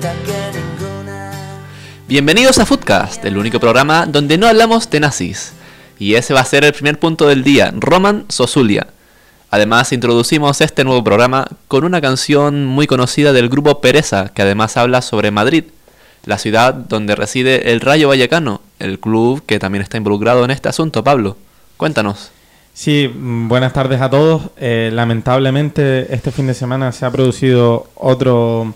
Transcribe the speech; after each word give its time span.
bonita 0.00 0.14
que 0.24 0.58
ninguna. 0.58 1.30
Bienvenidos 2.08 2.58
a 2.58 2.64
Foodcast, 2.64 3.24
el 3.24 3.36
único 3.36 3.60
programa 3.60 4.06
donde 4.06 4.38
no 4.38 4.46
hablamos 4.46 4.88
de 4.88 5.00
nazis. 5.00 5.52
Y 5.98 6.14
ese 6.14 6.32
va 6.32 6.40
a 6.40 6.44
ser 6.44 6.64
el 6.64 6.72
primer 6.72 6.98
punto 6.98 7.28
del 7.28 7.44
día, 7.44 7.72
Roman 7.76 8.24
Sosulia. 8.28 8.86
Además, 9.50 9.92
introducimos 9.92 10.60
este 10.62 10.84
nuevo 10.84 11.04
programa 11.04 11.46
con 11.68 11.84
una 11.84 12.00
canción 12.00 12.64
muy 12.64 12.86
conocida 12.86 13.32
del 13.32 13.50
grupo 13.50 13.80
Pereza, 13.80 14.30
que 14.30 14.42
además 14.42 14.76
habla 14.76 15.02
sobre 15.02 15.30
Madrid, 15.30 15.64
la 16.24 16.38
ciudad 16.38 16.72
donde 16.72 17.14
reside 17.14 17.72
el 17.72 17.80
Rayo 17.80 18.08
Vallecano, 18.08 18.62
el 18.78 19.00
club 19.00 19.42
que 19.44 19.58
también 19.58 19.82
está 19.82 19.98
involucrado 19.98 20.44
en 20.44 20.50
este 20.50 20.68
asunto. 20.70 21.04
Pablo, 21.04 21.36
cuéntanos. 21.76 22.30
Sí, 22.72 23.12
mm, 23.12 23.48
buenas 23.48 23.74
tardes 23.74 24.00
a 24.00 24.08
todos. 24.08 24.50
Eh, 24.56 24.90
lamentablemente 24.92 26.14
este 26.14 26.30
fin 26.30 26.46
de 26.46 26.54
semana 26.54 26.92
se 26.92 27.04
ha 27.04 27.10
producido 27.10 27.88
otro, 27.96 28.72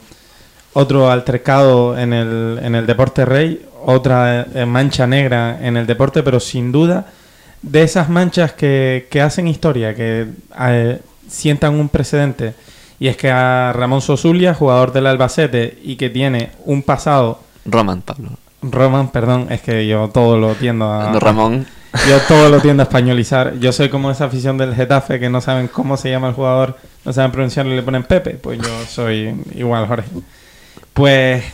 otro 0.75 1.11
altercado 1.11 1.99
en 1.99 2.13
el, 2.13 2.61
en 2.63 2.75
el 2.75 2.87
deporte 2.87 3.25
rey, 3.25 3.65
otra 3.85 4.47
eh, 4.55 4.67
mancha 4.67 5.07
negra 5.07 5.59
en 5.63 5.77
el 5.77 5.87
deporte, 5.87 6.23
pero 6.23 6.41
sin 6.41 6.71
duda 6.73 7.07
de 7.63 7.83
esas 7.83 8.11
manchas 8.11 8.53
que, 8.53 9.09
que 9.11 9.23
hacen 9.23 9.49
historia, 9.49 9.95
que 9.95 10.27
eh, 10.61 11.01
sientan 11.29 11.75
un 11.75 11.89
precedente. 11.89 12.55
Y 12.99 13.09
es 13.09 13.17
que 13.17 13.31
a 13.31 13.73
Ramón 13.73 14.01
Sosulia, 14.01 14.55
jugador 14.55 14.93
del 14.93 15.07
Albacete 15.07 15.79
y 15.83 15.97
que 15.97 16.11
tiene 16.11 16.51
un 16.65 16.83
pasado... 16.83 17.41
Roman, 17.65 18.03
Pablo. 18.03 18.31
Roman, 18.63 19.09
perdón, 19.09 19.47
es 19.51 19.63
que 19.63 19.87
yo 19.87 20.09
todo 20.09 20.39
lo 20.39 20.55
tiendo 20.55 20.91
a... 20.91 21.19
Ramón. 21.19 21.67
Yo 22.09 22.19
todo 22.27 22.51
lo 22.51 22.61
tiendo 22.61 22.83
a 22.83 22.85
españolizar. 22.85 23.59
Yo 23.59 23.73
soy 23.73 23.89
como 23.89 24.11
esa 24.11 24.25
afición 24.25 24.59
del 24.59 24.75
Getafe 24.75 25.21
que 25.21 25.31
no 25.31 25.41
saben 25.41 25.69
cómo 25.69 25.97
se 25.97 26.11
llama 26.11 26.29
el 26.29 26.35
jugador, 26.35 26.77
no 27.05 27.13
saben 27.13 27.31
pronunciarlo 27.31 27.73
y 27.73 27.77
le 27.77 27.83
ponen 27.83 28.03
Pepe. 28.05 28.31
Pues 28.31 28.59
yo 28.59 28.85
soy 28.89 29.35
igual, 29.55 29.87
Jorge. 29.87 30.09
Pues 30.95 31.45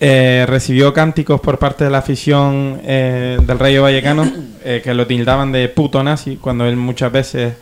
eh, 0.00 0.44
recibió 0.48 0.92
cánticos 0.92 1.40
por 1.40 1.58
parte 1.58 1.84
de 1.84 1.90
la 1.90 1.98
afición 1.98 2.80
eh, 2.82 3.38
del 3.40 3.58
Rayo 3.58 3.82
Vallecano 3.82 4.30
eh, 4.64 4.80
que 4.82 4.92
lo 4.92 5.06
tildaban 5.06 5.52
de 5.52 5.68
puto 5.68 6.02
nazi 6.02 6.36
cuando 6.36 6.66
él 6.66 6.76
muchas 6.76 7.12
veces 7.12 7.54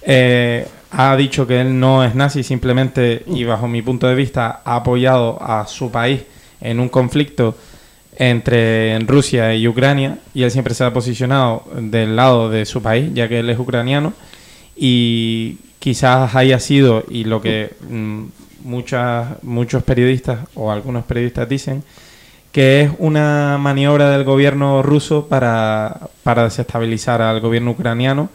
eh, 0.00 0.66
ha 0.92 1.14
dicho 1.16 1.46
que 1.46 1.60
él 1.60 1.78
no 1.78 2.02
es 2.02 2.14
nazi 2.14 2.42
simplemente 2.42 3.24
y 3.26 3.44
bajo 3.44 3.68
mi 3.68 3.82
punto 3.82 4.06
de 4.06 4.14
vista 4.14 4.62
ha 4.64 4.76
apoyado 4.76 5.38
a 5.42 5.66
su 5.66 5.90
país 5.90 6.22
en 6.62 6.80
un 6.80 6.88
conflicto 6.88 7.54
entre 8.16 8.98
Rusia 9.00 9.54
y 9.54 9.68
Ucrania 9.68 10.18
y 10.32 10.44
él 10.44 10.50
siempre 10.50 10.72
se 10.72 10.84
ha 10.84 10.94
posicionado 10.94 11.64
del 11.78 12.16
lado 12.16 12.48
de 12.48 12.64
su 12.64 12.80
país 12.80 13.10
ya 13.12 13.28
que 13.28 13.40
él 13.40 13.50
es 13.50 13.58
ucraniano 13.58 14.14
y 14.74 15.58
quizás 15.78 16.34
haya 16.34 16.58
sido 16.58 17.04
y 17.10 17.24
lo 17.24 17.42
que 17.42 17.74
mm, 17.90 18.24
muchas, 18.66 19.42
muchos 19.42 19.82
periodistas 19.82 20.40
o 20.54 20.70
algunos 20.70 21.04
periodistas 21.04 21.48
dicen 21.48 21.82
que 22.52 22.82
es 22.82 22.90
una 22.98 23.58
maniobra 23.58 24.10
del 24.10 24.24
gobierno 24.24 24.82
ruso 24.82 25.26
para, 25.28 26.08
para 26.22 26.44
desestabilizar 26.44 27.20
al 27.22 27.40
gobierno 27.40 27.72
ucraniano 27.72 28.30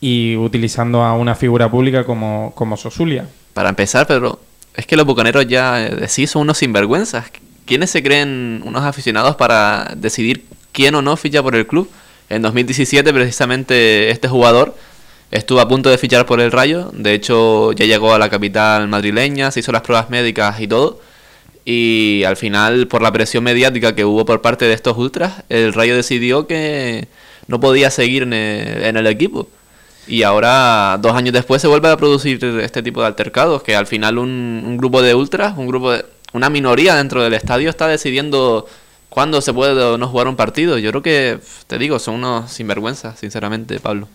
y 0.00 0.36
utilizando 0.36 1.02
a 1.02 1.14
una 1.14 1.34
figura 1.34 1.70
pública 1.70 2.04
como, 2.04 2.52
como 2.54 2.76
Sosulia. 2.76 3.28
Para 3.52 3.68
empezar, 3.68 4.06
Pedro, 4.06 4.40
es 4.74 4.86
que 4.86 4.96
los 4.96 5.06
bucaneros 5.06 5.46
ya 5.46 5.84
eh, 5.84 5.94
de 5.94 6.08
sí 6.08 6.26
son 6.26 6.42
unos 6.42 6.58
sinvergüenzas. 6.58 7.26
¿Quiénes 7.66 7.90
se 7.90 8.02
creen 8.02 8.62
unos 8.64 8.84
aficionados 8.84 9.36
para 9.36 9.92
decidir 9.96 10.44
quién 10.72 10.94
o 10.94 11.02
no 11.02 11.16
ficha 11.16 11.42
por 11.42 11.54
el 11.54 11.66
club? 11.66 11.90
En 12.30 12.42
2017, 12.42 13.12
precisamente, 13.12 14.10
este 14.10 14.28
jugador 14.28 14.74
estuvo 15.30 15.60
a 15.60 15.68
punto 15.68 15.90
de 15.90 15.98
fichar 15.98 16.26
por 16.26 16.40
el 16.40 16.52
Rayo. 16.52 16.90
De 16.92 17.14
hecho, 17.14 17.72
ya 17.72 17.86
llegó 17.86 18.12
a 18.14 18.18
la 18.18 18.30
capital 18.30 18.88
madrileña, 18.88 19.50
se 19.50 19.60
hizo 19.60 19.72
las 19.72 19.82
pruebas 19.82 20.10
médicas 20.10 20.60
y 20.60 20.68
todo. 20.68 21.00
Y 21.64 22.24
al 22.24 22.36
final, 22.36 22.86
por 22.88 23.02
la 23.02 23.12
presión 23.12 23.44
mediática 23.44 23.94
que 23.94 24.04
hubo 24.04 24.24
por 24.24 24.40
parte 24.40 24.64
de 24.64 24.72
estos 24.72 24.96
ultras, 24.96 25.42
el 25.48 25.74
Rayo 25.74 25.94
decidió 25.94 26.46
que 26.46 27.08
no 27.46 27.60
podía 27.60 27.90
seguir 27.90 28.22
en 28.22 28.32
el, 28.32 29.06
equipo. 29.06 29.48
Y 30.06 30.22
ahora, 30.22 30.98
dos 31.00 31.14
años 31.14 31.34
después, 31.34 31.60
se 31.60 31.68
vuelve 31.68 31.88
a 31.90 31.96
producir 31.96 32.42
este 32.62 32.82
tipo 32.82 33.00
de 33.02 33.08
altercados, 33.08 33.62
que 33.62 33.76
al 33.76 33.86
final 33.86 34.18
un, 34.18 34.62
un 34.66 34.76
grupo 34.78 35.02
de 35.02 35.14
ultras, 35.14 35.58
un 35.58 35.66
grupo 35.66 35.92
de, 35.92 36.04
una 36.32 36.50
minoría 36.50 36.94
dentro 36.96 37.22
del 37.22 37.34
estadio 37.34 37.70
está 37.70 37.86
decidiendo 37.86 38.66
cuándo 39.08 39.40
se 39.40 39.52
puede 39.52 39.82
o 39.82 39.98
no 39.98 40.08
jugar 40.08 40.28
un 40.28 40.36
partido. 40.36 40.78
Yo 40.78 40.90
creo 40.90 41.02
que, 41.02 41.38
te 41.66 41.78
digo, 41.78 41.98
son 41.98 42.16
unos 42.16 42.50
sinvergüenzas, 42.50 43.18
sinceramente, 43.18 43.80
Pablo. 43.80 44.08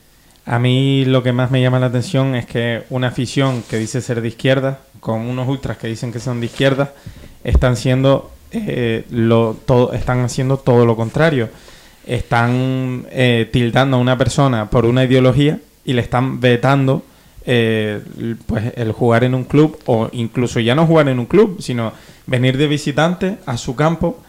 A 0.46 0.60
mí 0.60 1.06
lo 1.06 1.24
que 1.24 1.32
más 1.32 1.52
me 1.52 1.62
llama 1.62 1.80
la 1.80 1.86
atención 1.86 2.36
es 2.36 2.46
que 2.46 2.84
una 2.90 3.08
afición 3.08 3.64
que 3.70 3.78
dice 3.78 4.02
ser 4.02 4.22
de 4.22 4.28
izquierda, 4.28 4.80
con 5.00 5.22
unos 5.22 5.48
ultras 5.48 5.78
que 5.78 5.88
dicen 5.88 6.12
que 6.12 6.20
son 6.20 6.40
de 6.40 6.48
izquierda, 6.48 6.94
están 7.44 7.78
siendo 7.78 8.32
eh, 8.52 9.06
lo, 9.10 9.56
todo, 9.66 9.94
están 9.94 10.22
haciendo 10.22 10.58
todo 10.58 10.86
lo 10.86 10.96
contrario. 10.96 11.50
Están 12.06 13.06
eh, 13.12 13.50
tildando 13.52 13.98
a 13.98 14.00
una 14.00 14.18
persona 14.18 14.70
por 14.70 14.86
una 14.86 15.06
ideología 15.06 15.60
y 15.86 15.94
le 15.94 16.02
están 16.02 16.42
vetando 16.42 17.04
eh, 17.46 18.02
pues 18.46 18.74
el 18.76 18.92
jugar 18.92 19.24
en 19.24 19.36
un 19.36 19.46
club 19.46 19.78
o 19.86 20.10
incluso 20.12 20.60
ya 20.60 20.76
no 20.76 20.86
jugar 20.86 21.08
en 21.08 21.20
un 21.20 21.26
club, 21.26 21.62
sino 21.62 21.94
venir 22.26 22.58
de 22.58 22.68
visitante 22.68 23.38
a 23.46 23.58
su 23.58 23.76
campo 23.76 24.22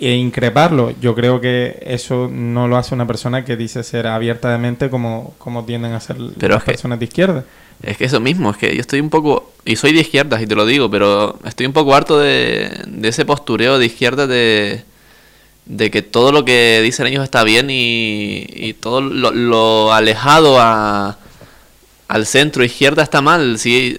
e 0.00 0.14
increparlo. 0.14 0.92
Yo 1.00 1.14
creo 1.14 1.40
que 1.40 1.82
eso 1.86 2.28
no 2.32 2.68
lo 2.68 2.76
hace 2.76 2.94
una 2.94 3.06
persona 3.06 3.44
que 3.44 3.56
dice 3.56 3.82
ser 3.82 4.06
abierta 4.06 4.50
de 4.50 4.58
mente 4.58 4.90
como, 4.90 5.34
como 5.38 5.64
tienden 5.64 5.92
a 5.92 6.00
ser 6.00 6.16
Pero 6.38 6.54
las 6.54 6.64
que- 6.64 6.72
personas 6.72 6.98
de 6.98 7.04
izquierda. 7.06 7.44
Es 7.82 7.96
que 7.96 8.06
eso 8.06 8.18
mismo, 8.18 8.50
es 8.50 8.56
que 8.56 8.74
yo 8.74 8.80
estoy 8.80 8.98
un 8.98 9.08
poco, 9.08 9.52
y 9.64 9.76
soy 9.76 9.92
de 9.92 10.00
izquierdas 10.00 10.42
y 10.42 10.46
te 10.48 10.56
lo 10.56 10.66
digo, 10.66 10.90
pero 10.90 11.38
estoy 11.44 11.64
un 11.66 11.72
poco 11.72 11.94
harto 11.94 12.18
de, 12.18 12.72
de 12.88 13.08
ese 13.08 13.24
postureo 13.24 13.78
de 13.78 13.86
izquierda 13.86 14.26
de, 14.26 14.82
de 15.66 15.90
que 15.92 16.02
todo 16.02 16.32
lo 16.32 16.44
que 16.44 16.80
dicen 16.82 17.06
ellos 17.06 17.22
está 17.22 17.44
bien 17.44 17.68
y, 17.70 18.46
y 18.52 18.72
todo 18.74 19.00
lo, 19.00 19.30
lo 19.30 19.92
alejado 19.92 20.58
a, 20.60 21.18
al 22.08 22.26
centro 22.26 22.64
izquierda 22.64 23.04
está 23.04 23.20
mal. 23.20 23.58
Si, 23.60 23.96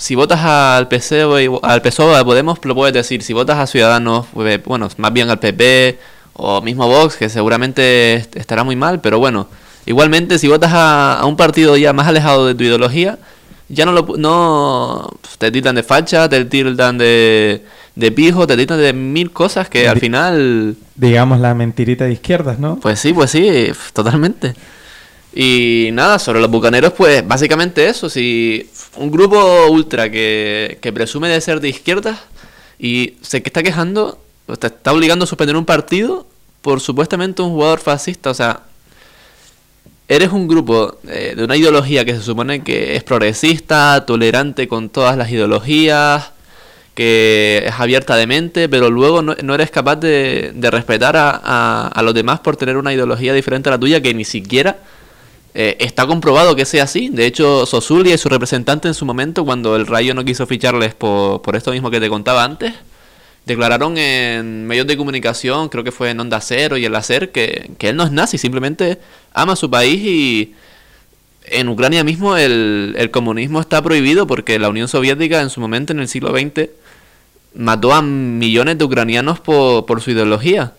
si 0.00 0.14
votas 0.14 0.40
al 0.40 0.88
PSOE, 0.88 1.50
al 1.62 1.82
PSOE, 1.82 2.16
a 2.16 2.24
Podemos, 2.24 2.58
lo 2.64 2.74
puedes 2.74 2.94
decir. 2.94 3.22
Si 3.22 3.34
votas 3.34 3.58
a 3.58 3.66
Ciudadanos, 3.66 4.26
pues, 4.32 4.62
bueno, 4.64 4.88
más 4.96 5.12
bien 5.12 5.28
al 5.28 5.38
PP 5.38 5.98
o 6.32 6.62
mismo 6.62 6.88
Vox, 6.88 7.16
que 7.16 7.28
seguramente 7.28 8.14
est- 8.14 8.34
estará 8.36 8.64
muy 8.64 8.76
mal, 8.76 9.00
pero 9.02 9.18
bueno. 9.18 9.46
Igualmente, 9.84 10.38
si 10.38 10.48
votas 10.48 10.72
a, 10.72 11.18
a 11.20 11.26
un 11.26 11.36
partido 11.36 11.76
ya 11.76 11.92
más 11.92 12.06
alejado 12.08 12.46
de 12.46 12.54
tu 12.54 12.64
ideología, 12.64 13.18
ya 13.68 13.84
no 13.84 13.92
lo 13.92 14.06
no 14.16 15.10
te 15.38 15.50
tildan 15.50 15.74
de 15.74 15.82
facha, 15.82 16.28
te 16.28 16.44
tildan 16.46 16.96
de, 16.98 17.62
de 17.94 18.12
pijo, 18.12 18.46
te 18.46 18.56
tildan 18.56 18.78
de 18.80 18.92
mil 18.94 19.30
cosas 19.32 19.68
que 19.68 19.86
al 19.88 19.98
final 19.98 20.76
Digamos 20.96 21.40
la 21.40 21.54
mentirita 21.54 22.04
de 22.06 22.12
izquierdas, 22.12 22.58
¿no? 22.58 22.78
pues 22.80 23.00
sí, 23.00 23.12
pues 23.12 23.30
sí, 23.30 23.70
totalmente. 23.92 24.54
Y 25.32 25.90
nada, 25.92 26.18
sobre 26.18 26.40
los 26.40 26.50
bucaneros, 26.50 26.92
pues 26.92 27.26
básicamente 27.26 27.88
eso. 27.88 28.10
Si 28.10 28.68
un 28.96 29.10
grupo 29.10 29.66
ultra 29.70 30.10
que, 30.10 30.78
que 30.80 30.92
presume 30.92 31.28
de 31.28 31.40
ser 31.40 31.60
de 31.60 31.68
izquierdas 31.68 32.18
y 32.78 33.14
se 33.22 33.38
está 33.38 33.62
quejando, 33.62 34.18
o 34.46 34.56
te 34.56 34.66
está 34.68 34.92
obligando 34.92 35.24
a 35.24 35.28
suspender 35.28 35.56
un 35.56 35.64
partido 35.64 36.26
por 36.62 36.80
supuestamente 36.80 37.40
un 37.42 37.50
jugador 37.50 37.78
fascista. 37.80 38.30
O 38.30 38.34
sea, 38.34 38.60
eres 40.08 40.30
un 40.32 40.48
grupo 40.48 40.98
eh, 41.08 41.34
de 41.36 41.44
una 41.44 41.56
ideología 41.56 42.04
que 42.04 42.14
se 42.14 42.22
supone 42.22 42.62
que 42.64 42.96
es 42.96 43.02
progresista, 43.04 44.04
tolerante 44.06 44.66
con 44.68 44.88
todas 44.90 45.16
las 45.16 45.30
ideologías, 45.30 46.30
que 46.94 47.62
es 47.66 47.72
abierta 47.78 48.16
de 48.16 48.26
mente, 48.26 48.68
pero 48.68 48.90
luego 48.90 49.22
no, 49.22 49.34
no 49.42 49.54
eres 49.54 49.70
capaz 49.70 49.96
de, 49.96 50.50
de 50.54 50.70
respetar 50.70 51.16
a, 51.16 51.30
a- 51.42 51.88
a 51.88 52.02
los 52.02 52.12
demás 52.12 52.40
por 52.40 52.56
tener 52.56 52.76
una 52.76 52.92
ideología 52.92 53.32
diferente 53.32 53.68
a 53.68 53.72
la 53.72 53.78
tuya 53.78 54.02
que 54.02 54.12
ni 54.12 54.24
siquiera 54.24 54.78
eh, 55.54 55.76
está 55.80 56.06
comprobado 56.06 56.54
que 56.54 56.64
sea 56.64 56.84
así. 56.84 57.08
De 57.08 57.26
hecho, 57.26 57.66
Sosulia 57.66 58.14
y 58.14 58.18
su 58.18 58.28
representante 58.28 58.88
en 58.88 58.94
su 58.94 59.04
momento, 59.04 59.44
cuando 59.44 59.76
el 59.76 59.86
Rayo 59.86 60.14
no 60.14 60.24
quiso 60.24 60.46
ficharles 60.46 60.94
por, 60.94 61.42
por 61.42 61.56
esto 61.56 61.72
mismo 61.72 61.90
que 61.90 62.00
te 62.00 62.08
contaba 62.08 62.44
antes, 62.44 62.74
declararon 63.46 63.98
en 63.98 64.66
medios 64.66 64.86
de 64.86 64.96
comunicación, 64.96 65.68
creo 65.68 65.82
que 65.82 65.92
fue 65.92 66.10
en 66.10 66.20
Onda 66.20 66.40
Cero 66.40 66.76
y 66.76 66.84
en 66.84 66.92
la 66.92 67.02
SER, 67.02 67.30
que, 67.32 67.70
que 67.78 67.88
él 67.88 67.96
no 67.96 68.04
es 68.04 68.12
nazi, 68.12 68.38
simplemente 68.38 68.98
ama 69.32 69.56
su 69.56 69.70
país 69.70 70.00
y 70.04 70.54
en 71.44 71.68
Ucrania 71.68 72.04
mismo 72.04 72.36
el, 72.36 72.94
el 72.96 73.10
comunismo 73.10 73.60
está 73.60 73.82
prohibido 73.82 74.26
porque 74.26 74.58
la 74.58 74.68
Unión 74.68 74.88
Soviética 74.88 75.40
en 75.40 75.50
su 75.50 75.60
momento, 75.60 75.92
en 75.92 76.00
el 76.00 76.08
siglo 76.08 76.30
XX, 76.30 76.70
mató 77.54 77.92
a 77.92 78.02
millones 78.02 78.78
de 78.78 78.84
ucranianos 78.84 79.40
por, 79.40 79.86
por 79.86 80.00
su 80.00 80.12
ideología, 80.12 80.74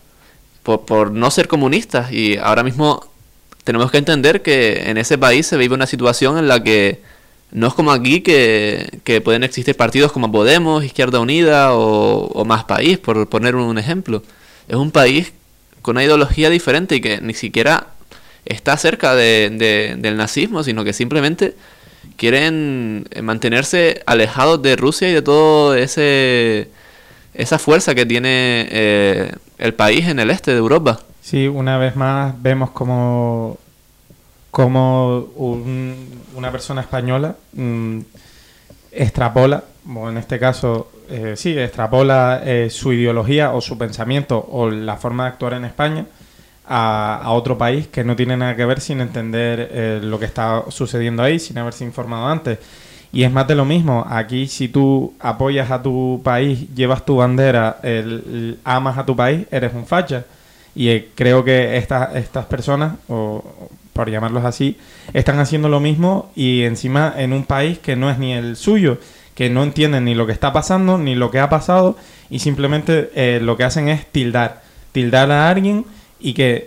por, 0.63 0.85
por 0.85 1.11
no 1.11 1.29
ser 1.31 1.47
comunistas. 1.47 2.11
Y 2.11 2.37
ahora 2.37 2.63
mismo 2.63 3.10
tenemos 3.63 3.91
que 3.91 3.97
entender 3.97 4.41
que 4.41 4.83
en 4.89 4.97
ese 4.97 5.17
país 5.17 5.45
se 5.47 5.57
vive 5.57 5.75
una 5.75 5.87
situación 5.87 6.37
en 6.37 6.47
la 6.47 6.63
que 6.63 6.99
no 7.51 7.67
es 7.67 7.73
como 7.73 7.91
aquí 7.91 8.21
que, 8.21 9.21
pueden 9.23 9.43
existir 9.43 9.75
partidos 9.75 10.11
como 10.11 10.31
Podemos, 10.31 10.83
Izquierda 10.83 11.19
Unida 11.19 11.73
o, 11.73 12.45
Más 12.45 12.63
País, 12.63 12.97
por 12.97 13.27
poner 13.27 13.55
un 13.55 13.77
ejemplo. 13.77 14.23
Es 14.67 14.75
un 14.77 14.91
país 14.91 15.33
con 15.81 15.95
una 15.97 16.03
ideología 16.05 16.49
diferente 16.49 16.95
y 16.95 17.01
que 17.01 17.19
ni 17.21 17.33
siquiera 17.33 17.87
está 18.45 18.77
cerca 18.77 19.15
de- 19.15 19.49
de- 19.51 19.95
del 19.97 20.15
nazismo, 20.17 20.63
sino 20.63 20.83
que 20.83 20.93
simplemente 20.93 21.55
quieren 22.17 23.05
mantenerse 23.21 24.01
alejados 24.05 24.61
de 24.61 24.75
Rusia 24.75 25.09
y 25.09 25.13
de 25.13 25.21
todo 25.21 25.75
ese 25.75 26.69
esa 27.33 27.59
fuerza 27.59 27.95
que 27.95 28.05
tiene 28.05 28.67
eh, 28.71 29.31
el 29.57 29.73
país 29.73 30.07
en 30.07 30.19
el 30.19 30.29
este 30.31 30.51
de 30.51 30.57
Europa. 30.57 31.01
Sí, 31.31 31.47
una 31.47 31.77
vez 31.77 31.95
más 31.95 32.33
vemos 32.41 32.71
como, 32.71 33.57
como 34.51 35.29
una 36.35 36.51
persona 36.51 36.81
española 36.81 37.37
mm, 37.53 37.99
extrapola, 38.91 39.63
o 39.95 40.09
en 40.09 40.17
este 40.17 40.37
caso, 40.37 40.91
eh, 41.09 41.35
sí, 41.37 41.57
extrapola 41.57 42.41
eh, 42.43 42.69
su 42.69 42.91
ideología 42.91 43.53
o 43.53 43.61
su 43.61 43.77
pensamiento 43.77 44.45
o 44.51 44.69
la 44.69 44.97
forma 44.97 45.23
de 45.23 45.29
actuar 45.29 45.53
en 45.53 45.63
España 45.63 46.05
a, 46.67 47.23
otro 47.27 47.57
país 47.57 47.87
que 47.87 48.03
no 48.03 48.17
tiene 48.17 48.35
nada 48.35 48.57
que 48.57 48.65
ver 48.65 48.81
sin 48.81 48.99
entender 48.99 49.69
eh, 49.71 49.99
lo 50.03 50.19
que 50.19 50.25
está 50.25 50.65
sucediendo 50.67 51.23
ahí, 51.23 51.39
sin 51.39 51.57
haberse 51.57 51.85
informado 51.85 52.27
antes. 52.27 52.59
Y 53.13 53.23
es 53.23 53.31
más 53.31 53.47
de 53.47 53.55
lo 53.55 53.63
mismo. 53.63 54.05
Aquí, 54.05 54.47
si 54.47 54.67
tú 54.67 55.13
apoyas 55.17 55.71
a 55.71 55.81
tu 55.81 56.19
país, 56.25 56.67
llevas 56.75 57.05
tu 57.05 57.15
bandera, 57.15 57.77
el, 57.83 58.59
amas 58.65 58.97
a 58.97 59.05
tu 59.05 59.15
país, 59.15 59.47
eres 59.49 59.73
un 59.73 59.85
facha. 59.85 60.25
Y 60.75 60.89
eh, 60.89 61.09
creo 61.15 61.43
que 61.43 61.77
estas 61.77 62.45
personas, 62.45 62.95
o 63.07 63.43
por 63.93 64.09
llamarlos 64.09 64.45
así, 64.45 64.77
están 65.13 65.39
haciendo 65.39 65.69
lo 65.69 65.79
mismo 65.79 66.31
y 66.35 66.63
encima 66.63 67.13
en 67.17 67.33
un 67.33 67.43
país 67.43 67.79
que 67.79 67.95
no 67.95 68.09
es 68.09 68.17
ni 68.17 68.33
el 68.33 68.55
suyo, 68.55 68.97
que 69.35 69.49
no 69.49 69.63
entienden 69.63 70.05
ni 70.05 70.15
lo 70.15 70.25
que 70.25 70.33
está 70.33 70.53
pasando, 70.53 70.97
ni 70.97 71.15
lo 71.15 71.31
que 71.31 71.39
ha 71.39 71.49
pasado, 71.49 71.97
y 72.29 72.39
simplemente 72.39 73.11
eh, 73.15 73.39
lo 73.41 73.57
que 73.57 73.63
hacen 73.63 73.89
es 73.89 74.05
tildar. 74.05 74.61
Tildar 74.91 75.31
a 75.31 75.49
alguien 75.49 75.85
y 76.19 76.33
que 76.33 76.65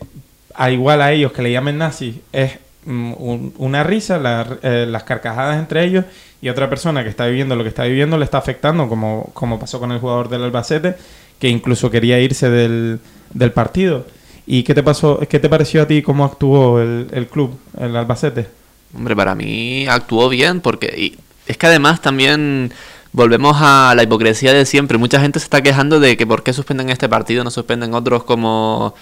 al 0.54 0.72
igual 0.72 1.02
a 1.02 1.12
ellos 1.12 1.32
que 1.32 1.42
le 1.42 1.52
llamen 1.52 1.78
nazis 1.78 2.16
es 2.32 2.58
mm, 2.84 3.12
una 3.58 3.82
risa, 3.82 4.20
eh, 4.62 4.86
las 4.88 5.04
carcajadas 5.04 5.58
entre 5.58 5.84
ellos 5.84 6.04
y 6.40 6.48
otra 6.48 6.68
persona 6.68 7.02
que 7.02 7.10
está 7.10 7.26
viviendo 7.26 7.56
lo 7.56 7.62
que 7.62 7.68
está 7.68 7.84
viviendo 7.84 8.18
le 8.18 8.24
está 8.24 8.38
afectando, 8.38 8.88
como, 8.88 9.30
como 9.34 9.58
pasó 9.58 9.80
con 9.80 9.92
el 9.92 9.98
jugador 9.98 10.28
del 10.28 10.44
Albacete, 10.44 10.94
que 11.38 11.48
incluso 11.48 11.90
quería 11.90 12.20
irse 12.20 12.50
del, 12.50 13.00
del 13.32 13.52
partido. 13.52 14.06
¿Y 14.46 14.62
qué 14.62 14.74
te 14.74 14.82
pasó, 14.82 15.20
qué 15.28 15.40
te 15.40 15.48
pareció 15.48 15.82
a 15.82 15.86
ti 15.86 16.02
cómo 16.02 16.24
actuó 16.24 16.80
el, 16.80 17.08
el 17.12 17.28
club, 17.28 17.58
el 17.78 17.96
Albacete? 17.96 18.46
Hombre, 18.94 19.16
para 19.16 19.34
mí 19.34 19.86
actuó 19.88 20.28
bien 20.28 20.60
porque 20.60 20.94
y 20.96 21.18
es 21.46 21.56
que 21.56 21.66
además 21.66 22.00
también 22.00 22.72
volvemos 23.12 23.56
a 23.60 23.94
la 23.96 24.02
hipocresía 24.02 24.52
de 24.52 24.66
siempre. 24.66 24.98
Mucha 24.98 25.20
gente 25.20 25.38
se 25.38 25.44
está 25.44 25.62
quejando 25.62 26.00
de 26.00 26.16
que 26.16 26.26
por 26.26 26.42
qué 26.42 26.52
suspenden 26.52 26.90
este 26.90 27.08
partido, 27.08 27.44
no 27.44 27.50
suspenden 27.50 27.94
otros 27.94 28.24
como 28.24 28.94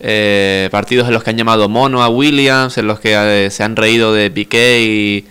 eh, 0.00 0.68
partidos 0.70 1.08
en 1.08 1.14
los 1.14 1.22
que 1.22 1.30
han 1.30 1.38
llamado 1.38 1.68
mono 1.68 2.02
a 2.02 2.08
Williams, 2.08 2.78
en 2.78 2.86
los 2.86 3.00
que 3.00 3.14
eh, 3.14 3.50
se 3.50 3.62
han 3.62 3.76
reído 3.76 4.12
de 4.12 4.30
Piqué 4.30 4.80
y 4.82 5.24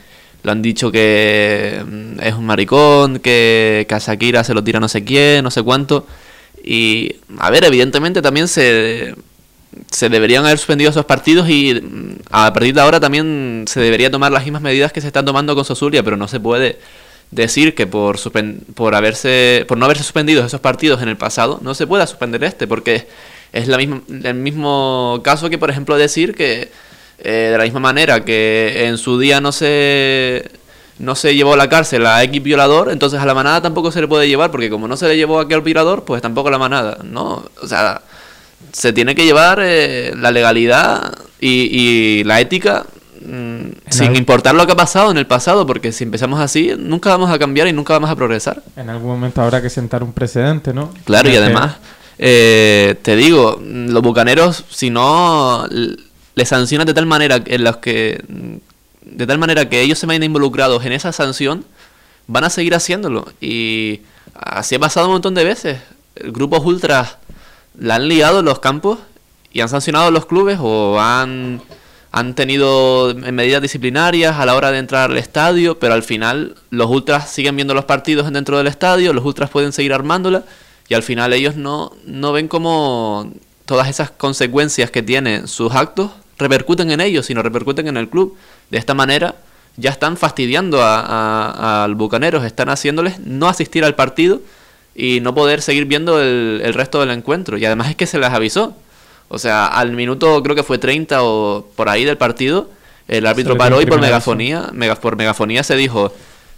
lo 0.43 0.51
han 0.51 0.61
dicho 0.61 0.91
que 0.91 1.83
mm, 1.85 2.19
es 2.21 2.33
un 2.33 2.45
maricón, 2.45 3.19
que, 3.19 3.85
que 3.87 3.99
se 3.99 4.53
lo 4.53 4.63
tira 4.63 4.79
no 4.79 4.87
sé 4.87 5.03
quién, 5.03 5.43
no 5.43 5.51
sé 5.51 5.61
cuánto. 5.63 6.05
Y, 6.63 7.15
a 7.39 7.49
ver, 7.49 7.65
evidentemente 7.65 8.21
también 8.21 8.47
se, 8.47 9.15
se 9.91 10.09
deberían 10.09 10.45
haber 10.45 10.57
suspendido 10.57 10.89
esos 10.91 11.05
partidos 11.05 11.49
y 11.49 11.73
mm, 11.73 12.15
a 12.31 12.51
partir 12.53 12.73
de 12.73 12.81
ahora 12.81 12.99
también 12.99 13.65
se 13.67 13.79
debería 13.79 14.11
tomar 14.11 14.31
las 14.31 14.43
mismas 14.43 14.61
medidas 14.61 14.91
que 14.91 15.01
se 15.01 15.07
están 15.07 15.25
tomando 15.25 15.55
con 15.55 15.65
Sosulia, 15.65 16.03
pero 16.03 16.17
no 16.17 16.27
se 16.27 16.39
puede 16.39 16.79
decir 17.31 17.73
que 17.75 17.87
por, 17.87 18.17
por, 18.75 18.95
haberse, 18.95 19.65
por 19.67 19.77
no 19.77 19.85
haberse 19.85 20.03
suspendido 20.03 20.45
esos 20.45 20.61
partidos 20.61 21.01
en 21.01 21.09
el 21.09 21.17
pasado 21.17 21.59
no 21.63 21.73
se 21.73 21.87
pueda 21.87 22.05
suspender 22.05 22.43
este, 22.43 22.67
porque 22.67 23.07
es 23.53 23.67
la 23.67 23.77
misma, 23.77 24.01
el 24.23 24.33
mismo 24.33 25.21
caso 25.23 25.49
que, 25.49 25.57
por 25.57 25.69
ejemplo, 25.69 25.95
decir 25.95 26.35
que 26.35 26.71
eh, 27.19 27.49
de 27.51 27.57
la 27.57 27.63
misma 27.63 27.79
manera 27.79 28.25
que 28.25 28.87
en 28.87 28.97
su 28.97 29.19
día 29.19 29.39
no 29.39 29.51
se 29.51 30.51
no 30.99 31.15
se 31.15 31.35
llevó 31.35 31.53
a 31.53 31.57
la 31.57 31.69
cárcel 31.69 32.05
a 32.05 32.23
X 32.23 32.41
violador, 32.43 32.91
entonces 32.91 33.19
a 33.19 33.25
la 33.25 33.33
manada 33.33 33.61
tampoco 33.61 33.91
se 33.91 34.01
le 34.01 34.07
puede 34.07 34.27
llevar, 34.27 34.51
porque 34.51 34.69
como 34.69 34.87
no 34.87 34.97
se 34.97 35.07
le 35.07 35.17
llevó 35.17 35.39
a 35.39 35.43
aquel 35.43 35.61
violador, 35.61 36.03
pues 36.03 36.21
tampoco 36.21 36.49
a 36.49 36.51
la 36.51 36.57
manada, 36.57 36.99
¿no? 37.03 37.43
O 37.61 37.67
sea, 37.67 38.01
se 38.71 38.93
tiene 38.93 39.15
que 39.15 39.25
llevar 39.25 39.59
eh, 39.61 40.13
la 40.15 40.31
legalidad 40.31 41.13
y, 41.39 42.23
la 42.23 42.39
ética 42.39 42.85
mm, 43.25 43.89
sin 43.89 44.15
importar 44.15 44.55
lo 44.55 44.65
que 44.65 44.73
ha 44.73 44.77
pasado 44.77 45.11
en 45.11 45.17
el 45.17 45.27
pasado, 45.27 45.65
porque 45.67 45.91
si 45.91 46.03
empezamos 46.03 46.39
así, 46.39 46.73
nunca 46.77 47.09
vamos 47.09 47.29
a 47.31 47.37
cambiar 47.37 47.67
y 47.67 47.73
nunca 47.73 47.93
vamos 47.93 48.09
a 48.09 48.15
progresar. 48.15 48.63
En 48.75 48.89
algún 48.89 49.11
momento 49.11 49.41
habrá 49.41 49.61
que 49.61 49.69
sentar 49.69 50.03
un 50.03 50.13
precedente, 50.13 50.73
¿no? 50.73 50.91
Claro, 51.05 51.29
y 51.29 51.35
además... 51.35 51.77
Eh, 52.19 52.95
te 53.01 53.15
digo, 53.15 53.59
los 53.61 54.01
bucaneros, 54.01 54.63
si 54.69 54.89
no 54.89 55.65
les 56.35 56.49
sancionan 56.49 56.87
de 56.87 56.93
tal 56.93 57.05
manera 57.05 57.41
en 57.45 57.63
los 57.63 57.77
que 57.77 58.23
de 59.05 59.27
tal 59.27 59.37
manera 59.37 59.69
que 59.69 59.81
ellos 59.81 59.99
se 59.99 60.05
vayan 60.05 60.23
involucrados 60.23 60.85
en 60.85 60.93
esa 60.93 61.11
sanción, 61.11 61.65
van 62.27 62.43
a 62.43 62.49
seguir 62.49 62.73
haciéndolo. 62.75 63.25
Y 63.41 64.01
así 64.33 64.75
ha 64.75 64.79
pasado 64.79 65.07
un 65.07 65.13
montón 65.13 65.35
de 65.35 65.43
veces. 65.43 65.79
Grupos 66.15 66.65
ultras 66.65 67.17
la 67.77 67.95
han 67.95 68.07
liado 68.07 68.39
en 68.39 68.45
los 68.45 68.59
campos 68.59 68.99
y 69.51 69.61
han 69.61 69.69
sancionado 69.69 70.07
a 70.07 70.11
los 70.11 70.25
clubes 70.25 70.57
o 70.61 70.99
han, 70.99 71.61
han 72.11 72.33
tenido 72.33 73.13
medidas 73.15 73.61
disciplinarias 73.61 74.37
a 74.37 74.45
la 74.45 74.55
hora 74.55 74.71
de 74.71 74.79
entrar 74.79 75.11
al 75.11 75.17
estadio, 75.17 75.79
pero 75.79 75.93
al 75.93 76.03
final 76.03 76.55
los 76.69 76.89
ultras 76.89 77.29
siguen 77.29 77.55
viendo 77.55 77.73
los 77.73 77.85
partidos 77.85 78.31
dentro 78.31 78.57
del 78.57 78.67
estadio, 78.67 79.13
los 79.13 79.25
ultras 79.25 79.49
pueden 79.49 79.73
seguir 79.73 79.93
armándola 79.93 80.43
y 80.89 80.93
al 80.93 81.03
final 81.03 81.33
ellos 81.33 81.55
no, 81.55 81.91
no 82.05 82.31
ven 82.31 82.47
cómo 82.47 83.31
todas 83.65 83.87
esas 83.87 84.11
consecuencias 84.11 84.91
que 84.91 85.01
tienen 85.01 85.47
sus 85.47 85.73
actos 85.73 86.11
repercuten 86.37 86.91
en 86.91 87.01
ellos, 87.01 87.25
sino 87.25 87.41
repercuten 87.41 87.87
en 87.87 87.97
el 87.97 88.09
club. 88.09 88.35
De 88.69 88.77
esta 88.77 88.93
manera 88.93 89.35
ya 89.77 89.89
están 89.89 90.17
fastidiando 90.17 90.81
a, 90.81 91.83
al 91.83 91.95
Bucaneros, 91.95 92.43
están 92.43 92.69
haciéndoles 92.69 93.19
no 93.19 93.47
asistir 93.47 93.83
al 93.85 93.95
partido 93.95 94.41
y 94.95 95.21
no 95.21 95.33
poder 95.33 95.61
seguir 95.61 95.85
viendo 95.85 96.21
el, 96.21 96.61
el, 96.63 96.73
resto 96.73 96.99
del 96.99 97.11
encuentro. 97.11 97.57
Y 97.57 97.65
además 97.65 97.89
es 97.89 97.95
que 97.95 98.05
se 98.05 98.19
les 98.19 98.29
avisó. 98.29 98.75
O 99.29 99.39
sea, 99.39 99.65
al 99.65 99.93
minuto 99.93 100.43
creo 100.43 100.55
que 100.55 100.63
fue 100.63 100.77
30 100.77 101.23
o 101.23 101.65
por 101.75 101.89
ahí 101.89 102.05
del 102.05 102.17
partido, 102.17 102.69
el 103.07 103.25
árbitro 103.25 103.57
paró 103.57 103.81
y 103.81 103.85
por 103.85 103.99
megafonía, 103.99 104.71
por 105.01 105.15
megafonía 105.15 105.63
se 105.63 105.75
dijo, 105.75 106.13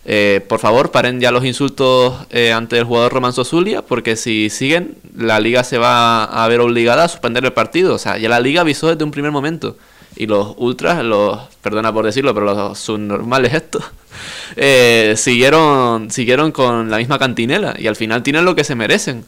eh, 0.08 0.46
por 0.48 0.60
favor, 0.60 0.92
paren 0.92 1.20
ya 1.20 1.32
los 1.32 1.44
insultos 1.46 2.28
eh, 2.30 2.54
ante 2.54 2.78
el 2.78 2.84
jugador 2.84 3.12
Romanzo 3.12 3.44
Zulia, 3.44 3.82
porque 3.82 4.16
si 4.16 4.52
siguen, 4.52 4.98
la 5.18 5.40
liga 5.40 5.64
se 5.64 5.80
va 5.80 6.24
a 6.26 6.48
ver 6.48 6.60
obligada 6.60 7.06
a 7.06 7.08
suspender 7.08 7.44
el 7.44 7.54
partido. 7.54 7.96
O 7.96 7.98
sea, 7.98 8.18
ya 8.20 8.30
la 8.30 8.40
liga 8.40 8.62
avisó 8.62 8.88
desde 8.88 9.04
un 9.04 9.12
primer 9.12 9.32
momento. 9.32 9.78
Y 10.16 10.28
los 10.28 10.54
ultras, 10.58 11.04
los, 11.04 11.40
perdona 11.62 11.92
por 11.92 12.06
decirlo, 12.06 12.34
pero 12.34 12.46
los 12.46 12.78
subnormales 12.78 13.54
estos, 13.54 13.84
eh, 14.56 15.16
siguieron, 15.18 16.12
siguieron 16.12 16.52
con 16.52 16.92
la 16.92 16.98
misma 16.98 17.18
cantinela. 17.18 17.74
Y 17.78 17.88
al 17.88 17.96
final 17.96 18.22
tienen 18.22 18.46
lo 18.46 18.56
que 18.56 18.64
se 18.64 18.76
merecen. 18.76 19.26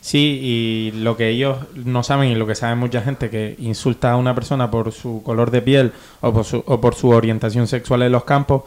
Sí, 0.00 0.40
y 0.40 0.92
lo 1.02 1.16
que 1.16 1.28
ellos 1.28 1.58
no 1.74 2.02
saben 2.02 2.30
y 2.30 2.34
lo 2.34 2.46
que 2.46 2.54
sabe 2.54 2.74
mucha 2.74 3.02
gente 3.02 3.28
que 3.28 3.56
insulta 3.58 4.12
a 4.12 4.16
una 4.16 4.34
persona 4.34 4.70
por 4.70 4.92
su 4.92 5.22
color 5.22 5.50
de 5.50 5.60
piel 5.60 5.92
o 6.22 6.32
por 6.32 6.44
su, 6.44 6.62
o 6.64 6.80
por 6.80 6.94
su 6.94 7.10
orientación 7.10 7.66
sexual 7.66 8.02
en 8.02 8.12
los 8.12 8.24
campos 8.24 8.62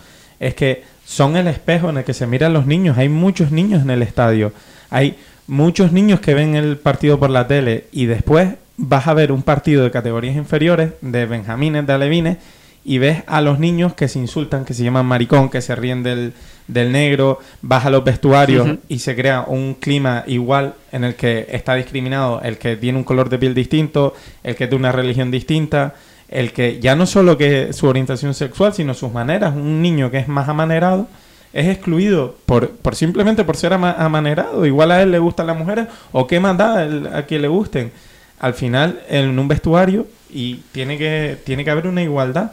es 0.47 0.55
que 0.55 0.83
son 1.05 1.35
el 1.35 1.47
espejo 1.47 1.89
en 1.89 1.97
el 1.97 2.03
que 2.03 2.13
se 2.13 2.27
miran 2.27 2.53
los 2.53 2.65
niños. 2.65 2.97
Hay 2.97 3.09
muchos 3.09 3.51
niños 3.51 3.81
en 3.81 3.89
el 3.89 4.01
estadio. 4.01 4.53
Hay 4.89 5.17
muchos 5.47 5.91
niños 5.91 6.19
que 6.19 6.33
ven 6.33 6.55
el 6.55 6.77
partido 6.77 7.19
por 7.19 7.29
la 7.29 7.47
tele 7.47 7.85
y 7.91 8.05
después 8.05 8.49
vas 8.77 9.07
a 9.07 9.13
ver 9.13 9.31
un 9.31 9.43
partido 9.43 9.83
de 9.83 9.91
categorías 9.91 10.35
inferiores, 10.35 10.91
de 11.01 11.25
benjamines, 11.25 11.85
de 11.85 11.93
alevines, 11.93 12.37
y 12.85 12.97
ves 12.97 13.23
a 13.27 13.41
los 13.41 13.59
niños 13.59 13.93
que 13.93 14.09
se 14.09 14.19
insultan, 14.19 14.65
que 14.65 14.73
se 14.73 14.83
llaman 14.83 15.05
maricón, 15.05 15.49
que 15.49 15.61
se 15.61 15.73
ríen 15.73 16.03
del, 16.03 16.33
del 16.67 16.91
negro, 16.91 17.39
vas 17.61 17.85
a 17.85 17.89
los 17.89 18.03
vestuarios 18.03 18.77
y 18.89 18.99
se 18.99 19.15
crea 19.15 19.45
un 19.47 19.75
clima 19.75 20.25
igual 20.27 20.73
en 20.91 21.05
el 21.05 21.15
que 21.15 21.47
está 21.49 21.75
discriminado 21.75 22.41
el 22.41 22.57
que 22.57 22.75
tiene 22.75 22.97
un 22.97 23.05
color 23.05 23.29
de 23.29 23.37
piel 23.37 23.53
distinto, 23.53 24.15
el 24.43 24.55
que 24.55 24.67
tiene 24.67 24.81
una 24.81 24.91
religión 24.91 25.31
distinta 25.31 25.95
el 26.33 26.51
que 26.51 26.79
ya 26.79 26.95
no 26.95 27.05
solo 27.05 27.37
que 27.37 27.73
su 27.73 27.87
orientación 27.87 28.33
sexual, 28.33 28.73
sino 28.73 28.95
sus 28.95 29.13
maneras, 29.13 29.53
un 29.55 29.83
niño 29.83 30.09
que 30.09 30.17
es 30.17 30.27
más 30.27 30.49
amanerado, 30.49 31.07
es 31.53 31.67
excluido 31.67 32.35
por, 32.47 32.71
por 32.71 32.95
simplemente 32.95 33.43
por 33.43 33.55
ser 33.55 33.73
amanerado. 33.73 34.65
Igual 34.65 34.91
a 34.91 35.03
él 35.03 35.11
le 35.11 35.19
gustan 35.19 35.45
las 35.45 35.57
mujeres 35.57 35.87
o 36.11 36.25
qué 36.25 36.39
más 36.39 36.57
da 36.57 36.87
a 37.15 37.27
que 37.27 37.37
le 37.37 37.47
gusten. 37.47 37.91
Al 38.39 38.55
final, 38.55 39.01
en 39.09 39.37
un 39.37 39.47
vestuario, 39.47 40.07
y 40.31 40.55
tiene 40.71 40.97
que, 40.97 41.37
tiene 41.45 41.63
que 41.63 41.69
haber 41.69 41.85
una 41.85 42.01
igualdad. 42.01 42.51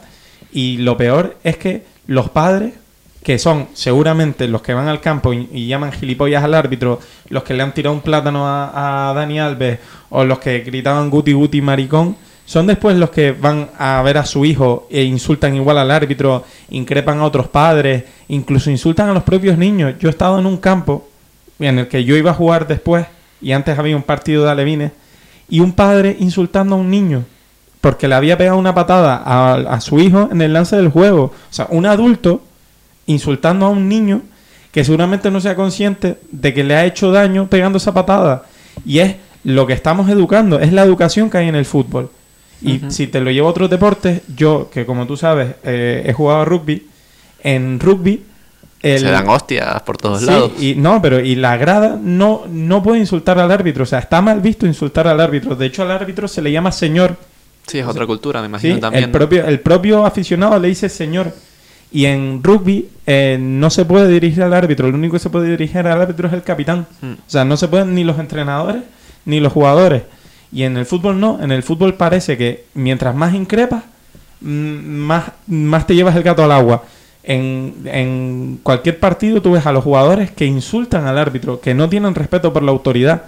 Y 0.51 0.77
lo 0.77 0.95
peor 0.95 1.37
es 1.43 1.57
que 1.57 1.83
los 2.05 2.29
padres, 2.29 2.73
que 3.23 3.39
son 3.39 3.69
seguramente 3.73 4.47
los 4.47 4.61
que 4.61 4.75
van 4.75 4.89
al 4.89 5.01
campo 5.01 5.33
y, 5.33 5.65
llaman 5.65 5.91
gilipollas 5.91 6.43
al 6.43 6.53
árbitro, 6.53 6.99
los 7.29 7.41
que 7.43 7.55
le 7.55 7.63
han 7.63 7.73
tirado 7.73 7.95
un 7.95 8.01
plátano 8.01 8.47
a, 8.47 9.09
a 9.09 9.13
Dani 9.15 9.39
Alves 9.39 9.79
o 10.11 10.23
los 10.23 10.37
que 10.37 10.59
gritaban 10.59 11.09
guti 11.09 11.33
guti 11.33 11.61
maricón, 11.61 12.15
son 12.45 12.67
después 12.67 12.97
los 12.97 13.11
que 13.11 13.31
van 13.31 13.69
a 13.77 14.01
ver 14.03 14.17
a 14.17 14.25
su 14.25 14.43
hijo 14.43 14.87
e 14.89 15.03
insultan 15.03 15.55
igual 15.55 15.77
al 15.77 15.91
árbitro, 15.91 16.43
increpan 16.69 17.19
a 17.19 17.25
otros 17.25 17.47
padres, 17.47 18.03
incluso 18.27 18.69
insultan 18.69 19.09
a 19.09 19.13
los 19.13 19.23
propios 19.23 19.57
niños. 19.57 19.95
Yo 19.99 20.09
he 20.09 20.11
estado 20.11 20.39
en 20.39 20.45
un 20.45 20.57
campo 20.57 21.07
en 21.59 21.79
el 21.79 21.87
que 21.87 22.03
yo 22.03 22.15
iba 22.15 22.31
a 22.31 22.35
jugar 22.35 22.67
después 22.67 23.05
y 23.41 23.53
antes 23.53 23.77
había 23.77 23.95
un 23.95 24.03
partido 24.03 24.43
de 24.43 24.51
alevines 24.51 24.91
y 25.49 25.59
un 25.59 25.73
padre 25.73 26.15
insultando 26.19 26.75
a 26.75 26.79
un 26.79 26.89
niño 26.89 27.23
porque 27.81 28.07
le 28.07 28.15
había 28.15 28.37
pegado 28.37 28.57
una 28.57 28.75
patada 28.75 29.21
a, 29.25 29.81
su 29.81 29.99
hijo 29.99 30.29
en 30.31 30.41
el 30.41 30.53
lance 30.53 30.75
del 30.75 30.89
juego. 30.89 31.23
O 31.23 31.33
sea, 31.49 31.67
un 31.71 31.87
adulto 31.87 32.43
insultando 33.07 33.65
a 33.65 33.69
un 33.69 33.89
niño 33.89 34.21
que 34.71 34.85
seguramente 34.85 35.31
no 35.31 35.41
sea 35.41 35.55
consciente 35.55 36.17
de 36.31 36.53
que 36.53 36.63
le 36.63 36.75
ha 36.75 36.85
hecho 36.85 37.11
daño 37.11 37.47
pegando 37.47 37.79
esa 37.79 37.93
patada. 37.93 38.43
Y 38.85 38.99
es 38.99 39.15
lo 39.43 39.65
que 39.65 39.73
estamos 39.73 40.09
educando, 40.09 40.59
es 40.59 40.71
la 40.71 40.83
educación 40.83 41.29
que 41.29 41.39
hay 41.39 41.47
en 41.47 41.55
el 41.55 41.65
fútbol. 41.65 42.11
Y 42.61 42.81
si 42.89 43.07
te 43.07 43.21
lo 43.21 43.31
llevo 43.31 43.47
a 43.47 43.51
otros 43.51 43.69
deportes, 43.69 44.21
yo, 44.35 44.69
que 44.71 44.85
como 44.85 45.07
tú 45.07 45.17
sabes, 45.17 45.55
eh, 45.63 46.03
he 46.05 46.13
jugado 46.13 46.45
rugby, 46.45 46.87
en 47.43 47.79
rugby... 47.79 48.23
Se 48.81 48.99
dan 48.99 49.29
hostias 49.29 49.81
por 49.83 49.97
todos 49.97 50.23
lados. 50.23 50.53
Y, 50.59 50.73
no, 50.75 51.01
pero 51.01 51.19
y 51.19 51.35
la 51.35 51.55
grada 51.57 51.99
no, 52.01 52.43
no 52.49 52.81
puede 52.81 52.99
insultar 52.99 53.37
al 53.37 53.51
árbitro. 53.51 53.83
O 53.83 53.85
sea, 53.85 53.99
está 53.99 54.21
mal 54.21 54.41
visto 54.41 54.65
insultar 54.65 55.07
al 55.07 55.19
árbitro. 55.19 55.55
De 55.55 55.67
hecho, 55.67 55.83
al 55.83 55.91
árbitro 55.91 56.27
se 56.27 56.41
le 56.41 56.51
llama 56.51 56.71
señor. 56.71 57.15
Sí, 57.67 57.77
es 57.77 57.85
otra 57.85 58.07
cultura, 58.07 58.41
me 58.41 58.47
imagino 58.47 58.79
también. 58.79 59.03
El, 59.03 59.11
propio, 59.11 59.45
el 59.45 59.59
propio 59.59 60.03
aficionado 60.03 60.59
le 60.59 60.67
dice 60.69 60.89
señor. 60.89 61.31
Y 61.91 62.05
en 62.05 62.41
rugby 62.41 62.89
eh, 63.05 63.37
no 63.39 63.69
se 63.69 63.85
puede 63.85 64.07
dirigir 64.07 64.41
al 64.41 64.53
árbitro. 64.53 64.87
El 64.87 64.95
único 64.95 65.13
que 65.13 65.19
se 65.19 65.29
puede 65.29 65.49
dirigir 65.49 65.79
al 65.79 66.01
árbitro 66.01 66.27
es 66.27 66.33
el 66.33 66.41
capitán. 66.41 66.87
Hmm. 67.01 67.13
O 67.13 67.29
sea, 67.29 67.45
no 67.45 67.57
se 67.57 67.67
pueden 67.67 67.93
ni 67.93 68.03
los 68.03 68.17
entrenadores 68.17 68.81
ni 69.25 69.39
los 69.39 69.53
jugadores. 69.53 70.03
Y 70.51 70.63
en 70.63 70.77
el 70.77 70.85
fútbol 70.85 71.19
no. 71.19 71.39
En 71.41 71.51
el 71.51 71.63
fútbol 71.63 71.95
parece 71.95 72.37
que 72.37 72.65
mientras 72.73 73.15
más 73.15 73.33
increpas, 73.33 73.83
mm, 74.41 74.47
más, 74.47 75.31
más 75.47 75.87
te 75.87 75.95
llevas 75.95 76.15
el 76.15 76.23
gato 76.23 76.43
al 76.43 76.51
agua. 76.51 76.83
En, 77.23 77.75
en, 77.85 78.59
cualquier 78.63 78.99
partido 78.99 79.41
tú 79.41 79.51
ves 79.51 79.65
a 79.65 79.71
los 79.71 79.83
jugadores 79.83 80.31
que 80.31 80.45
insultan 80.45 81.05
al 81.05 81.17
árbitro, 81.17 81.61
que 81.61 81.73
no 81.73 81.87
tienen 81.87 82.15
respeto 82.15 82.51
por 82.51 82.63
la 82.63 82.71
autoridad. 82.71 83.23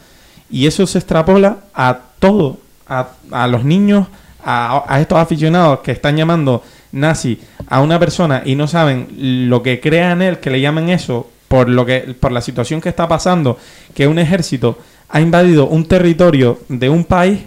Y 0.50 0.68
eso 0.68 0.86
se 0.86 0.98
extrapola 0.98 1.58
a 1.74 2.00
todo, 2.20 2.58
a, 2.88 3.10
a 3.32 3.48
los 3.48 3.64
niños, 3.64 4.08
a, 4.44 4.84
a, 4.88 5.00
estos 5.00 5.18
aficionados 5.18 5.80
que 5.80 5.92
están 5.92 6.18
llamando 6.18 6.64
nazi 6.92 7.40
a 7.68 7.82
una 7.82 7.98
persona 7.98 8.44
y 8.46 8.56
no 8.56 8.68
saben 8.68 9.08
lo 9.50 9.64
que 9.64 9.80
crea 9.80 10.12
en 10.12 10.22
él, 10.22 10.40
que 10.40 10.52
le 10.52 10.62
llamen 10.62 10.90
eso, 10.90 11.30
por, 11.54 11.70
lo 11.70 11.86
que, 11.86 12.16
por 12.20 12.32
la 12.32 12.42
situación 12.42 12.82
que 12.82 12.90
está 12.90 13.08
pasando, 13.08 13.60
que 13.94 14.08
un 14.08 14.18
ejército 14.18 14.80
ha 15.14 15.22
invadido 15.22 15.68
un 15.68 15.86
territorio 15.86 16.60
de 16.70 16.90
un 16.90 17.06
país 17.06 17.42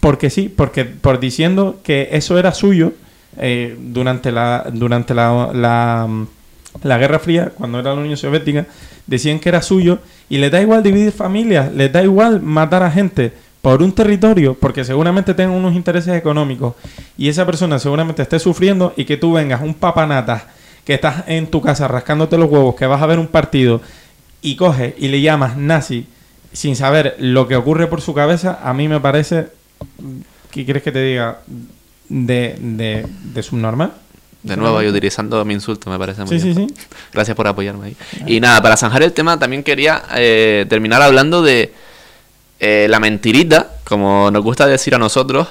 porque 0.00 0.30
sí, 0.30 0.52
porque 0.54 0.84
por 0.84 1.20
diciendo 1.20 1.78
que 1.84 2.08
eso 2.10 2.40
era 2.40 2.52
suyo 2.52 2.92
eh, 3.38 3.78
durante 3.80 4.32
la 4.32 4.66
durante 4.72 5.14
la, 5.14 5.52
la, 6.82 6.98
Guerra 6.98 7.20
Fría, 7.20 7.52
cuando 7.54 7.78
era 7.78 7.94
la 7.94 8.00
Unión 8.00 8.16
Soviética, 8.16 8.66
decían 9.06 9.38
que 9.38 9.48
era 9.48 9.62
suyo 9.62 10.00
y 10.28 10.38
le 10.38 10.50
da 10.50 10.60
igual 10.60 10.82
dividir 10.82 11.12
familias, 11.12 11.72
le 11.72 11.88
da 11.88 12.02
igual 12.02 12.42
matar 12.42 12.82
a 12.82 12.90
gente 12.90 13.32
por 13.62 13.80
un 13.80 13.92
territorio, 13.92 14.54
porque 14.54 14.84
seguramente 14.84 15.34
tengan 15.34 15.54
unos 15.54 15.74
intereses 15.74 16.14
económicos. 16.16 16.74
Y 17.16 17.28
esa 17.28 17.46
persona 17.46 17.78
seguramente 17.78 18.22
esté 18.22 18.40
sufriendo 18.40 18.92
y 18.96 19.04
que 19.04 19.16
tú 19.16 19.34
vengas 19.34 19.62
un 19.62 19.74
papanata 19.74 20.48
que 20.84 20.94
estás 20.94 21.22
en 21.28 21.46
tu 21.46 21.62
casa 21.62 21.86
rascándote 21.86 22.36
los 22.36 22.50
huevos, 22.50 22.74
que 22.74 22.86
vas 22.86 23.00
a 23.00 23.06
ver 23.06 23.20
un 23.20 23.28
partido 23.28 23.80
y 24.42 24.56
coges 24.56 24.94
y 24.98 25.06
le 25.06 25.20
llamas 25.20 25.56
nazi 25.56 26.08
sin 26.54 26.76
saber 26.76 27.16
lo 27.18 27.46
que 27.46 27.56
ocurre 27.56 27.88
por 27.88 28.00
su 28.00 28.14
cabeza, 28.14 28.60
a 28.62 28.72
mí 28.72 28.88
me 28.88 29.00
parece, 29.00 29.48
¿qué 30.50 30.64
quieres 30.64 30.82
que 30.82 30.92
te 30.92 31.02
diga? 31.02 31.40
De, 32.08 32.56
de, 32.58 33.06
de 33.34 33.42
subnormal. 33.42 33.92
De 34.42 34.56
nuevo, 34.56 34.80
yo 34.82 34.90
utilizando 34.90 35.44
mi 35.44 35.54
insulto, 35.54 35.90
me 35.90 35.98
parece 35.98 36.22
muy 36.24 36.38
bien. 36.38 36.54
Sí, 36.54 36.66
sí. 36.68 36.74
Gracias 37.12 37.36
por 37.36 37.48
apoyarme 37.48 37.86
ahí. 37.86 37.96
Y 38.26 38.40
nada, 38.40 38.62
para 38.62 38.76
zanjar 38.76 39.02
el 39.02 39.12
tema, 39.12 39.38
también 39.38 39.62
quería 39.62 40.04
eh, 40.16 40.64
terminar 40.68 41.02
hablando 41.02 41.42
de 41.42 41.72
eh, 42.60 42.86
la 42.88 43.00
mentirita, 43.00 43.72
como 43.84 44.30
nos 44.30 44.44
gusta 44.44 44.66
decir 44.66 44.94
a 44.94 44.98
nosotros, 44.98 45.48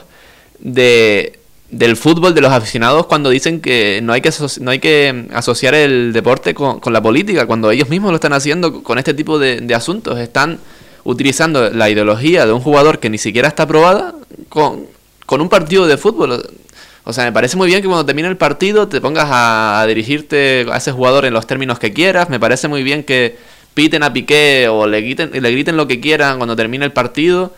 de 0.59 1.39
del 1.69 1.97
fútbol 1.97 2.35
de 2.35 2.41
los 2.41 2.51
aficionados 2.51 3.07
cuando 3.07 3.31
dicen 3.31 3.59
que 3.59 3.99
no 4.03 4.13
hay 4.13 4.21
que, 4.21 4.31
no 4.61 4.69
hay 4.69 4.77
que 4.77 5.25
asociar 5.33 5.73
el 5.73 6.13
deporte 6.13 6.53
con, 6.53 6.79
con, 6.79 6.93
la 6.93 7.01
política, 7.01 7.47
cuando 7.47 7.71
ellos 7.71 7.89
mismos 7.89 8.11
lo 8.11 8.15
están 8.17 8.33
haciendo 8.33 8.83
con 8.83 8.99
este 8.99 9.15
tipo 9.15 9.39
de, 9.39 9.59
de 9.59 9.73
asuntos. 9.73 10.19
Están 10.19 10.59
utilizando 11.03 11.69
la 11.69 11.89
ideología 11.89 12.45
de 12.45 12.53
un 12.53 12.61
jugador 12.61 12.99
que 12.99 13.09
ni 13.09 13.17
siquiera 13.17 13.47
está 13.47 13.63
aprobada 13.63 14.15
con, 14.49 14.87
un 15.29 15.49
partido 15.49 15.87
de 15.87 15.97
fútbol. 15.97 16.43
O 17.05 17.11
sea, 17.11 17.25
me 17.25 17.31
parece 17.31 17.57
muy 17.57 17.67
bien 17.67 17.81
que 17.81 17.87
cuando 17.87 18.05
termine 18.05 18.27
el 18.27 18.37
partido 18.37 18.87
te 18.87 19.01
pongas 19.01 19.27
a, 19.29 19.83
dirigirte 19.87 20.65
a 20.71 20.77
ese 20.77 20.91
jugador 20.91 21.25
en 21.25 21.33
los 21.33 21.47
términos 21.47 21.79
que 21.79 21.91
quieras. 21.91 22.29
Me 22.29 22.39
parece 22.39 22.67
muy 22.67 22.83
bien 22.83 23.03
que 23.03 23.35
piten 23.73 24.03
a 24.03 24.13
Piqué 24.13 24.67
o 24.69 24.87
le 24.87 25.01
griten, 25.01 25.31
le 25.33 25.51
griten 25.51 25.75
lo 25.75 25.87
que 25.87 25.99
quieran 25.99 26.37
cuando 26.37 26.55
termine 26.55 26.85
el 26.85 26.93
partido. 26.93 27.53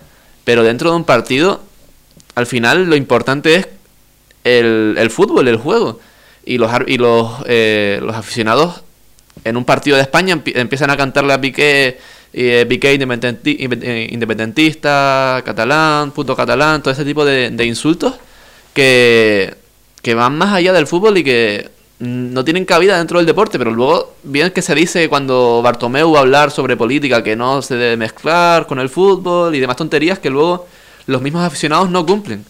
Pero 0.46 0.64
dentro 0.64 0.90
de 0.90 0.96
un 0.96 1.04
partido, 1.04 1.62
al 2.36 2.46
final 2.46 2.86
lo 2.86 2.96
importante 2.96 3.56
es 3.56 3.68
el, 4.44 4.96
el 4.98 5.10
fútbol, 5.10 5.48
el 5.48 5.58
juego. 5.58 6.00
Y 6.46 6.58
los, 6.58 6.72
y 6.88 6.98
los, 6.98 7.32
eh, 7.48 8.00
los 8.02 8.16
aficionados 8.16 8.84
en 9.44 9.58
un 9.58 9.66
partido 9.66 9.98
de 9.98 10.04
España 10.04 10.40
empiezan 10.46 10.90
a 10.90 10.98
cantarle 10.98 11.34
a 11.34 11.42
Piqué 11.42 12.00
eh, 12.38 12.66
Piqué 12.68 12.92
eh, 12.92 14.08
independentista, 14.12 15.42
catalán, 15.46 16.12
puto 16.12 16.36
catalán, 16.36 16.84
todo 16.84 16.94
ese 16.94 17.06
tipo 17.06 17.24
de, 17.24 17.66
insultos 17.66 18.16
que, 18.74 19.56
que, 20.02 20.14
van 20.14 20.38
más 20.38 20.54
allá 20.54 20.74
del 20.74 20.86
fútbol 20.86 21.18
y 21.18 21.24
que 21.24 21.70
no 22.00 22.44
tienen 22.44 22.66
cabida 22.66 22.98
dentro 22.98 23.20
del 23.20 23.26
deporte, 23.26 23.58
pero 23.58 23.72
luego 23.72 24.16
bien 24.24 24.52
que 24.52 24.62
se 24.62 24.76
dice 24.76 25.08
cuando 25.08 25.62
Bartomeu 25.64 26.12
va 26.12 26.20
a 26.20 26.22
hablar 26.24 26.52
sobre 26.52 26.76
política 26.76 27.24
que 27.24 27.38
no 27.38 27.62
se 27.62 27.76
debe 27.76 27.96
mezclar 27.96 28.68
con 28.68 28.80
el 28.80 28.90
fútbol 28.90 29.56
y 29.56 29.62
demás 29.62 29.78
tonterías 29.78 30.20
que 30.20 30.30
luego 30.30 30.68
los 31.08 31.22
mismos 31.22 31.42
aficionados 31.42 31.90
no 31.90 32.06
cumplen. 32.06 32.44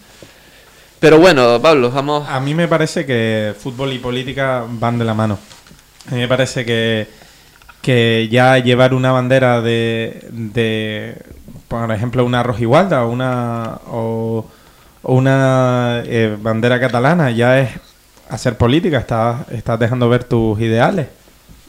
Pero 0.98 1.20
bueno, 1.20 1.62
Pablo, 1.62 1.92
vamos... 1.92 2.28
A 2.28 2.40
mí 2.40 2.54
me 2.54 2.66
parece 2.66 3.06
que 3.06 3.54
fútbol 3.56 3.92
y 3.92 4.00
política 4.00 4.64
van 4.68 4.98
de 4.98 5.04
la 5.04 5.14
mano. 5.14 5.38
A 6.10 6.14
mí 6.14 6.18
me 6.18 6.26
parece 6.26 6.64
que 6.64 7.06
que 7.86 8.26
ya 8.32 8.58
llevar 8.58 8.94
una 8.94 9.12
bandera 9.12 9.60
de, 9.62 10.26
de 10.32 11.14
por 11.68 11.92
ejemplo, 11.92 12.24
una 12.24 12.42
rojigualda 12.42 13.04
o 13.04 13.10
una, 13.12 13.78
o, 13.86 14.44
una 15.04 16.02
eh, 16.04 16.36
bandera 16.42 16.80
catalana 16.80 17.30
ya 17.30 17.60
es 17.60 17.70
hacer 18.28 18.56
política, 18.56 18.98
estás, 18.98 19.48
estás 19.52 19.78
dejando 19.78 20.08
ver 20.08 20.24
tus 20.24 20.58
ideales 20.58 21.06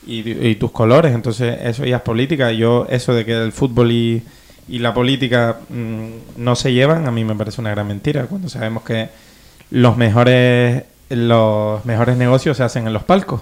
y, 0.07 0.55
tus 0.55 0.71
colores, 0.71 1.13
entonces 1.13 1.55
eso 1.61 1.85
ya 1.85 1.97
es 1.97 2.01
política. 2.01 2.51
Yo, 2.51 2.87
eso 2.89 3.13
de 3.13 3.23
que 3.23 3.33
el 3.33 3.51
fútbol 3.51 3.91
y, 3.91 4.23
y 4.67 4.79
la 4.79 4.95
política 4.95 5.59
mm, 5.69 6.07
no 6.37 6.55
se 6.55 6.73
llevan, 6.73 7.07
a 7.07 7.11
mí 7.11 7.25
me 7.25 7.35
parece 7.35 7.61
una 7.61 7.69
gran 7.69 7.87
mentira, 7.87 8.25
cuando 8.25 8.49
sabemos 8.49 8.81
que 8.81 9.09
los 9.69 9.97
mejores, 9.97 10.83
los 11.11 11.85
mejores 11.85 12.17
negocios 12.17 12.57
se 12.57 12.63
hacen 12.63 12.87
en 12.87 12.93
los 12.93 13.03
palcos. 13.03 13.41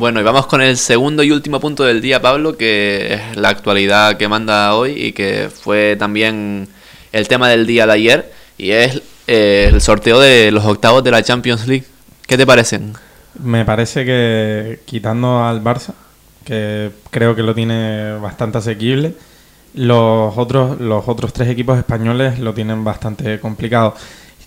Bueno, 0.00 0.18
y 0.18 0.22
vamos 0.22 0.46
con 0.46 0.62
el 0.62 0.78
segundo 0.78 1.22
y 1.22 1.30
último 1.30 1.60
punto 1.60 1.84
del 1.84 2.00
día, 2.00 2.22
Pablo, 2.22 2.56
que 2.56 3.12
es 3.12 3.36
la 3.36 3.50
actualidad 3.50 4.16
que 4.16 4.28
manda 4.28 4.74
hoy 4.74 4.92
y 4.92 5.12
que 5.12 5.50
fue 5.50 5.94
también 5.94 6.68
el 7.12 7.28
tema 7.28 7.50
del 7.50 7.66
día 7.66 7.84
de 7.86 7.92
ayer, 7.92 8.32
y 8.56 8.70
es 8.70 9.02
eh, 9.26 9.68
el 9.70 9.78
sorteo 9.82 10.18
de 10.18 10.52
los 10.52 10.64
octavos 10.64 11.04
de 11.04 11.10
la 11.10 11.22
Champions 11.22 11.66
League. 11.66 11.84
¿Qué 12.26 12.38
te 12.38 12.46
parecen? 12.46 12.94
Me 13.42 13.66
parece 13.66 14.06
que 14.06 14.80
quitando 14.86 15.44
al 15.44 15.62
Barça, 15.62 15.92
que 16.46 16.92
creo 17.10 17.36
que 17.36 17.42
lo 17.42 17.54
tiene 17.54 18.14
bastante 18.14 18.56
asequible, 18.56 19.12
los 19.74 20.38
otros, 20.38 20.80
los 20.80 21.06
otros 21.08 21.34
tres 21.34 21.48
equipos 21.50 21.76
españoles 21.76 22.38
lo 22.38 22.54
tienen 22.54 22.84
bastante 22.84 23.38
complicado. 23.38 23.94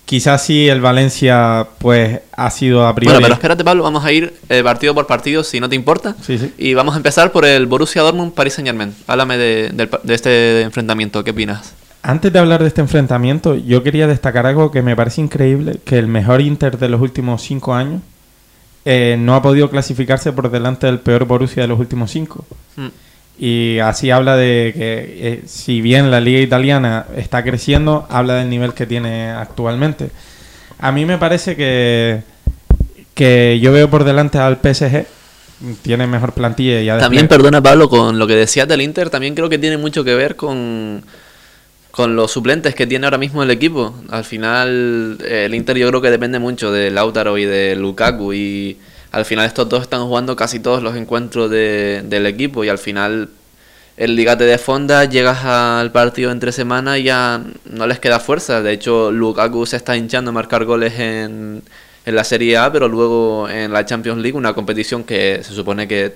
Quizás 0.04 0.44
sí 0.44 0.68
el 0.68 0.82
Valencia 0.82 1.66
pues 1.78 2.20
ha 2.32 2.50
sido 2.50 2.86
a 2.86 2.94
priori... 2.94 3.14
Bueno, 3.14 3.24
pero 3.24 3.34
espérate 3.34 3.64
Pablo, 3.64 3.82
vamos 3.82 4.04
a 4.04 4.12
ir 4.12 4.34
eh, 4.50 4.62
partido 4.62 4.94
por 4.94 5.06
partido 5.06 5.42
si 5.42 5.60
no 5.60 5.68
te 5.68 5.76
importa. 5.76 6.14
Sí, 6.20 6.38
sí. 6.38 6.52
Y 6.58 6.74
vamos 6.74 6.94
a 6.94 6.98
empezar 6.98 7.32
por 7.32 7.46
el 7.46 7.66
Borussia 7.66 8.02
Dortmund-Paris 8.02 8.54
Saint-Germain. 8.54 8.94
Háblame 9.06 9.38
de, 9.38 9.70
de, 9.70 10.14
este 10.14 10.60
enfrentamiento, 10.60 11.24
¿qué 11.24 11.30
opinas? 11.30 11.72
Antes 12.02 12.30
de 12.32 12.38
hablar 12.38 12.60
de 12.60 12.68
este 12.68 12.82
enfrentamiento, 12.82 13.54
yo 13.54 13.82
quería 13.82 14.06
destacar 14.06 14.44
algo 14.44 14.70
que 14.70 14.82
me 14.82 14.94
parece 14.94 15.22
increíble, 15.22 15.80
que 15.86 15.98
el 15.98 16.06
mejor 16.06 16.42
Inter 16.42 16.76
de 16.76 16.90
los 16.90 17.00
últimos 17.00 17.40
cinco 17.40 17.74
años 17.74 18.02
eh, 18.84 19.16
no 19.18 19.34
ha 19.34 19.40
podido 19.40 19.70
clasificarse 19.70 20.32
por 20.32 20.50
delante 20.50 20.86
del 20.86 21.00
peor 21.00 21.24
Borussia 21.24 21.62
de 21.62 21.68
los 21.68 21.80
últimos 21.80 22.10
cinco. 22.10 22.44
Mm. 22.76 22.88
Y 23.38 23.78
así 23.80 24.10
habla 24.10 24.36
de 24.36 24.72
que 24.76 25.18
eh, 25.20 25.42
si 25.46 25.80
bien 25.80 26.10
la 26.10 26.20
liga 26.20 26.40
italiana 26.40 27.06
está 27.16 27.42
creciendo, 27.42 28.06
habla 28.08 28.34
del 28.34 28.48
nivel 28.48 28.74
que 28.74 28.86
tiene 28.86 29.30
actualmente. 29.30 30.10
A 30.78 30.92
mí 30.92 31.04
me 31.04 31.18
parece 31.18 31.56
que, 31.56 32.22
que 33.14 33.58
yo 33.60 33.72
veo 33.72 33.90
por 33.90 34.04
delante 34.04 34.38
al 34.38 34.58
PSG, 34.62 35.06
tiene 35.82 36.06
mejor 36.06 36.32
plantilla. 36.32 36.80
Y 36.80 37.00
también, 37.00 37.26
perdona 37.26 37.62
Pablo, 37.62 37.88
con 37.88 38.18
lo 38.18 38.26
que 38.26 38.36
decías 38.36 38.68
del 38.68 38.82
Inter, 38.82 39.10
también 39.10 39.34
creo 39.34 39.48
que 39.48 39.58
tiene 39.58 39.78
mucho 39.78 40.04
que 40.04 40.14
ver 40.14 40.36
con, 40.36 41.02
con 41.90 42.14
los 42.14 42.30
suplentes 42.30 42.74
que 42.74 42.86
tiene 42.86 43.06
ahora 43.06 43.18
mismo 43.18 43.42
el 43.42 43.50
equipo. 43.50 43.94
Al 44.10 44.24
final, 44.24 45.18
el 45.28 45.54
Inter 45.54 45.76
yo 45.76 45.88
creo 45.88 46.00
que 46.00 46.10
depende 46.10 46.38
mucho 46.38 46.70
de 46.70 46.90
Lautaro 46.90 47.36
y 47.38 47.44
de 47.46 47.74
Lukaku 47.74 48.32
y 48.32 48.78
al 49.14 49.24
final 49.24 49.46
estos 49.46 49.68
dos 49.68 49.82
están 49.82 50.04
jugando 50.06 50.34
casi 50.34 50.58
todos 50.58 50.82
los 50.82 50.96
encuentros 50.96 51.48
del 51.48 52.26
equipo 52.26 52.64
y 52.64 52.68
al 52.68 52.78
final 52.78 53.28
el 53.96 54.16
ligate 54.16 54.42
de 54.42 54.58
Fonda, 54.58 55.04
llegas 55.04 55.44
al 55.44 55.92
partido 55.92 56.32
entre 56.32 56.50
semana 56.50 56.98
y 56.98 57.04
ya 57.04 57.40
no 57.64 57.86
les 57.86 58.00
queda 58.00 58.18
fuerza. 58.18 58.60
De 58.60 58.72
hecho, 58.72 59.12
Lukaku 59.12 59.66
se 59.66 59.76
está 59.76 59.96
hinchando 59.96 60.30
a 60.30 60.34
marcar 60.34 60.64
goles 60.64 60.98
en, 60.98 61.62
en 62.04 62.14
la 62.16 62.24
Serie 62.24 62.56
A, 62.56 62.72
pero 62.72 62.88
luego 62.88 63.48
en 63.48 63.72
la 63.72 63.86
Champions 63.86 64.20
League, 64.20 64.36
una 64.36 64.52
competición 64.52 65.04
que 65.04 65.42
se 65.44 65.54
supone 65.54 65.86
que 65.86 66.14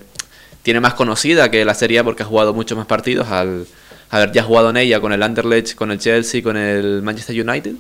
tiene 0.64 0.80
más 0.80 0.94
conocida 0.94 1.52
que 1.52 1.64
la 1.64 1.74
Serie 1.74 2.00
A 2.00 2.04
porque 2.04 2.24
ha 2.24 2.26
jugado 2.26 2.52
muchos 2.52 2.76
más 2.76 2.88
partidos 2.88 3.28
al 3.28 3.64
haber 4.10 4.32
ya 4.32 4.42
jugado 4.42 4.70
en 4.70 4.76
ella 4.76 5.00
con 5.00 5.12
el 5.12 5.22
Anderlecht, 5.22 5.76
con 5.76 5.92
el 5.92 6.00
Chelsea, 6.00 6.42
con 6.42 6.56
el 6.56 7.00
Manchester 7.02 7.48
United. 7.48 7.76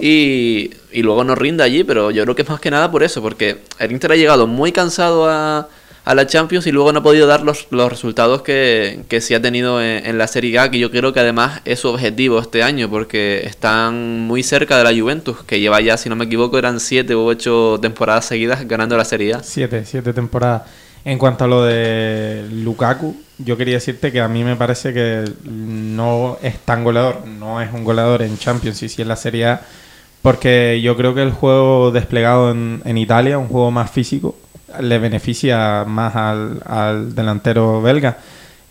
Y, 0.00 0.70
luego 0.92 1.24
no 1.24 1.34
rinde 1.34 1.62
allí, 1.62 1.84
pero 1.84 2.10
yo 2.10 2.22
creo 2.24 2.34
que 2.34 2.42
es 2.42 2.48
más 2.48 2.60
que 2.60 2.70
nada 2.70 2.90
por 2.90 3.02
eso, 3.02 3.22
porque 3.22 3.58
el 3.78 3.92
Inter 3.92 4.12
ha 4.12 4.16
llegado 4.16 4.46
muy 4.46 4.72
cansado 4.72 5.28
a, 5.28 5.68
la 6.06 6.26
Champions 6.26 6.66
y 6.66 6.72
luego 6.72 6.90
no 6.90 7.00
ha 7.00 7.02
podido 7.02 7.26
dar 7.26 7.42
los, 7.42 7.68
resultados 7.70 8.40
que, 8.40 9.00
que 9.08 9.20
sí 9.20 9.34
ha 9.34 9.42
tenido 9.42 9.82
en, 9.82 10.16
la 10.16 10.26
Serie 10.26 10.58
A, 10.58 10.70
que 10.70 10.78
yo 10.78 10.90
creo 10.90 11.12
que 11.12 11.20
además 11.20 11.60
es 11.66 11.80
su 11.80 11.88
objetivo 11.88 12.38
este 12.38 12.62
año, 12.62 12.88
porque 12.88 13.42
están 13.44 14.20
muy 14.20 14.42
cerca 14.42 14.78
de 14.78 14.84
la 14.84 14.98
Juventus, 14.98 15.44
que 15.44 15.60
lleva 15.60 15.80
ya, 15.82 15.98
si 15.98 16.08
no 16.08 16.16
me 16.16 16.24
equivoco, 16.24 16.58
eran 16.58 16.80
siete 16.80 17.14
u 17.14 17.20
ocho 17.20 17.78
temporadas 17.82 18.24
seguidas 18.24 18.66
ganando 18.66 18.96
la 18.96 19.04
Serie 19.04 19.34
A. 19.34 19.42
Siete, 19.42 19.84
siete 19.84 20.14
temporadas. 20.14 20.62
En 21.04 21.18
cuanto 21.18 21.44
a 21.44 21.48
lo 21.48 21.64
de 21.64 22.46
Lukaku, 22.50 23.16
yo 23.38 23.56
quería 23.56 23.74
decirte 23.74 24.10
que 24.10 24.20
a 24.20 24.28
mí 24.28 24.44
me 24.44 24.56
parece 24.56 24.92
que 24.92 25.24
no 25.44 26.38
es 26.42 26.58
tan 26.58 26.84
goleador, 26.84 27.26
no 27.26 27.60
es 27.62 27.72
un 27.72 27.84
goleador 27.84 28.22
en 28.22 28.36
Champions 28.36 28.82
y 28.82 28.88
sí 28.88 29.02
en 29.02 29.08
la 29.08 29.16
Serie 29.16 29.46
A, 29.46 29.62
porque 30.28 30.78
yo 30.82 30.94
creo 30.94 31.14
que 31.14 31.22
el 31.22 31.32
juego 31.32 31.90
desplegado 31.90 32.50
en, 32.50 32.98
Italia, 32.98 33.38
un 33.38 33.48
juego 33.48 33.70
más 33.70 33.90
físico, 33.90 34.36
le 34.78 34.98
beneficia 34.98 35.86
más 35.86 36.14
al, 36.16 36.60
al, 36.66 37.14
delantero 37.14 37.80
belga. 37.80 38.18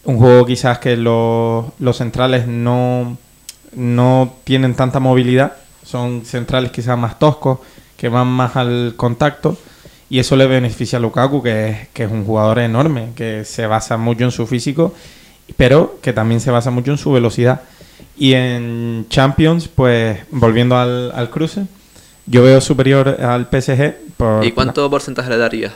Un 0.03 0.19
juego 0.19 0.45
quizás 0.45 0.77
que 0.77 0.95
los, 0.95 1.65
los 1.79 1.97
centrales 1.97 2.45
no, 2.45 3.17
no 3.73 4.35
tienen 4.43 4.75
tanta 4.75 4.99
movilidad, 4.99 5.53
son 5.83 6.25
centrales 6.25 6.69
quizás 6.69 6.95
más 6.95 7.17
toscos, 7.17 7.57
que 7.97 8.07
van 8.07 8.27
más 8.27 8.55
al 8.55 8.93
contacto, 8.95 9.57
y 10.11 10.19
eso 10.19 10.35
le 10.35 10.45
beneficia 10.45 10.99
a 10.99 11.01
Lukaku, 11.01 11.41
que 11.41 11.69
es, 11.69 11.87
que 11.87 12.03
es 12.03 12.11
un 12.11 12.23
jugador 12.23 12.59
enorme, 12.59 13.13
que 13.15 13.45
se 13.45 13.65
basa 13.65 13.97
mucho 13.97 14.25
en 14.25 14.31
su 14.31 14.45
físico, 14.45 14.93
pero 15.55 15.97
que 16.03 16.13
también 16.13 16.39
se 16.39 16.51
basa 16.51 16.69
mucho 16.69 16.91
en 16.91 16.99
su 16.99 17.11
velocidad. 17.11 17.61
Y 18.17 18.33
en 18.33 19.05
Champions, 19.09 19.67
pues 19.67 20.19
volviendo 20.31 20.77
al, 20.77 21.11
al 21.13 21.29
cruce, 21.29 21.65
yo 22.25 22.43
veo 22.43 22.59
superior 22.61 23.09
al 23.21 23.47
PSG. 23.49 23.95
Por 24.17 24.45
¿Y 24.45 24.51
cuánto 24.51 24.83
la... 24.83 24.89
porcentaje 24.89 25.29
le 25.29 25.37
darías? 25.37 25.73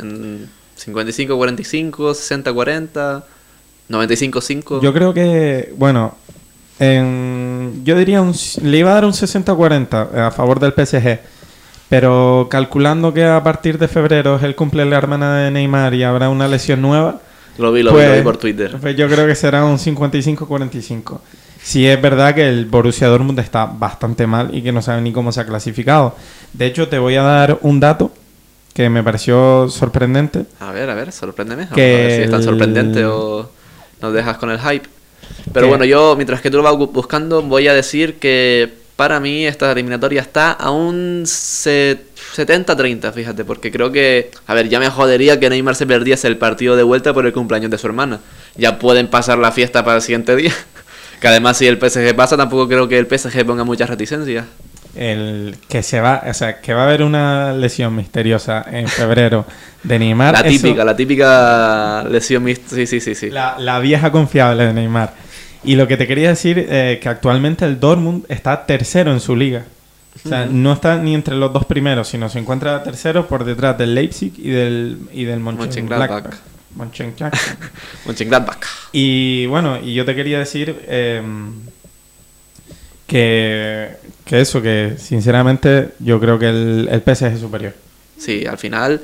en 0.00 0.48
55-45, 0.78 1.92
60-40, 1.92 3.22
95-5. 3.88 4.82
Yo 4.82 4.92
creo 4.92 5.14
que, 5.14 5.72
bueno, 5.76 6.16
en, 6.78 7.82
yo 7.84 7.96
diría, 7.96 8.20
un, 8.20 8.34
le 8.62 8.78
iba 8.78 8.90
a 8.90 8.94
dar 8.94 9.04
un 9.04 9.12
60-40 9.12 10.14
a 10.18 10.30
favor 10.30 10.60
del 10.60 10.72
PSG. 10.72 11.20
Pero 11.88 12.48
calculando 12.50 13.14
que 13.14 13.24
a 13.24 13.42
partir 13.44 13.78
de 13.78 13.86
febrero 13.86 14.36
es 14.36 14.42
el 14.42 14.56
cumple 14.56 14.82
de 14.82 14.90
la 14.90 14.98
hermana 14.98 15.38
de 15.38 15.52
Neymar 15.52 15.94
y 15.94 16.02
habrá 16.02 16.28
una 16.28 16.48
lesión 16.48 16.82
nueva. 16.82 17.20
Lo 17.58 17.72
vi, 17.72 17.84
lo, 17.84 17.92
pues, 17.92 18.04
vi, 18.04 18.10
lo 18.10 18.16
vi 18.16 18.22
por 18.24 18.36
Twitter. 18.38 18.76
Pues 18.80 18.96
yo 18.96 19.08
creo 19.08 19.24
que 19.26 19.36
será 19.36 19.64
un 19.64 19.78
55-45. 19.78 21.20
Sí 21.66 21.84
es 21.84 22.00
verdad 22.00 22.32
que 22.32 22.48
el 22.48 22.66
Borussia 22.66 23.08
Dortmund 23.08 23.40
está 23.40 23.66
bastante 23.66 24.28
mal 24.28 24.54
y 24.54 24.62
que 24.62 24.70
no 24.70 24.82
sabe 24.82 25.00
ni 25.02 25.10
cómo 25.10 25.32
se 25.32 25.40
ha 25.40 25.46
clasificado. 25.46 26.14
De 26.52 26.64
hecho, 26.64 26.86
te 26.86 26.96
voy 26.96 27.16
a 27.16 27.22
dar 27.22 27.58
un 27.62 27.80
dato 27.80 28.12
que 28.72 28.88
me 28.88 29.02
pareció 29.02 29.68
sorprendente. 29.68 30.44
A 30.60 30.70
ver, 30.70 30.88
a 30.88 30.94
ver, 30.94 31.10
sorpréndeme. 31.10 31.66
Que 31.74 31.94
a 31.94 31.98
ver 31.98 32.10
si 32.12 32.22
es 32.22 32.30
tan 32.30 32.44
sorprendente 32.44 33.04
o 33.04 33.50
nos 34.00 34.12
dejas 34.14 34.38
con 34.38 34.52
el 34.52 34.60
hype. 34.60 34.88
Pero 35.52 35.66
bueno, 35.66 35.84
yo, 35.84 36.14
mientras 36.14 36.40
que 36.40 36.52
tú 36.52 36.58
lo 36.58 36.62
vas 36.62 36.76
buscando, 36.76 37.42
voy 37.42 37.66
a 37.66 37.74
decir 37.74 38.20
que 38.20 38.72
para 38.94 39.18
mí 39.18 39.44
esta 39.44 39.72
eliminatoria 39.72 40.22
está 40.22 40.52
a 40.52 40.70
un 40.70 41.24
70-30, 41.24 43.12
fíjate, 43.12 43.44
porque 43.44 43.72
creo 43.72 43.90
que, 43.90 44.30
a 44.46 44.54
ver, 44.54 44.68
ya 44.68 44.78
me 44.78 44.88
jodería 44.88 45.40
que 45.40 45.50
Neymar 45.50 45.74
se 45.74 45.84
perdiese 45.84 46.28
el 46.28 46.38
partido 46.38 46.76
de 46.76 46.84
vuelta 46.84 47.12
por 47.12 47.26
el 47.26 47.32
cumpleaños 47.32 47.72
de 47.72 47.78
su 47.78 47.88
hermana. 47.88 48.20
Ya 48.54 48.78
pueden 48.78 49.08
pasar 49.08 49.38
la 49.38 49.50
fiesta 49.50 49.84
para 49.84 49.96
el 49.96 50.02
siguiente 50.02 50.36
día. 50.36 50.52
Que 51.20 51.28
además 51.28 51.56
si 51.56 51.66
el 51.66 51.78
PSG 51.78 52.14
pasa, 52.14 52.36
tampoco 52.36 52.68
creo 52.68 52.88
que 52.88 52.98
el 52.98 53.06
PSG 53.06 53.44
ponga 53.44 53.64
muchas 53.64 53.88
reticencias 53.88 54.44
el 54.96 55.56
que 55.68 55.82
se 55.82 56.00
va, 56.00 56.22
o 56.26 56.34
sea, 56.34 56.60
que 56.60 56.72
va 56.72 56.82
a 56.82 56.84
haber 56.86 57.02
una 57.02 57.52
lesión 57.52 57.94
misteriosa 57.94 58.64
en 58.70 58.88
febrero 58.88 59.44
de 59.82 59.98
Neymar. 59.98 60.32
La 60.32 60.42
típica, 60.42 60.68
eso, 60.68 60.84
la 60.84 60.96
típica 60.96 62.04
lesión 62.04 62.42
misteriosa, 62.42 62.74
sí, 62.74 62.86
sí, 62.86 63.00
sí, 63.00 63.14
sí. 63.14 63.30
La, 63.30 63.56
la, 63.58 63.78
vieja 63.78 64.10
confiable 64.10 64.66
de 64.66 64.72
Neymar. 64.72 65.14
Y 65.64 65.76
lo 65.76 65.86
que 65.86 65.96
te 65.96 66.06
quería 66.06 66.30
decir, 66.30 66.66
eh, 66.68 66.98
que 67.02 67.08
actualmente 67.08 67.64
el 67.64 67.78
Dortmund 67.78 68.24
está 68.28 68.66
tercero 68.66 69.12
en 69.12 69.20
su 69.20 69.36
liga. 69.36 69.64
O 70.24 70.28
sea, 70.28 70.44
uh 70.44 70.46
-huh. 70.46 70.50
no 70.50 70.72
está 70.72 70.96
ni 70.96 71.14
entre 71.14 71.34
los 71.34 71.52
dos 71.52 71.66
primeros, 71.66 72.08
sino 72.08 72.28
se 72.30 72.38
encuentra 72.38 72.82
tercero 72.82 73.26
por 73.26 73.44
detrás 73.44 73.76
del 73.76 73.94
Leipzig 73.94 74.32
y 74.38 74.50
del, 74.50 74.98
y 75.12 75.24
del 75.24 75.40
Mönchengladbach. 75.40 76.10
Mönchengladbach. 76.10 76.55
y 78.92 79.46
bueno, 79.46 79.78
y 79.82 79.94
yo 79.94 80.04
te 80.04 80.14
quería 80.14 80.38
decir... 80.38 80.76
Eh, 80.86 81.22
que, 83.06 83.90
que, 84.24 84.40
eso, 84.40 84.60
que 84.60 84.96
sinceramente 84.98 85.90
yo 86.00 86.18
creo 86.18 86.38
que 86.38 86.48
el, 86.48 86.88
el 86.90 87.00
PSG 87.02 87.26
es 87.26 87.40
superior. 87.40 87.72
Sí, 88.18 88.44
al 88.46 88.58
final 88.58 89.00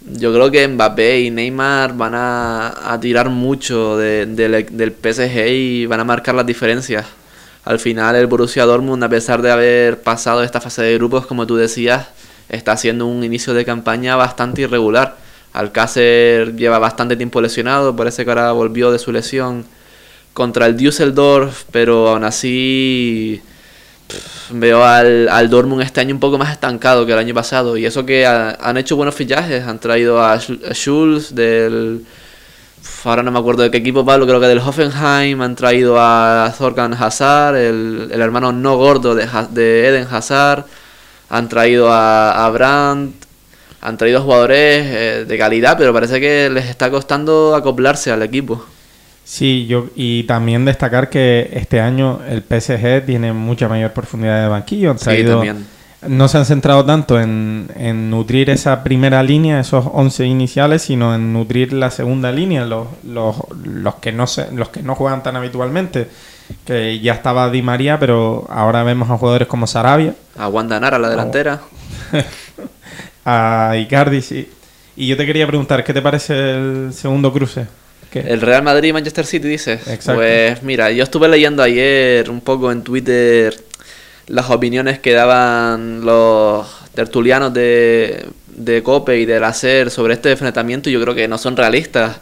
yo 0.00 0.32
creo 0.32 0.50
que 0.50 0.66
Mbappé 0.66 1.20
y 1.20 1.30
Neymar 1.30 1.96
van 1.96 2.14
a, 2.14 2.92
a 2.92 3.00
tirar 3.00 3.28
mucho 3.30 3.96
de, 3.96 4.26
de, 4.26 4.48
del 4.70 4.92
PSG 4.92 5.48
y 5.48 5.86
van 5.86 6.00
a 6.00 6.04
marcar 6.04 6.34
las 6.34 6.46
diferencias. 6.46 7.06
Al 7.64 7.78
final 7.78 8.16
el 8.16 8.26
Borussia 8.26 8.64
Dortmund, 8.64 9.02
a 9.04 9.08
pesar 9.08 9.42
de 9.42 9.50
haber 9.50 10.00
pasado 10.00 10.42
esta 10.42 10.60
fase 10.60 10.82
de 10.82 10.94
grupos, 10.94 11.26
como 11.26 11.46
tú 11.46 11.56
decías, 11.56 12.08
está 12.48 12.72
haciendo 12.72 13.06
un 13.06 13.24
inicio 13.24 13.52
de 13.54 13.64
campaña 13.64 14.16
bastante 14.16 14.62
irregular. 14.62 15.16
Alcácer 15.58 16.54
lleva 16.54 16.78
bastante 16.78 17.16
tiempo 17.16 17.40
lesionado, 17.40 17.96
parece 17.96 18.24
que 18.24 18.30
ahora 18.30 18.52
volvió 18.52 18.92
de 18.92 19.00
su 19.00 19.10
lesión 19.10 19.64
contra 20.32 20.66
el 20.66 20.76
Düsseldorf, 20.76 21.64
pero 21.72 22.10
aún 22.10 22.22
así 22.22 23.42
veo 24.50 24.84
al, 24.84 25.28
al, 25.28 25.50
Dortmund 25.50 25.82
este 25.82 26.00
año 26.00 26.14
un 26.14 26.20
poco 26.20 26.38
más 26.38 26.52
estancado 26.52 27.04
que 27.04 27.12
el 27.12 27.18
año 27.18 27.34
pasado. 27.34 27.76
Y 27.76 27.86
eso 27.86 28.06
que 28.06 28.24
ha, 28.24 28.50
han 28.60 28.76
hecho 28.76 28.94
buenos 28.94 29.16
fichajes, 29.16 29.66
han 29.66 29.80
traído 29.80 30.22
a, 30.22 30.38
Schulz 30.38 31.34
del... 31.34 32.06
Ahora 33.02 33.24
no 33.24 33.32
me 33.32 33.40
acuerdo 33.40 33.64
de 33.64 33.72
qué 33.72 33.78
equipo, 33.78 34.04
Pablo, 34.06 34.28
creo 34.28 34.38
que 34.38 34.46
del 34.46 34.60
Hoffenheim, 34.60 35.42
han 35.42 35.56
traído 35.56 35.96
a 35.98 36.52
Zorkan 36.56 36.94
Hazard, 36.94 37.56
el, 37.56 38.10
el 38.12 38.20
hermano 38.20 38.52
no 38.52 38.76
gordo 38.76 39.16
de, 39.16 39.28
de, 39.50 39.88
Eden 39.88 40.06
Hazard, 40.08 40.66
han 41.28 41.48
traído 41.48 41.92
a, 41.92 42.46
a 42.46 42.50
Brandt, 42.50 43.27
han 43.80 43.96
traído 43.96 44.22
jugadores 44.22 44.84
eh, 44.86 45.24
de 45.26 45.38
calidad, 45.38 45.76
pero 45.78 45.92
parece 45.92 46.20
que 46.20 46.50
les 46.50 46.66
está 46.66 46.90
costando 46.90 47.54
acoplarse 47.54 48.10
al 48.10 48.22
equipo. 48.22 48.64
Sí, 49.24 49.66
yo 49.66 49.88
y 49.94 50.22
también 50.24 50.64
destacar 50.64 51.10
que 51.10 51.50
este 51.52 51.80
año 51.80 52.20
el 52.28 52.42
PSG 52.42 53.04
tiene 53.04 53.32
mucha 53.32 53.68
mayor 53.68 53.92
profundidad 53.92 54.42
de 54.42 54.48
banquillo. 54.48 54.92
Han 54.92 54.96
traído, 54.96 55.42
sí, 55.42 55.50
no 56.06 56.28
se 56.28 56.38
han 56.38 56.46
centrado 56.46 56.84
tanto 56.84 57.20
en, 57.20 57.68
en, 57.76 58.08
nutrir 58.08 58.50
esa 58.50 58.82
primera 58.84 59.22
línea, 59.22 59.60
esos 59.60 59.84
11 59.92 60.26
iniciales, 60.26 60.82
sino 60.82 61.14
en 61.14 61.32
nutrir 61.32 61.72
la 61.72 61.90
segunda 61.90 62.30
línea, 62.30 62.64
los, 62.64 62.86
los, 63.04 63.36
los, 63.64 63.96
que, 63.96 64.12
no 64.12 64.26
se, 64.26 64.50
los 64.52 64.68
que 64.68 64.82
no 64.82 64.94
juegan 64.94 65.22
tan 65.22 65.36
habitualmente. 65.36 66.08
Que 66.64 66.98
ya 67.00 67.12
estaba 67.12 67.50
Di 67.50 67.60
María, 67.60 67.98
pero 67.98 68.46
ahora 68.48 68.82
vemos 68.82 69.10
a 69.10 69.18
jugadores 69.18 69.48
como 69.48 69.66
Sarabia. 69.66 70.14
A 70.38 70.48
Wanda 70.48 70.80
Nara, 70.80 70.98
la 70.98 71.10
delantera. 71.10 71.60
a 73.24 73.74
Icardi, 73.76 74.22
sí. 74.22 74.48
Y 74.96 75.06
yo 75.06 75.16
te 75.16 75.26
quería 75.26 75.46
preguntar, 75.46 75.84
¿qué 75.84 75.92
te 75.92 76.02
parece 76.02 76.34
el 76.34 76.92
segundo 76.92 77.32
cruce? 77.32 77.66
¿Qué? 78.10 78.20
El 78.20 78.40
Real 78.40 78.62
Madrid 78.62 78.88
y 78.88 78.92
Manchester 78.92 79.26
City, 79.26 79.46
dices. 79.46 79.86
Exacto. 79.86 80.20
Pues 80.20 80.62
mira, 80.62 80.90
yo 80.90 81.04
estuve 81.04 81.28
leyendo 81.28 81.62
ayer 81.62 82.28
un 82.30 82.40
poco 82.40 82.72
en 82.72 82.82
Twitter 82.82 83.54
las 84.26 84.50
opiniones 84.50 84.98
que 84.98 85.12
daban 85.12 86.04
los 86.04 86.66
tertulianos 86.94 87.54
de, 87.54 88.26
de 88.48 88.82
Cope 88.82 89.18
y 89.18 89.26
de 89.26 89.40
la 89.40 89.52
SER 89.52 89.90
sobre 89.90 90.14
este 90.14 90.32
enfrentamiento 90.32 90.90
y 90.90 90.92
yo 90.92 91.00
creo 91.00 91.14
que 91.14 91.28
no 91.28 91.38
son 91.38 91.56
realistas. 91.56 92.18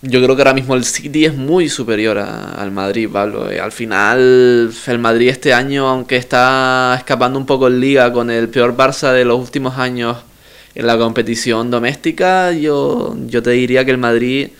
Yo 0.00 0.22
creo 0.22 0.36
que 0.36 0.42
ahora 0.42 0.54
mismo 0.54 0.74
el 0.76 0.84
City 0.84 1.24
es 1.24 1.34
muy 1.34 1.68
superior 1.68 2.18
a, 2.18 2.52
al 2.52 2.70
Madrid, 2.70 3.08
Pablo. 3.12 3.52
Y 3.52 3.58
al 3.58 3.72
final, 3.72 4.72
el 4.86 4.98
Madrid 4.98 5.28
este 5.28 5.52
año, 5.52 5.88
aunque 5.88 6.16
está 6.16 6.94
escapando 6.96 7.38
un 7.38 7.46
poco 7.46 7.66
en 7.66 7.80
liga 7.80 8.12
con 8.12 8.30
el 8.30 8.48
peor 8.48 8.76
Barça 8.76 9.12
de 9.12 9.24
los 9.24 9.40
últimos 9.40 9.76
años 9.76 10.16
en 10.76 10.86
la 10.86 10.96
competición 10.96 11.70
doméstica, 11.70 12.52
yo, 12.52 13.16
yo 13.26 13.42
te 13.42 13.50
diría 13.50 13.84
que 13.84 13.90
el 13.90 13.98
Madrid 13.98 14.50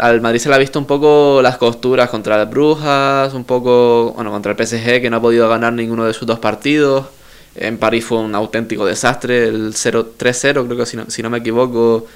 al 0.00 0.20
Madrid 0.20 0.40
se 0.40 0.48
le 0.48 0.54
ha 0.54 0.58
visto 0.58 0.78
un 0.78 0.84
poco 0.86 1.40
las 1.42 1.58
costuras 1.58 2.10
contra 2.10 2.36
las 2.36 2.50
Brujas, 2.50 3.34
un 3.34 3.44
poco, 3.44 4.12
bueno, 4.14 4.30
contra 4.30 4.52
el 4.52 4.66
PSG 4.66 5.00
que 5.00 5.10
no 5.10 5.16
ha 5.18 5.20
podido 5.20 5.48
ganar 5.48 5.72
ninguno 5.72 6.04
de 6.04 6.12
sus 6.12 6.26
dos 6.26 6.38
partidos. 6.38 7.06
En 7.54 7.78
París 7.78 8.04
fue 8.04 8.18
un 8.18 8.34
auténtico 8.34 8.84
desastre, 8.84 9.44
el 9.48 9.72
0-3-0 9.72 10.66
creo 10.66 10.76
que 10.76 10.86
si 10.86 10.96
no, 10.96 11.08
si 11.08 11.22
no 11.22 11.30
me 11.30 11.38
equivoco, 11.38 12.06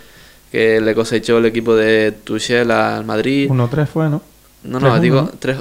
que 0.50 0.80
le 0.80 0.94
cosechó 0.94 1.38
el 1.38 1.46
equipo 1.46 1.74
de 1.74 2.12
Tuchel 2.12 2.70
al 2.70 3.04
Madrid. 3.04 3.50
1-3 3.50 3.86
fue, 3.86 4.08
¿no? 4.08 4.22
No, 4.64 4.80
no, 4.80 4.96
3-1, 4.96 5.00
digo 5.00 5.22
¿no? 5.22 5.30
3 5.38 5.56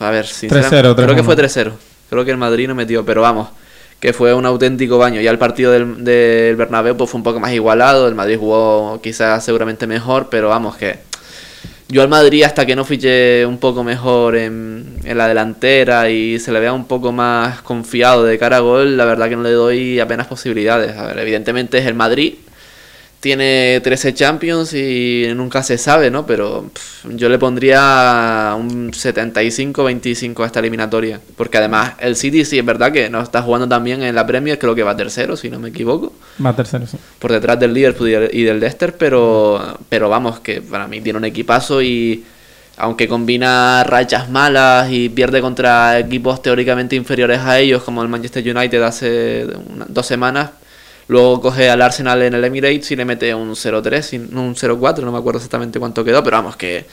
A 0.00 0.10
ver, 0.10 0.24
3-0, 0.24 0.28
sinceramente, 0.28 1.02
creo 1.02 1.14
que 1.14 1.22
3-1. 1.22 1.24
fue 1.24 1.36
3-0. 1.36 1.72
Creo 2.10 2.24
que 2.24 2.30
el 2.30 2.36
Madrid 2.36 2.68
no 2.68 2.74
metió, 2.74 3.04
pero 3.04 3.22
vamos, 3.22 3.48
que 4.00 4.12
fue 4.12 4.32
un 4.34 4.46
auténtico 4.46 4.98
baño. 4.98 5.20
Ya 5.20 5.30
el 5.30 5.38
partido 5.38 5.72
del, 5.72 6.04
del 6.04 6.56
Bernabéu 6.56 6.96
pues, 6.96 7.10
fue 7.10 7.18
un 7.18 7.24
poco 7.24 7.38
más 7.38 7.52
igualado, 7.52 8.08
el 8.08 8.14
Madrid 8.14 8.38
jugó 8.38 9.00
quizás 9.02 9.44
seguramente 9.44 9.86
mejor, 9.86 10.28
pero 10.30 10.48
vamos 10.48 10.76
que 10.76 10.98
yo 11.88 12.02
al 12.02 12.08
Madrid 12.08 12.44
hasta 12.44 12.64
que 12.66 12.76
no 12.76 12.84
fiche 12.84 13.44
un 13.44 13.58
poco 13.58 13.82
mejor 13.82 14.36
en, 14.36 14.96
en 15.02 15.18
la 15.18 15.26
delantera 15.26 16.08
y 16.08 16.38
se 16.38 16.52
le 16.52 16.60
vea 16.60 16.72
un 16.72 16.84
poco 16.84 17.10
más 17.10 17.62
confiado 17.62 18.24
de 18.24 18.38
cara 18.38 18.58
a 18.58 18.60
gol, 18.60 18.96
la 18.96 19.04
verdad 19.04 19.28
que 19.28 19.34
no 19.34 19.42
le 19.42 19.50
doy 19.50 19.98
apenas 19.98 20.28
posibilidades. 20.28 20.96
A 20.96 21.06
ver, 21.06 21.18
evidentemente 21.18 21.78
es 21.78 21.86
el 21.86 21.94
Madrid, 21.94 22.34
tiene 23.20 23.80
13 23.84 24.14
Champions 24.14 24.72
y 24.72 25.26
nunca 25.36 25.62
se 25.62 25.76
sabe, 25.76 26.10
¿no? 26.10 26.24
Pero 26.26 26.70
pff, 26.72 27.04
yo 27.16 27.28
le 27.28 27.38
pondría 27.38 28.54
un 28.58 28.92
75-25 28.92 30.42
a 30.42 30.46
esta 30.46 30.60
eliminatoria. 30.60 31.20
Porque 31.36 31.58
además 31.58 31.92
el 32.00 32.16
City 32.16 32.44
sí 32.46 32.58
es 32.58 32.64
verdad 32.64 32.92
que 32.92 33.10
no 33.10 33.20
está 33.20 33.42
jugando 33.42 33.68
también 33.68 34.02
en 34.02 34.14
la 34.14 34.26
Premier, 34.26 34.58
creo 34.58 34.74
que 34.74 34.82
va 34.82 34.96
tercero, 34.96 35.36
si 35.36 35.50
no 35.50 35.58
me 35.58 35.68
equivoco 35.68 36.12
Va 36.44 36.54
tercero, 36.56 36.86
sí. 36.86 36.96
por 37.18 37.30
detrás 37.32 37.60
del 37.60 37.74
Liverpool 37.74 38.08
y 38.32 38.42
del- 38.44 38.58
Leicester, 38.60 38.96
pero, 38.96 39.78
pero 39.88 40.08
vamos, 40.08 40.40
que 40.40 40.62
para 40.62 40.86
mí 40.88 41.00
tiene 41.00 41.18
un 41.18 41.24
equipazo 41.26 41.82
y 41.82 42.24
aunque 42.78 43.06
combina 43.08 43.84
rachas 43.84 44.30
malas 44.30 44.90
y 44.90 45.10
pierde 45.10 45.42
contra 45.42 45.98
equipos 45.98 46.40
teóricamente 46.40 46.96
inferiores 46.96 47.40
a 47.40 47.58
ellos, 47.58 47.82
como 47.82 48.02
el 48.02 48.08
Manchester 48.08 48.42
United 48.56 48.82
hace 48.82 49.46
una- 49.68 49.84
dos 49.88 50.06
semanas, 50.06 50.50
luego 51.10 51.40
coge 51.40 51.68
al 51.68 51.82
Arsenal 51.82 52.22
en 52.22 52.34
el 52.34 52.44
Emirates 52.44 52.90
y 52.90 52.96
le 52.96 53.04
mete 53.04 53.34
un 53.34 53.50
0-3, 53.54 54.12
y- 54.14 54.18
no, 54.18 54.42
un 54.44 54.54
0-4, 54.54 55.04
no 55.04 55.12
me 55.12 55.18
acuerdo 55.18 55.38
exactamente 55.38 55.78
cuánto 55.78 56.04
quedó, 56.04 56.22
pero 56.24 56.36
vamos, 56.38 56.56
que, 56.56 56.86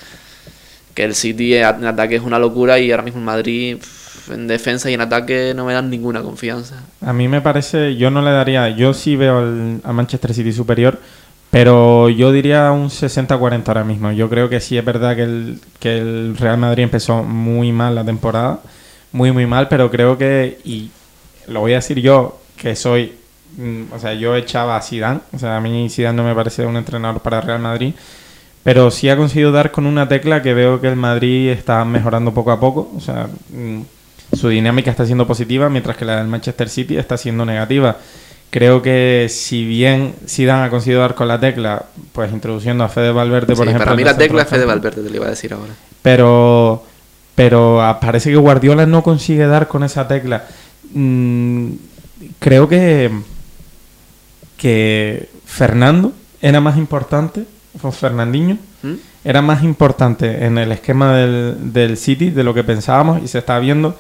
que 0.93 1.03
el 1.03 1.15
City 1.15 1.55
en 1.55 1.85
ataque 1.85 2.15
es 2.15 2.21
una 2.23 2.39
locura 2.39 2.79
y 2.79 2.91
ahora 2.91 3.03
mismo 3.03 3.19
el 3.19 3.25
Madrid 3.25 3.77
en 4.33 4.47
defensa 4.47 4.89
y 4.91 4.93
en 4.95 5.01
ataque 5.01 5.53
no 5.55 5.65
me 5.65 5.73
dan 5.73 5.89
ninguna 5.89 6.21
confianza. 6.21 6.75
A 7.01 7.13
mí 7.13 7.27
me 7.29 7.39
parece, 7.39 7.95
yo 7.95 8.11
no 8.11 8.21
le 8.21 8.31
daría, 8.31 8.69
yo 8.69 8.93
sí 8.93 9.15
veo 9.15 9.37
al, 9.39 9.79
al 9.83 9.93
Manchester 9.93 10.33
City 10.33 10.51
superior, 10.51 10.99
pero 11.49 12.09
yo 12.09 12.31
diría 12.33 12.71
un 12.71 12.89
60-40 12.89 13.67
ahora 13.69 13.83
mismo. 13.85 14.11
Yo 14.11 14.29
creo 14.29 14.49
que 14.49 14.59
sí 14.59 14.77
es 14.77 14.83
verdad 14.83 15.15
que 15.15 15.23
el, 15.23 15.59
que 15.79 15.97
el 15.99 16.35
Real 16.37 16.57
Madrid 16.57 16.83
empezó 16.83 17.23
muy 17.23 17.71
mal 17.71 17.95
la 17.95 18.03
temporada, 18.03 18.59
muy 19.13 19.31
muy 19.31 19.45
mal, 19.45 19.69
pero 19.69 19.89
creo 19.89 20.17
que, 20.17 20.59
y 20.65 20.89
lo 21.47 21.61
voy 21.61 21.71
a 21.71 21.75
decir 21.75 21.99
yo, 22.01 22.41
que 22.57 22.75
soy, 22.75 23.13
o 23.93 23.99
sea, 23.99 24.13
yo 24.13 24.35
echaba 24.35 24.77
a 24.77 24.81
Zidane, 24.81 25.19
o 25.33 25.39
sea, 25.39 25.57
a 25.57 25.61
mí 25.61 25.89
Zidane 25.89 26.15
no 26.17 26.23
me 26.23 26.35
parece 26.35 26.65
un 26.65 26.77
entrenador 26.77 27.21
para 27.21 27.41
Real 27.41 27.59
Madrid, 27.59 27.93
pero 28.63 28.91
sí 28.91 29.09
ha 29.09 29.17
conseguido 29.17 29.51
dar 29.51 29.71
con 29.71 29.85
una 29.85 30.07
tecla 30.07 30.41
que 30.41 30.53
veo 30.53 30.79
que 30.81 30.87
el 30.87 30.95
Madrid 30.95 31.49
está 31.49 31.83
mejorando 31.85 32.33
poco 32.33 32.51
a 32.51 32.59
poco, 32.59 32.91
o 32.95 32.99
sea, 32.99 33.27
mm, 33.51 33.81
su 34.35 34.49
dinámica 34.49 34.91
está 34.91 35.05
siendo 35.05 35.25
positiva, 35.25 35.69
mientras 35.69 35.95
que 35.97 36.05
la 36.05 36.17
del 36.17 36.27
Manchester 36.27 36.67
City 36.69 36.97
está 36.97 37.17
siendo 37.17 37.45
negativa. 37.45 37.97
Creo 38.49 38.81
que 38.81 39.27
si 39.29 39.65
bien 39.65 40.13
Zidane 40.27 40.65
ha 40.65 40.69
conseguido 40.69 41.01
dar 41.01 41.15
con 41.15 41.27
la 41.27 41.39
tecla, 41.39 41.83
pues 42.13 42.31
introduciendo 42.31 42.83
a 42.83 42.89
Fede 42.89 43.11
Valverde, 43.11 43.47
por 43.55 43.57
Sí, 43.65 43.69
ejemplo. 43.69 43.85
para 43.85 43.95
mí 43.95 44.03
la 44.03 44.17
tecla 44.17 44.41
es 44.43 44.47
Fede. 44.47 44.65
Valverde, 44.65 45.01
te 45.03 45.09
lo 45.09 45.15
iba 45.15 45.25
a 45.27 45.29
decir 45.31 45.53
ahora. 45.53 45.73
Pero, 46.01 46.83
pero 47.35 47.81
ah, 47.81 47.99
parece 47.99 48.29
que 48.29 48.37
Guardiola 48.37 48.85
no 48.85 49.03
consigue 49.03 49.45
dar 49.47 49.67
con 49.67 49.83
esa 49.83 50.07
tecla. 50.07 50.45
Mm, 50.93 51.71
creo 52.39 52.69
que, 52.69 53.11
que 54.57 55.29
Fernando 55.45 56.11
era 56.41 56.59
más 56.59 56.77
importante, 56.77 57.45
o 57.81 57.91
Fernandinho, 57.91 58.57
¿Mm? 58.81 58.93
era 59.23 59.41
más 59.41 59.63
importante 59.63 60.45
en 60.45 60.57
el 60.57 60.71
esquema 60.71 61.15
del, 61.15 61.73
del 61.73 61.97
City 61.97 62.31
de 62.31 62.43
lo 62.43 62.53
que 62.53 62.63
pensábamos 62.63 63.21
y 63.23 63.27
se 63.27 63.37
está 63.39 63.59
viendo 63.59 63.95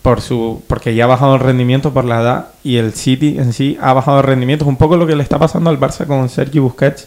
por 0.00 0.20
su 0.20 0.62
porque 0.66 0.94
ya 0.94 1.04
ha 1.04 1.06
bajado 1.08 1.34
el 1.34 1.40
rendimiento 1.40 1.92
por 1.92 2.04
la 2.04 2.20
edad 2.20 2.46
y 2.64 2.76
el 2.76 2.94
City 2.94 3.36
en 3.38 3.52
sí 3.52 3.78
ha 3.80 3.92
bajado 3.92 4.18
el 4.18 4.24
rendimiento. 4.24 4.64
Es 4.64 4.68
un 4.68 4.76
poco 4.76 4.96
lo 4.96 5.06
que 5.06 5.16
le 5.16 5.22
está 5.22 5.38
pasando 5.38 5.70
al 5.70 5.78
Barça 5.78 6.06
con 6.06 6.28
Sergio 6.28 6.62
Busquets, 6.62 7.06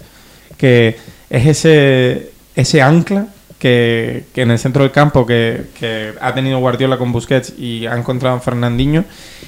que 0.57 0.97
es 1.29 1.47
ese, 1.47 2.31
ese 2.55 2.81
ancla 2.81 3.27
que, 3.65 4.25
que 4.31 4.43
en 4.43 4.51
el 4.51 4.59
centro 4.59 4.83
del 4.83 4.91
campo 4.91 5.25
que, 5.25 5.65
que 5.79 6.13
ha 6.21 6.35
tenido 6.35 6.59
Guardiola 6.59 6.99
con 6.99 7.11
Busquets 7.11 7.57
y 7.57 7.87
ha 7.87 7.97
encontrado 7.97 8.35
a 8.35 8.39
Fernandinho 8.39 9.05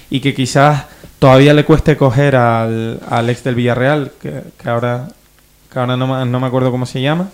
y 0.10 0.22
que 0.22 0.34
quizás 0.34 0.86
todavía 1.20 1.54
le 1.54 1.64
cueste 1.66 1.96
coger 1.98 2.36
al, 2.36 3.00
al 3.08 3.30
ex 3.30 3.44
del 3.44 3.54
Villarreal, 3.54 4.14
que, 4.20 4.42
que 4.60 4.70
ahora, 4.70 5.08
que 5.72 5.78
ahora 5.78 5.96
no, 5.96 6.08
me- 6.08 6.26
no 6.26 6.40
me 6.40 6.48
acuerdo 6.48 6.72
cómo 6.72 6.88
se 6.88 7.00
llama, 7.00 7.30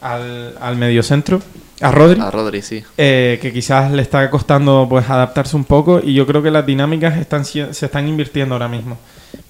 al, 0.00 0.56
al 0.60 0.74
mediocentro, 0.74 1.40
a 1.80 1.92
Rodri. 1.92 2.20
A 2.20 2.32
Rodri, 2.32 2.62
sí. 2.62 2.82
Eh, 2.96 3.38
que 3.40 3.52
quizás 3.52 3.92
le 3.92 4.02
está 4.02 4.28
costando 4.28 4.88
pues 4.90 5.08
adaptarse 5.08 5.54
un 5.54 5.62
poco 5.66 6.00
y 6.02 6.14
yo 6.14 6.26
creo 6.26 6.42
que 6.42 6.50
las 6.50 6.66
dinámicas 6.66 7.16
están 7.16 7.44
se 7.44 7.68
están 7.70 8.08
invirtiendo 8.08 8.56
ahora 8.56 8.66
mismo. 8.66 8.98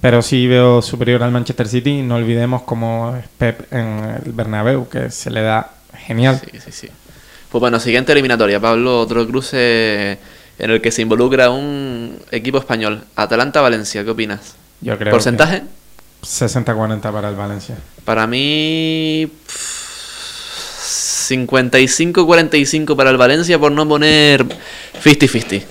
Pero 0.03 0.21
sí 0.21 0.47
veo 0.47 0.83
superior 0.83 1.23
al 1.23 1.31
Manchester 1.33 1.67
City, 1.67 2.03
no 2.03 2.17
olvidemos 2.17 2.61
como 2.63 3.17
es 3.19 3.25
Pep 3.39 3.73
en 3.73 4.21
el 4.27 4.33
Bernabéu, 4.33 4.87
que 4.91 5.11
se 5.11 5.31
le 5.31 5.41
da 5.41 5.71
genial. 5.97 6.41
Sí, 6.45 6.59
sí, 6.65 6.73
sí. 6.73 6.89
Pues 7.51 7.61
bueno, 7.61 7.81
siguiente 7.81 8.13
eliminatoria, 8.13 8.61
Pablo. 8.61 9.01
Otro 9.01 9.27
cruce 9.27 10.19
en 10.59 10.71
el 10.71 10.81
que 10.81 10.91
se 10.91 11.03
involucra 11.03 11.51
un 11.51 12.19
equipo 12.31 12.59
español. 12.59 13.05
Atalanta-Valencia, 13.17 14.05
¿qué 14.05 14.11
opinas? 14.11 14.55
Yo 14.81 14.97
creo 14.99 15.11
¿Porcentaje? 15.13 15.61
que 16.21 16.27
60-40 16.27 17.01
para 17.13 17.29
el 17.29 17.37
Valencia. 17.37 17.77
Para 18.05 18.27
mí. 18.27 19.31
pff, 19.47 19.79
55-45 21.31 22.97
para 22.97 23.11
el 23.11 23.17
Valencia 23.17 23.59
por 23.59 23.73
no 23.73 23.87
poner 23.89 24.45
50-50. 25.05 25.63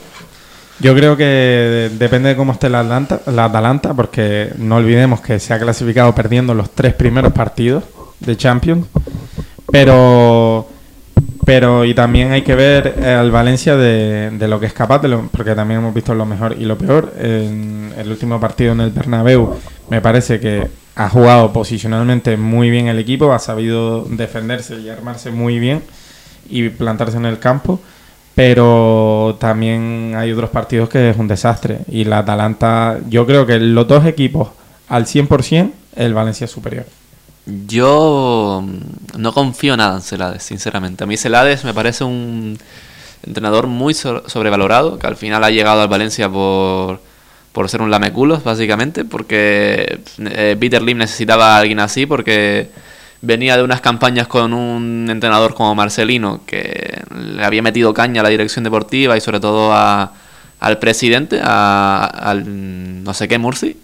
Yo 0.80 0.94
creo 0.94 1.18
que 1.18 1.24
de- 1.24 1.90
depende 1.90 2.30
de 2.30 2.36
cómo 2.36 2.52
esté 2.54 2.70
la 2.70 2.82
Atlanta, 2.82 3.22
la 3.28 3.46
Atalanta, 3.46 3.94
porque 3.96 4.52
no 4.58 4.76
olvidemos 4.76 5.22
que 5.22 5.40
se 5.40 5.54
ha 5.54 5.60
clasificado 5.60 6.14
perdiendo 6.14 6.54
los 6.54 6.70
tres 6.70 6.94
primeros 6.94 7.34
partidos 7.34 7.84
de 8.20 8.38
Champions. 8.38 8.86
Pero, 9.72 10.68
pero 11.46 11.86
y 11.86 11.94
también 11.94 12.32
hay 12.32 12.42
que 12.42 12.56
ver 12.56 12.96
eh, 12.98 13.14
al 13.14 13.32
Valencia 13.32 13.76
de, 13.76 14.32
lo 14.48 14.60
que 14.60 14.68
es 14.68 14.74
capaz, 14.74 15.02
porque 15.32 15.56
también 15.56 15.82
hemos 15.82 15.94
visto 15.94 16.14
lo 16.16 16.26
mejor 16.26 16.56
y 16.58 16.66
lo 16.66 16.78
peor. 16.78 17.14
En 17.20 17.94
el 17.98 18.10
último 18.10 18.40
partido 18.40 18.74
en 18.74 18.82
el 18.82 18.92
Bernabéu 18.92 19.56
me 19.90 20.02
parece 20.02 20.40
que 20.40 20.68
ha 20.96 21.10
jugado 21.10 21.54
posicionalmente 21.54 22.38
muy 22.38 22.70
bien 22.70 22.88
el 22.88 23.00
equipo, 23.00 23.34
ha 23.34 23.40
sabido 23.40 24.04
defenderse 24.04 24.80
y 24.80 24.90
armarse 24.90 25.32
muy 25.32 25.60
bien 25.60 25.84
y 26.50 26.70
plantarse 26.70 27.18
en 27.18 27.26
el 27.26 27.40
campo 27.40 27.80
pero 28.38 29.36
también 29.40 30.14
hay 30.16 30.32
otros 30.32 30.52
partidos 30.52 30.90
que 30.90 31.10
es 31.10 31.18
un 31.18 31.28
desastre. 31.28 31.80
Y 31.88 32.04
la 32.04 32.20
Atalanta, 32.20 33.00
yo 33.10 33.26
creo 33.26 33.48
que 33.48 33.58
los 33.58 33.88
dos 33.88 34.06
equipos 34.06 34.50
al 34.90 35.08
100%, 35.08 35.72
el 35.96 36.14
Valencia 36.14 36.46
es 36.46 36.52
superior. 36.52 36.86
Yo 37.68 38.64
mm, 38.66 39.20
no 39.22 39.34
confío 39.34 39.78
nada 39.78 39.96
en 39.96 40.02
Celades, 40.02 40.44
sinceramente. 40.44 41.04
A 41.04 41.08
mí 41.08 41.18
Celades 41.18 41.64
me 41.64 41.74
parece 41.74 42.04
un 42.04 42.58
entrenador 43.26 43.68
muy 43.68 43.94
so- 43.94 44.28
sobrevalorado, 44.30 45.00
que 45.00 45.08
al 45.08 45.16
final 45.18 45.44
ha 45.44 45.52
llegado 45.52 45.82
al 45.82 45.88
Valencia 45.88 46.30
por, 46.30 47.02
por 47.54 47.70
ser 47.70 47.82
un 47.82 47.92
lameculos, 47.92 48.44
básicamente, 48.44 49.06
porque 49.06 50.00
eh, 50.20 50.58
Peter 50.60 50.82
Lim 50.82 50.98
necesitaba 51.00 51.56
a 51.56 51.60
alguien 51.60 51.80
así, 51.80 52.06
porque 52.06 52.70
venía 53.22 53.58
de 53.58 53.64
unas 53.64 53.82
campañas 53.82 54.28
con 54.28 54.54
un 54.54 55.08
entrenador 55.10 55.54
como 55.56 55.74
Marcelino, 55.76 56.42
que 56.46 57.02
le 57.16 57.44
había 57.46 57.62
metido 57.62 57.94
caña 57.94 58.22
a 58.22 58.24
la 58.24 58.30
dirección 58.30 58.64
deportiva 58.64 59.18
y 59.18 59.22
sobre 59.22 59.40
todo 59.40 59.72
a, 59.74 60.14
al 60.60 60.80
presidente, 60.80 61.40
a- 61.44 62.06
al 62.06 63.04
no 63.04 63.14
sé 63.14 63.28
qué 63.28 63.38
Murci. 63.38 63.78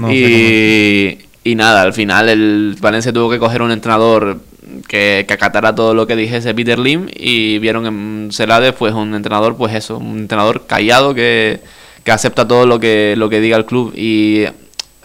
No 0.00 0.10
y, 0.10 1.27
y 1.48 1.54
nada, 1.54 1.82
al 1.82 1.94
final 1.94 2.28
el 2.28 2.76
Valencia 2.78 3.12
tuvo 3.12 3.30
que 3.30 3.38
coger 3.38 3.62
un 3.62 3.70
entrenador 3.70 4.38
que, 4.86 5.24
que 5.26 5.34
acatara 5.34 5.74
todo 5.74 5.94
lo 5.94 6.06
que 6.06 6.14
dijese 6.14 6.52
Peter 6.52 6.78
Lim 6.78 7.08
y 7.14 7.58
vieron 7.58 7.86
en 7.86 8.28
Celades 8.32 8.74
pues 8.74 8.92
un 8.92 9.14
entrenador 9.14 9.56
pues 9.56 9.74
eso, 9.74 9.96
un 9.96 10.18
entrenador 10.18 10.66
callado 10.66 11.14
que, 11.14 11.62
que 12.04 12.12
acepta 12.12 12.46
todo 12.46 12.66
lo 12.66 12.78
que, 12.78 13.14
lo 13.16 13.30
que 13.30 13.40
diga 13.40 13.56
el 13.56 13.64
club. 13.64 13.94
Y 13.96 14.44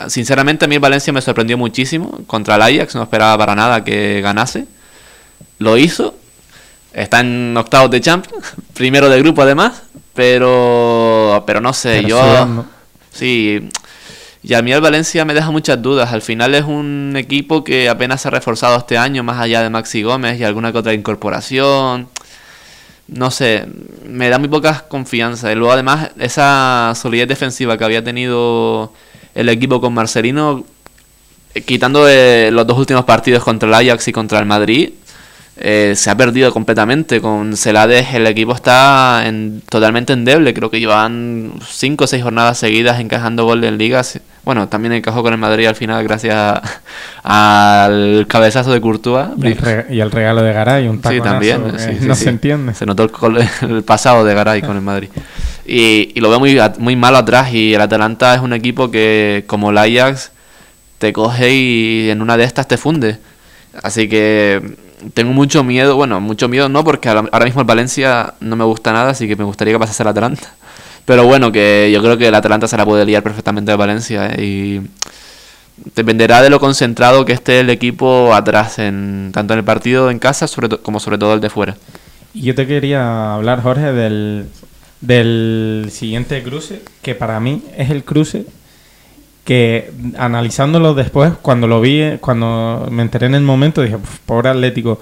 sinceramente 0.07 0.65
a 0.65 0.67
mí 0.67 0.75
el 0.75 0.81
Valencia 0.81 1.13
me 1.13 1.21
sorprendió 1.21 1.57
muchísimo 1.57 2.19
contra 2.27 2.55
el 2.55 2.61
Ajax, 2.61 2.95
no 2.95 3.03
esperaba 3.03 3.37
para 3.37 3.55
nada 3.55 3.83
que 3.85 4.19
ganase, 4.19 4.65
lo 5.59 5.77
hizo, 5.77 6.13
está 6.93 7.21
en 7.21 7.55
octavos 7.55 7.89
de 7.89 8.01
Champions, 8.01 8.53
primero 8.73 9.07
de 9.07 9.19
grupo 9.19 9.43
además, 9.43 9.83
pero, 10.13 11.41
pero 11.47 11.61
no 11.61 11.71
sé, 11.71 12.01
Pero 12.03 12.07
yo... 12.09 12.65
Sí, 13.13 13.69
y 14.43 14.53
a 14.53 14.61
mí 14.61 14.73
el 14.73 14.81
Valencia 14.81 15.23
me 15.25 15.33
deja 15.33 15.51
muchas 15.51 15.81
dudas. 15.81 16.11
Al 16.11 16.21
final 16.21 16.53
es 16.53 16.65
un 16.65 17.13
equipo 17.15 17.63
que 17.63 17.87
apenas 17.89 18.21
se 18.21 18.27
ha 18.27 18.31
reforzado 18.31 18.77
este 18.77 18.97
año, 18.97 19.23
más 19.23 19.39
allá 19.39 19.61
de 19.61 19.69
Maxi 19.69 20.03
Gómez 20.03 20.39
y 20.39 20.43
alguna 20.43 20.71
que 20.73 20.79
otra 20.79 20.93
incorporación. 20.93 22.09
No 23.07 23.31
sé, 23.31 23.65
me 24.05 24.29
da 24.29 24.39
muy 24.39 24.49
poca 24.49 24.85
confianza. 24.89 25.51
Y 25.51 25.55
luego 25.55 25.71
además 25.71 26.11
esa 26.19 26.93
solidez 26.95 27.29
defensiva 27.29 27.77
que 27.77 27.85
había 27.85 28.03
tenido 28.03 28.91
el 29.33 29.49
equipo 29.49 29.79
con 29.79 29.93
Marcelino 29.93 30.65
quitando 31.61 32.07
eh, 32.09 32.49
los 32.51 32.65
dos 32.65 32.77
últimos 32.77 33.05
partidos 33.05 33.43
contra 33.43 33.67
el 33.67 33.75
Ajax 33.75 34.07
y 34.07 34.11
contra 34.11 34.39
el 34.39 34.45
Madrid, 34.45 34.89
eh, 35.57 35.93
se 35.95 36.09
ha 36.09 36.17
perdido 36.17 36.51
completamente. 36.51 37.21
Con 37.21 37.55
Celades 37.55 38.13
el 38.13 38.27
equipo 38.27 38.53
está 38.53 39.23
en, 39.25 39.61
totalmente 39.69 40.13
endeble. 40.13 40.53
Creo 40.53 40.69
que 40.69 40.79
llevan 40.79 41.53
5 41.65 42.03
o 42.03 42.07
6 42.07 42.23
jornadas 42.23 42.57
seguidas 42.57 42.99
encajando 42.99 43.45
gol 43.45 43.63
en 43.63 43.77
ligas. 43.77 44.19
Bueno, 44.43 44.67
también 44.67 44.93
encajó 44.93 45.23
con 45.23 45.31
el 45.31 45.39
Madrid 45.39 45.67
al 45.67 45.75
final 45.75 46.03
gracias 46.03 46.59
al 47.23 48.25
cabezazo 48.27 48.73
de 48.73 48.81
Courtois. 48.81 49.27
Y 49.89 49.99
el, 49.99 50.11
regalo 50.11 50.41
de 50.41 50.51
Garay, 50.51 50.87
un 50.87 51.01
Sí, 51.01 51.21
también. 51.21 51.63
no 52.01 52.15
se 52.15 52.29
entiende. 52.29 52.73
Se 52.73 52.85
notó 52.85 53.09
el, 53.61 53.83
pasado 53.83 54.25
de 54.25 54.33
Garay 54.33 54.61
con 54.61 54.75
el 54.75 54.81
Madrid. 54.81 55.09
Y, 55.65 56.11
y, 56.13 56.19
lo 56.19 56.29
veo 56.29 56.39
muy, 56.39 56.59
muy 56.79 56.95
malo 56.97 57.17
atrás. 57.17 57.53
Y 57.53 57.73
el 57.73 57.81
Atalanta 57.81 58.35
es 58.35 58.41
un 58.41 58.51
equipo 58.51 58.91
que, 58.91 59.45
como 59.47 59.71
el 59.71 59.77
Ajax, 59.77 60.31
te 60.97 61.13
coge 61.13 61.53
y 61.53 62.09
en 62.09 62.21
una 62.21 62.35
de 62.35 62.43
estas 62.43 62.67
te 62.67 62.77
funde. 62.77 63.17
Así 63.81 64.09
que 64.09 64.75
tengo 65.13 65.33
mucho 65.33 65.63
miedo, 65.63 65.95
bueno, 65.95 66.21
mucho 66.21 66.47
miedo 66.47 66.69
no, 66.69 66.83
porque 66.83 67.09
ahora 67.09 67.45
mismo 67.45 67.61
el 67.61 67.67
Valencia 67.67 68.35
no 68.39 68.55
me 68.55 68.63
gusta 68.63 68.93
nada, 68.93 69.11
así 69.11 69.27
que 69.27 69.35
me 69.35 69.43
gustaría 69.43 69.73
que 69.73 69.79
pasase 69.79 70.03
el 70.03 70.09
Atalanta. 70.09 70.53
Pero 71.05 71.25
bueno, 71.25 71.51
que 71.51 71.89
yo 71.93 72.01
creo 72.01 72.17
que 72.17 72.27
el 72.27 72.35
Atalanta 72.35 72.67
se 72.67 72.77
la 72.77 72.85
puede 72.85 73.05
liar 73.05 73.23
perfectamente 73.23 73.71
de 73.71 73.77
Valencia 73.77 74.27
¿eh? 74.27 74.43
y 74.43 74.81
dependerá 75.95 76.41
de 76.41 76.49
lo 76.49 76.59
concentrado 76.59 77.25
que 77.25 77.33
esté 77.33 77.59
el 77.59 77.69
equipo 77.69 78.33
atrás, 78.33 78.79
en, 78.79 79.31
tanto 79.33 79.53
en 79.53 79.59
el 79.59 79.65
partido 79.65 80.09
en 80.09 80.19
casa 80.19 80.47
sobre 80.47 80.69
como 80.69 80.99
sobre 80.99 81.17
todo 81.17 81.33
el 81.33 81.41
de 81.41 81.49
fuera. 81.49 81.75
Y 82.33 82.43
yo 82.43 82.55
te 82.55 82.65
quería 82.65 83.33
hablar, 83.33 83.61
Jorge, 83.61 83.91
del, 83.91 84.45
del 85.01 85.89
siguiente 85.91 86.41
cruce, 86.41 86.81
que 87.01 87.15
para 87.15 87.39
mí 87.39 87.63
es 87.77 87.89
el 87.89 88.03
cruce 88.03 88.45
que 89.43 89.91
analizándolo 90.17 90.93
después, 90.93 91.33
cuando 91.41 91.67
lo 91.67 91.81
vi, 91.81 92.17
cuando 92.21 92.87
me 92.89 93.01
enteré 93.01 93.25
en 93.25 93.35
el 93.35 93.43
momento, 93.43 93.81
dije, 93.81 93.97
pobre 94.25 94.49
Atlético. 94.49 95.01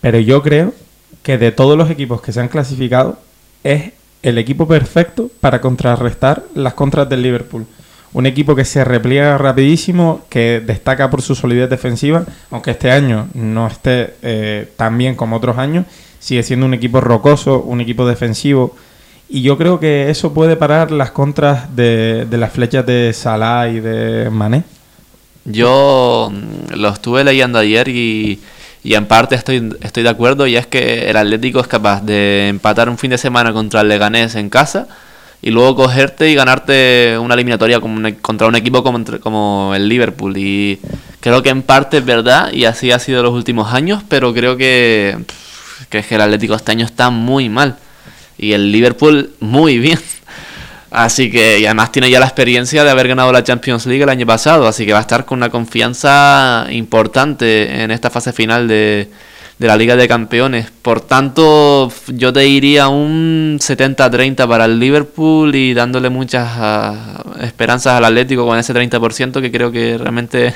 Pero 0.00 0.18
yo 0.18 0.42
creo 0.42 0.74
que 1.22 1.38
de 1.38 1.52
todos 1.52 1.78
los 1.78 1.90
equipos 1.90 2.20
que 2.20 2.32
se 2.32 2.40
han 2.40 2.48
clasificado, 2.48 3.18
es 3.62 3.92
el 4.26 4.38
equipo 4.38 4.66
perfecto 4.66 5.30
para 5.40 5.60
contrarrestar 5.60 6.42
las 6.56 6.74
contras 6.74 7.08
del 7.08 7.22
Liverpool. 7.22 7.64
Un 8.12 8.26
equipo 8.26 8.56
que 8.56 8.64
se 8.64 8.82
repliega 8.82 9.38
rapidísimo, 9.38 10.22
que 10.28 10.60
destaca 10.66 11.08
por 11.10 11.22
su 11.22 11.36
solidez 11.36 11.70
defensiva, 11.70 12.24
aunque 12.50 12.72
este 12.72 12.90
año 12.90 13.28
no 13.34 13.68
esté 13.68 14.14
eh, 14.22 14.72
tan 14.76 14.98
bien 14.98 15.14
como 15.14 15.36
otros 15.36 15.58
años, 15.58 15.86
sigue 16.18 16.42
siendo 16.42 16.66
un 16.66 16.74
equipo 16.74 17.00
rocoso, 17.00 17.60
un 17.60 17.80
equipo 17.80 18.04
defensivo, 18.04 18.74
y 19.28 19.42
yo 19.42 19.56
creo 19.56 19.78
que 19.78 20.10
eso 20.10 20.34
puede 20.34 20.56
parar 20.56 20.90
las 20.90 21.12
contras 21.12 21.76
de, 21.76 22.26
las 22.32 22.52
flechas 22.52 22.84
de 22.84 23.12
Salah 23.12 23.68
y 23.68 23.78
de 23.78 24.28
Mané. 24.30 24.64
Yo 25.44 26.32
mm, 26.32 26.74
lo 26.74 26.88
estuve 26.88 27.22
leyendo 27.22 27.60
ayer 27.60 27.86
y, 27.86 28.40
en 28.94 29.06
parte 29.06 29.34
estoy, 29.34 29.76
estoy 29.80 30.02
de 30.02 30.08
acuerdo 30.08 30.46
y 30.46 30.56
es 30.56 30.66
que 30.66 31.10
el 31.10 31.16
Atlético 31.16 31.60
es 31.60 31.66
capaz 31.66 32.02
de 32.02 32.48
empatar 32.48 32.88
un 32.88 32.98
fin 32.98 33.10
de 33.10 33.18
semana 33.18 33.52
contra 33.52 33.80
el 33.80 33.88
Leganés 33.88 34.34
en 34.34 34.48
casa 34.48 34.86
y 35.42 35.50
luego 35.50 35.76
cogerte 35.76 36.30
y 36.30 36.34
ganarte 36.34 37.18
una 37.20 37.34
eliminatoria 37.34 37.80
contra 37.80 38.46
un 38.46 38.56
equipo 38.56 38.82
como, 38.82 39.74
el 39.74 39.88
Liverpool. 39.88 40.36
Y 40.36 40.80
creo 41.20 41.42
que 41.42 41.50
en 41.50 41.62
parte 41.62 41.98
es 41.98 42.04
verdad 42.04 42.52
y 42.52 42.64
así 42.64 42.90
ha 42.90 42.98
sido 42.98 43.22
los 43.22 43.32
últimos 43.32 43.72
años, 43.72 44.02
pero 44.08 44.32
creo 44.34 44.56
que, 44.56 45.16
que 45.90 46.04
el 46.10 46.20
Atlético 46.20 46.54
este 46.54 46.72
año 46.72 46.84
está 46.84 47.10
muy 47.10 47.48
mal 47.48 47.76
y 48.38 48.52
el 48.52 48.72
Liverpool 48.72 49.30
muy 49.40 49.78
bien. 49.78 50.00
Así 50.96 51.30
que, 51.30 51.62
además 51.66 51.92
tiene 51.92 52.08
ya 52.08 52.18
la 52.18 52.24
experiencia 52.24 52.82
de 52.82 52.88
haber 52.88 53.06
ganado 53.06 53.30
la 53.30 53.44
Champions 53.44 53.84
League 53.84 54.02
el 54.02 54.08
año 54.08 54.24
pasado, 54.24 54.66
así 54.66 54.86
que 54.86 54.94
va 54.94 54.98
a 55.00 55.02
estar 55.02 55.26
con 55.26 55.36
una 55.36 55.50
confianza 55.50 56.66
importante 56.70 57.82
en 57.82 57.90
esta 57.90 58.08
fase 58.08 58.32
final 58.32 58.66
de, 58.66 59.10
la 59.58 59.76
Liga 59.76 59.94
de 59.94 60.08
Campeones. 60.08 60.70
Por 60.80 61.02
tanto, 61.02 61.92
yo 62.06 62.32
te 62.32 62.40
diría 62.40 62.88
un 62.88 63.58
70-30 63.60 64.48
para 64.48 64.64
el 64.64 64.80
Liverpool 64.80 65.54
y 65.54 65.74
dándole 65.74 66.08
muchas 66.08 66.48
ah, 66.56 67.22
esperanzas 67.42 67.92
al 67.98 68.06
Atlético 68.06 68.46
con 68.46 68.58
ese 68.58 68.72
30% 68.72 69.42
que 69.42 69.52
creo 69.52 69.70
que 69.70 69.98
realmente 69.98 70.54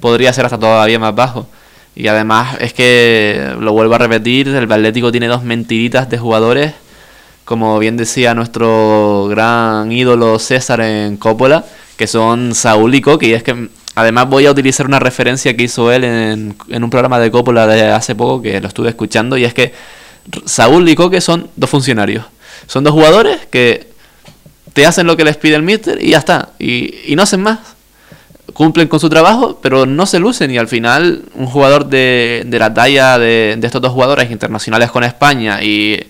podría 0.00 0.32
ser 0.32 0.44
hasta 0.44 0.58
todavía 0.58 0.98
más 0.98 1.14
bajo. 1.14 1.46
Y 1.94 2.08
además 2.08 2.56
es 2.58 2.72
que, 2.72 3.54
lo 3.60 3.72
vuelvo 3.72 3.94
a 3.94 3.98
repetir, 3.98 4.48
el 4.48 4.72
Atlético 4.72 5.12
tiene 5.12 5.28
dos 5.28 5.44
mentiritas 5.44 6.10
de 6.10 6.18
jugadores 6.18 6.72
como 7.52 7.78
bien 7.78 7.98
decía 7.98 8.32
nuestro 8.32 9.26
gran 9.28 9.92
ídolo 9.92 10.38
César 10.38 10.80
en 10.80 11.18
Coppola, 11.18 11.66
que 11.98 12.06
son 12.06 12.54
Saúl 12.54 12.94
y 12.94 13.02
Coque. 13.02 13.26
Y 13.26 13.34
es 13.34 13.42
que 13.42 13.68
además 13.94 14.26
voy 14.30 14.46
a 14.46 14.50
utilizar 14.50 14.86
una 14.86 14.98
referencia 14.98 15.54
que 15.54 15.64
hizo 15.64 15.92
él 15.92 16.02
en, 16.04 16.56
un 16.82 16.88
programa 16.88 17.20
de 17.20 17.30
Coppola 17.30 17.66
de 17.66 17.90
hace 17.90 18.14
poco, 18.14 18.40
que 18.40 18.58
lo 18.58 18.68
estuve 18.68 18.88
escuchando, 18.88 19.36
y 19.36 19.44
es 19.44 19.52
que 19.52 19.74
Saúl 20.46 20.88
y 20.88 20.94
Coque 20.94 21.20
son 21.20 21.50
dos 21.54 21.68
funcionarios. 21.68 22.24
Son 22.68 22.84
dos 22.84 22.94
jugadores 22.94 23.40
que 23.50 23.86
te 24.72 24.86
hacen 24.86 25.06
lo 25.06 25.18
que 25.18 25.24
les 25.24 25.36
pide 25.36 25.56
el 25.56 25.62
míster 25.62 26.02
y 26.02 26.12
ya 26.12 26.18
está. 26.20 26.52
Y, 26.58 26.94
y 27.04 27.16
no 27.16 27.22
hacen 27.24 27.42
más. 27.42 27.58
Cumplen 28.54 28.88
con 28.88 28.98
su 28.98 29.10
trabajo, 29.10 29.58
pero 29.62 29.84
no 29.84 30.06
se 30.06 30.18
lucen. 30.18 30.50
Y 30.50 30.56
al 30.56 30.68
final, 30.68 31.24
un 31.34 31.48
jugador 31.48 31.90
de, 31.90 32.44
de 32.46 32.58
la 32.58 32.72
talla 32.72 33.18
de, 33.18 33.56
de 33.58 33.66
estos 33.66 33.82
dos 33.82 33.92
jugadores 33.92 34.30
internacionales 34.30 34.90
con 34.90 35.04
España 35.04 35.62
y 35.62 36.02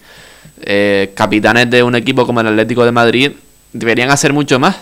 eh, 0.63 1.13
capitanes 1.15 1.71
de 1.71 1.83
un 1.83 1.95
equipo 1.95 2.27
como 2.27 2.41
el 2.41 2.49
Atlético 2.49 2.85
de 2.85 2.93
Madrid 2.93 3.33
deberían 3.73 4.11
hacer 4.11 4.33
mucho 4.33 4.59
más. 4.59 4.77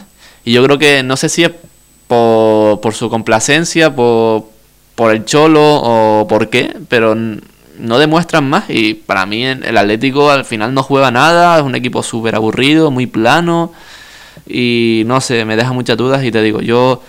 Y 0.44 0.53
yo 0.53 0.64
creo 0.64 0.79
que 0.79 1.03
no 1.03 1.16
sé 1.16 1.29
si 1.29 1.44
es 1.44 1.53
por, 2.07 2.94
su 2.94 3.09
complacencia, 3.09 3.94
por, 3.94 4.44
por 4.94 5.12
el 5.12 5.25
cholo 5.25 5.62
o 5.62 6.27
por 6.27 6.49
qué, 6.49 6.77
pero 6.88 7.14
no 7.14 7.99
demuestran 7.99 8.49
más. 8.49 8.64
Y 8.68 8.94
para 8.94 9.27
mí 9.27 9.44
el 9.44 9.77
Atlético 9.77 10.31
al 10.31 10.44
final 10.44 10.75
no 10.75 10.83
juega 10.83 11.11
nada, 11.11 11.59
es 11.59 11.62
un 11.62 11.75
equipo 11.75 12.03
súper 12.03 12.35
aburrido, 12.35 12.90
muy 12.90 13.07
plano. 13.07 13.73
Y 14.46 15.03
no 15.07 15.20
sé, 15.20 15.44
me 15.44 15.57
deja 15.57 15.73
muchas 15.73 15.96
dudas 15.96 16.25
y 16.25 16.31
te 16.31 16.42
digo, 16.42 16.61
yo 16.61 17.03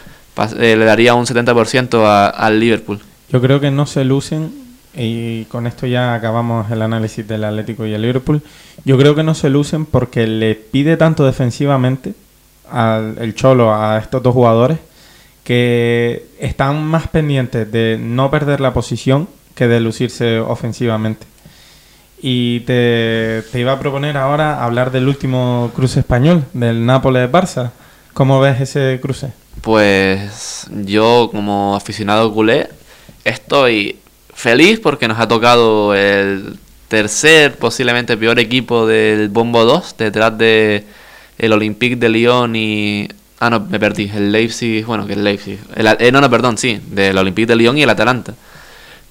eh, 0.60 0.76
le 0.78 0.86
daría 0.86 1.14
un 1.14 1.26
70% 1.26 2.34
al 2.36 2.60
Liverpool. 2.60 3.00
Yo 3.30 3.42
creo 3.42 3.60
que 3.60 3.72
no 3.72 3.86
se 3.86 4.04
lucen 4.04 4.61
y 4.94 5.46
con 5.46 5.68
esto 5.68 5.88
ya 5.88 6.14
acabamos 6.14 6.70
el 6.72 6.82
análisis 6.82 7.28
del 7.28 7.44
Atlético 7.44 7.86
y 7.86 7.94
el 7.94 8.02
Liverpool. 8.02 8.42
Yo 8.84 8.98
creo 8.98 9.16
que 9.16 9.24
no 9.24 9.36
se 9.36 9.50
lucen 9.50 9.86
porque 9.86 10.28
le 10.28 10.56
pide 10.56 10.98
tanto 10.98 11.26
defensivamente 11.26 12.14
al 12.70 13.34
Cholo 13.36 13.74
a 13.74 13.98
estos 13.98 14.24
dos 14.24 14.34
jugadores 14.34 14.80
que 15.44 16.26
están 16.40 16.84
más 16.86 17.08
pendientes 17.08 17.72
de 17.72 17.98
no 18.00 18.30
perder 18.30 18.62
la 18.62 18.74
posición 18.74 19.28
que 19.56 19.68
de 19.68 19.80
lucirse 19.80 20.40
ofensivamente. 20.40 21.26
Y 22.22 22.62
te, 22.62 23.44
te 23.52 23.60
iba 23.60 23.72
a 23.72 23.80
proponer 23.80 24.16
ahora 24.16 24.64
hablar 24.64 24.92
del 24.92 25.08
último 25.08 25.72
cruce 25.76 26.02
español, 26.02 26.46
del 26.54 26.86
Nápoles-Barça. 26.86 27.72
¿Cómo 28.14 28.40
ves 28.40 28.62
ese 28.62 29.00
cruce? 29.02 29.34
Pues 29.62 30.68
yo 30.72 31.30
como 31.32 31.76
aficionado 31.76 32.32
culé 32.34 32.70
estoy 33.24 33.98
feliz 34.42 34.80
porque 34.80 35.08
nos 35.08 35.20
ha 35.20 35.28
tocado 35.28 35.94
el 35.94 36.58
tercer, 36.88 37.58
posiblemente 37.58 38.18
peor 38.18 38.40
equipo 38.40 38.88
del 38.88 39.30
Bombo 39.30 39.66
2, 39.66 39.96
detrás 39.98 40.36
de 40.36 40.84
el 41.38 41.54
Olympique 41.54 41.96
de 41.96 42.10
Lyon 42.10 42.56
y... 42.56 43.08
Ah, 43.40 43.50
no, 43.50 43.60
me 43.60 43.80
perdí. 43.80 44.12
El 44.14 44.32
Leipzig, 44.32 44.86
bueno, 44.86 45.06
que 45.06 45.14
el 45.14 45.24
Leipzig. 45.24 45.60
eh, 45.76 46.12
no, 46.12 46.22
no, 46.22 46.30
perdón, 46.30 46.58
sí, 46.58 46.80
del 46.88 47.18
Olympique 47.18 47.48
de 47.48 47.56
Lyon 47.56 47.78
y 47.78 47.84
el 47.84 47.90
Atalanta. 47.90 48.34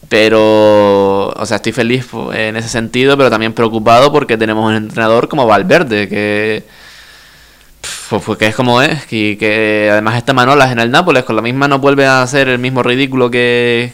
Pero, 0.08 1.28
o 1.28 1.46
sea, 1.46 1.56
estoy 1.56 1.72
feliz 1.72 2.06
en 2.32 2.56
ese 2.56 2.68
sentido, 2.68 3.16
pero 3.16 3.30
también 3.30 3.52
preocupado 3.52 4.12
porque 4.12 4.36
tenemos 4.36 4.68
un 4.68 4.74
entrenador 4.74 5.28
como 5.28 5.46
Valverde, 5.46 6.08
que, 6.08 6.64
pues, 8.08 8.38
que 8.38 8.46
es 8.46 8.54
como 8.56 8.82
es, 8.82 9.12
y 9.12 9.36
que 9.36 9.88
además 9.92 10.16
está 10.16 10.32
Manolas 10.32 10.72
en 10.72 10.80
el 10.80 10.90
Nápoles, 10.90 11.24
con 11.24 11.36
la 11.36 11.42
misma 11.42 11.68
no 11.68 11.78
vuelve 11.78 12.06
a 12.06 12.22
hacer 12.22 12.48
el 12.48 12.58
mismo 12.58 12.82
ridículo 12.82 13.30
que, 13.30 13.92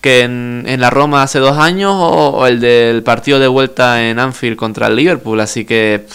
que 0.00 0.22
en, 0.22 0.64
en, 0.66 0.80
la 0.80 0.90
Roma 0.90 1.22
hace 1.22 1.38
dos 1.38 1.58
años 1.58 1.94
o, 1.96 2.46
el 2.46 2.60
del 2.60 3.02
partido 3.02 3.38
de 3.38 3.48
vuelta 3.48 4.08
en 4.08 4.18
Anfield 4.18 4.56
contra 4.56 4.86
el 4.86 4.96
Liverpool. 4.96 5.40
Así 5.40 5.64
que 5.64 6.06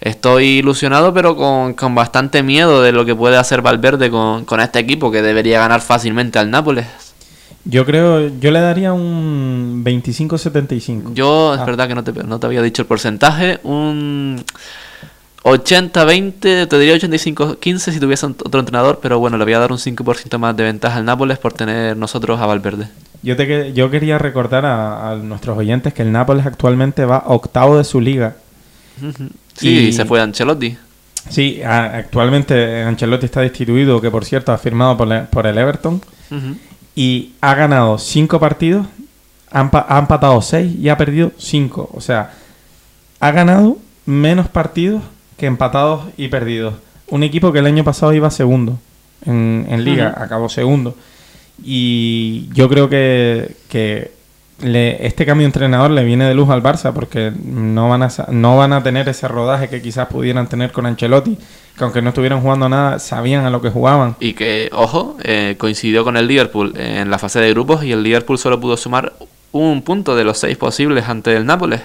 estoy 0.00 0.58
ilusionado, 0.58 1.14
pero 1.14 1.36
con, 1.36 1.74
con, 1.74 1.94
bastante 1.94 2.42
miedo 2.42 2.82
de 2.82 2.92
lo 2.92 3.04
que 3.04 3.14
puede 3.14 3.36
hacer 3.36 3.62
Valverde 3.62 4.10
con, 4.10 4.44
con, 4.44 4.60
este 4.60 4.78
equipo 4.78 5.10
que 5.10 5.22
debería 5.22 5.60
ganar 5.60 5.80
fácilmente 5.80 6.38
al 6.38 6.50
Nápoles. 6.50 6.86
Yo 7.64 7.86
creo, 7.86 8.28
yo 8.38 8.50
le 8.50 8.60
daría 8.60 8.92
un 8.92 9.82
25-75. 9.84 11.14
Yo, 11.14 11.54
es 11.54 11.60
ah. 11.60 11.64
verdad 11.64 11.88
que 11.88 11.94
no 11.94 12.04
te, 12.04 12.12
no 12.12 12.38
te 12.38 12.46
había 12.46 12.60
dicho 12.60 12.82
el 12.82 12.86
porcentaje, 12.86 13.58
un 13.62 14.44
80-20, 15.44 16.68
te 16.68 16.78
diría 16.78 16.94
85-15 16.96 17.78
si 17.92 18.00
tuviese 18.00 18.26
otro 18.26 18.60
entrenador, 18.60 18.98
pero 19.02 19.18
bueno, 19.18 19.36
le 19.36 19.44
voy 19.44 19.52
a 19.52 19.58
dar 19.58 19.72
un 19.72 19.78
5% 19.78 20.38
más 20.38 20.56
de 20.56 20.64
ventaja 20.64 20.96
al 20.96 21.04
Nápoles 21.04 21.38
por 21.38 21.52
tener 21.52 21.96
nosotros 21.96 22.40
a 22.40 22.46
Valverde. 22.46 22.88
Yo, 23.22 23.36
te, 23.36 23.72
yo 23.72 23.90
quería 23.90 24.18
recordar 24.18 24.64
a, 24.66 25.16
nuestros 25.16 25.56
oyentes 25.58 25.92
que 25.92 26.02
el 26.02 26.12
Nápoles 26.12 26.46
actualmente 26.46 27.04
va 27.04 27.24
octavo 27.26 27.76
de 27.78 27.84
su 27.84 28.00
liga. 28.00 28.36
Sí, 29.56 29.88
y 29.88 29.92
se 29.92 30.04
fue 30.04 30.20
Ancelotti. 30.20 30.76
Sí, 31.28 31.62
actualmente 31.62 32.82
Ancelotti 32.82 33.26
está 33.26 33.40
destituido, 33.40 34.00
que 34.00 34.10
por 34.10 34.24
cierto 34.24 34.52
ha 34.52 34.58
firmado 34.58 34.96
por, 34.96 35.12
el- 35.12 35.24
por 35.24 35.46
el 35.46 35.56
Everton, 35.58 36.00
y 36.96 37.32
ha 37.40 37.54
ganado 37.54 37.98
cinco 37.98 38.40
partidos, 38.40 38.86
ha, 39.50 39.60
ha 39.88 39.98
empatado 39.98 40.40
seis 40.42 40.74
y 40.78 40.88
ha 40.88 40.96
perdido 40.96 41.32
cinco. 41.38 41.90
O 41.92 42.00
sea, 42.00 42.32
ha 43.20 43.30
ganado 43.30 43.78
menos 44.06 44.48
partidos 44.48 45.02
que 45.44 45.48
empatados 45.48 46.04
y 46.16 46.28
perdidos. 46.28 46.74
Un 47.08 47.22
equipo 47.22 47.52
que 47.52 47.58
el 47.58 47.66
año 47.66 47.84
pasado 47.84 48.12
iba 48.14 48.30
segundo 48.30 48.78
en, 49.26 49.66
en 49.68 49.84
liga, 49.84 50.14
acabó 50.16 50.48
segundo. 50.48 50.94
Y 51.62 52.48
yo 52.52 52.68
creo 52.68 52.88
que, 52.88 53.54
que 53.68 54.10
le- 54.62 55.06
este 55.06 55.26
cambio 55.26 55.44
de 55.44 55.48
entrenador 55.48 55.90
le 55.90 56.02
viene 56.04 56.24
de 56.26 56.34
luz 56.34 56.48
al 56.50 56.62
Barça 56.62 56.92
porque 56.92 57.30
no 57.44 57.88
van, 57.88 58.02
a, 58.02 58.08
no 58.30 58.56
van 58.56 58.72
a 58.72 58.82
tener 58.82 59.08
ese 59.08 59.28
rodaje 59.28 59.68
que 59.68 59.80
quizás 59.82 60.08
pudieran 60.08 60.48
tener 60.48 60.72
con 60.72 60.86
Ancelotti, 60.86 61.36
que 61.76 61.84
aunque 61.84 62.02
no 62.02 62.08
estuvieran 62.08 62.40
jugando 62.40 62.68
nada, 62.68 62.98
sabían 62.98 63.44
a 63.44 63.50
lo 63.50 63.60
que 63.60 63.70
jugaban. 63.70 64.16
Y 64.20 64.32
que, 64.32 64.70
ojo, 64.72 65.16
eh, 65.22 65.56
coincidió 65.58 66.04
con 66.04 66.16
el 66.16 66.26
Liverpool 66.26 66.72
en 66.76 67.10
la 67.10 67.18
fase 67.18 67.38
de 67.40 67.50
grupos 67.50 67.84
y 67.84 67.92
el 67.92 68.02
Liverpool 68.02 68.38
solo 68.38 68.58
pudo 68.60 68.76
sumar 68.76 69.12
un 69.52 69.82
punto 69.82 70.16
de 70.16 70.24
los 70.24 70.38
seis 70.38 70.56
posibles 70.56 71.08
ante 71.08 71.36
el 71.36 71.46
Nápoles. 71.46 71.82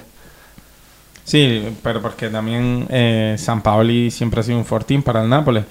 Sí, 1.29 1.63
pero 1.83 2.01
porque 2.01 2.27
también 2.29 2.87
eh, 2.89 3.35
San 3.37 3.61
Paoli 3.61 4.09
siempre 4.09 4.39
ha 4.39 4.43
sido 4.43 4.57
un 4.57 4.65
fortín 4.65 5.03
para 5.03 5.21
el 5.21 5.29
Nápoles. 5.29 5.65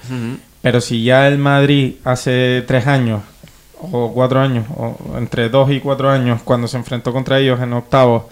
Pero 0.61 0.79
si 0.79 1.03
ya 1.03 1.27
el 1.27 1.37
Madrid 1.37 1.95
hace 2.05 2.63
tres 2.65 2.87
años 2.87 3.21
o 3.81 4.11
cuatro 4.13 4.39
años, 4.39 4.65
o 4.75 4.97
entre 5.17 5.49
dos 5.49 5.69
y 5.71 5.79
cuatro 5.81 6.09
años, 6.09 6.41
cuando 6.43 6.67
se 6.67 6.77
enfrentó 6.77 7.11
contra 7.11 7.39
ellos 7.39 7.59
en 7.61 7.73
octavos, 7.73 8.23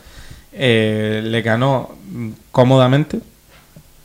eh, 0.54 1.22
le 1.24 1.42
ganó 1.42 1.90
mm, 2.12 2.30
cómodamente, 2.52 3.20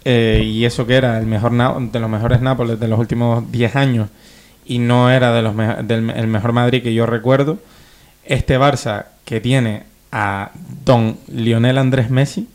eh, 0.05 0.43
y 0.45 0.65
eso 0.65 0.87
que 0.87 0.95
era 0.97 1.19
el 1.19 1.27
mejor 1.27 1.53
de 1.93 2.01
los 2.01 2.11
mejores 2.11 2.41
Nápoles 2.41 2.79
de 2.81 2.89
los 2.89 2.99
últimos 2.99 3.51
diez 3.53 3.77
años, 3.77 4.09
y 4.67 4.79
no 4.79 5.11
era 5.11 5.33
de 5.33 5.43
los 5.43 5.55
me- 5.55 5.83
del 5.83 6.11
el 6.11 6.27
mejor 6.27 6.53
Madrid 6.53 6.83
que 6.83 6.93
yo 6.95 7.07
recuerdo, 7.07 7.59
este 8.25 8.59
Barça 8.59 9.07
que 9.25 9.41
tiene 9.41 9.85
a 10.13 10.51
don 10.85 11.19
Lionel 11.29 11.79
Andrés 11.79 12.11
Messi, 12.11 12.49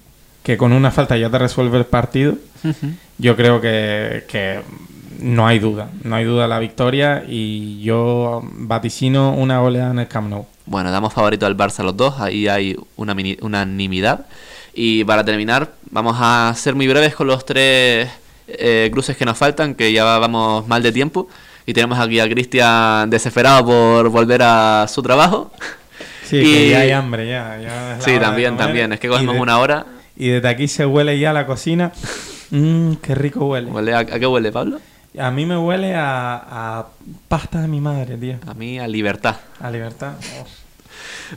que 0.47 0.55
con 0.55 0.71
una 0.71 0.91
falta 0.91 1.17
ya 1.17 1.29
te 1.29 1.37
resuelve 1.37 1.77
el 1.77 1.83
partido, 1.85 2.35
yo 3.17 3.35
creo 3.35 3.59
que, 3.59 4.23
que 4.29 4.61
no 5.19 5.45
hay 5.45 5.59
duda, 5.59 5.89
no 6.03 6.15
hay 6.15 6.23
duda 6.23 6.43
de 6.43 6.47
la 6.47 6.59
victoria 6.59 7.25
y 7.27 7.81
yo 7.81 8.41
vaticino 8.53 9.33
una 9.33 9.59
goleada 9.59 9.91
en 9.91 9.99
el 9.99 10.07
Camp 10.07 10.29
Nou. 10.29 10.45
Bueno, 10.65 10.89
damos 10.89 11.11
favorito 11.13 11.45
al 11.45 11.57
Barça 11.57 11.83
los 11.83 11.97
dos, 11.97 12.21
ahí 12.21 12.47
hay 12.47 12.77
una 12.95 13.13
unanimidad. 13.41 14.25
Y 14.73 15.03
para 15.03 15.25
terminar, 15.25 15.73
vamos 15.91 16.15
a 16.17 16.53
ser 16.55 16.75
muy 16.75 16.87
breves 16.87 17.13
con 17.13 17.27
los 17.27 17.43
tres 17.45 18.07
eh, 18.47 18.89
cruces 18.93 19.17
que 19.17 19.25
nos 19.25 19.37
faltan, 19.37 19.75
que 19.75 19.91
ya 19.91 20.05
vamos 20.17 20.65
mal 20.65 20.81
de 20.81 20.93
tiempo. 20.93 21.27
Y 21.65 21.73
tenemos 21.73 21.99
aquí 21.99 22.21
a 22.21 22.29
Cristian 22.29 23.09
desesperado 23.09 23.65
por 23.65 24.07
volver 24.09 24.41
a 24.43 24.85
su 24.87 25.03
trabajo. 25.03 25.51
Sí, 26.23 26.37
Y- 26.37 26.43
que 26.53 26.69
ya 26.69 26.79
hay 26.79 26.91
hambre, 26.91 27.27
ya. 27.27 27.57
ya 27.61 27.97
Sí, 27.99 28.17
también, 28.17 28.55
también. 28.55 28.93
Es 28.93 28.99
que 29.01 29.09
cogemos 29.09 29.35
de- 29.35 29.41
una 29.41 29.59
hora. 29.59 29.85
Y 30.19 30.29
desde 30.29 30.49
aquí 30.49 30.67
se 30.67 30.85
huele 30.85 31.19
ya 31.19 31.31
la 31.31 31.45
cocina. 31.45 31.91
Mmm, 32.49 32.93
qué 32.95 33.13
rico 33.13 33.45
huele. 33.45 33.69
¿Huele 33.69 33.93
a, 33.93 33.99
a 33.99 34.05
qué 34.05 34.25
huele, 34.25 34.51
Pablo? 34.51 34.79
A 35.19 35.31
mí 35.31 35.45
me 35.45 35.57
huele 35.57 35.93
a, 35.95 36.79
a 36.79 36.87
pasta 37.27 37.61
de 37.61 37.67
mi 37.67 37.79
madre, 37.79 38.17
tío. 38.17 38.37
A 38.47 38.53
mí 38.53 38.79
a 38.79 38.87
libertad. 38.87 39.35
A 39.59 39.69
libertad. 39.69 40.13
Oh. 40.39 40.45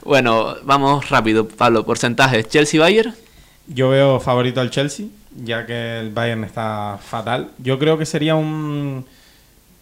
Bueno, 0.05 0.55
vamos 0.65 1.11
rápido, 1.11 1.47
Pablo. 1.47 1.85
Porcentajes. 1.85 2.49
Chelsea-Bayern. 2.49 3.15
Yo 3.67 3.91
veo 3.91 4.19
favorito 4.19 4.61
al 4.61 4.71
Chelsea, 4.71 5.07
ya 5.45 5.67
que 5.67 6.01
el 6.01 6.11
Bayern 6.11 6.45
está 6.45 6.99
fatal. 7.03 7.51
Yo 7.59 7.79
creo 7.79 7.99
que 7.99 8.07
sería 8.07 8.35
un... 8.35 9.05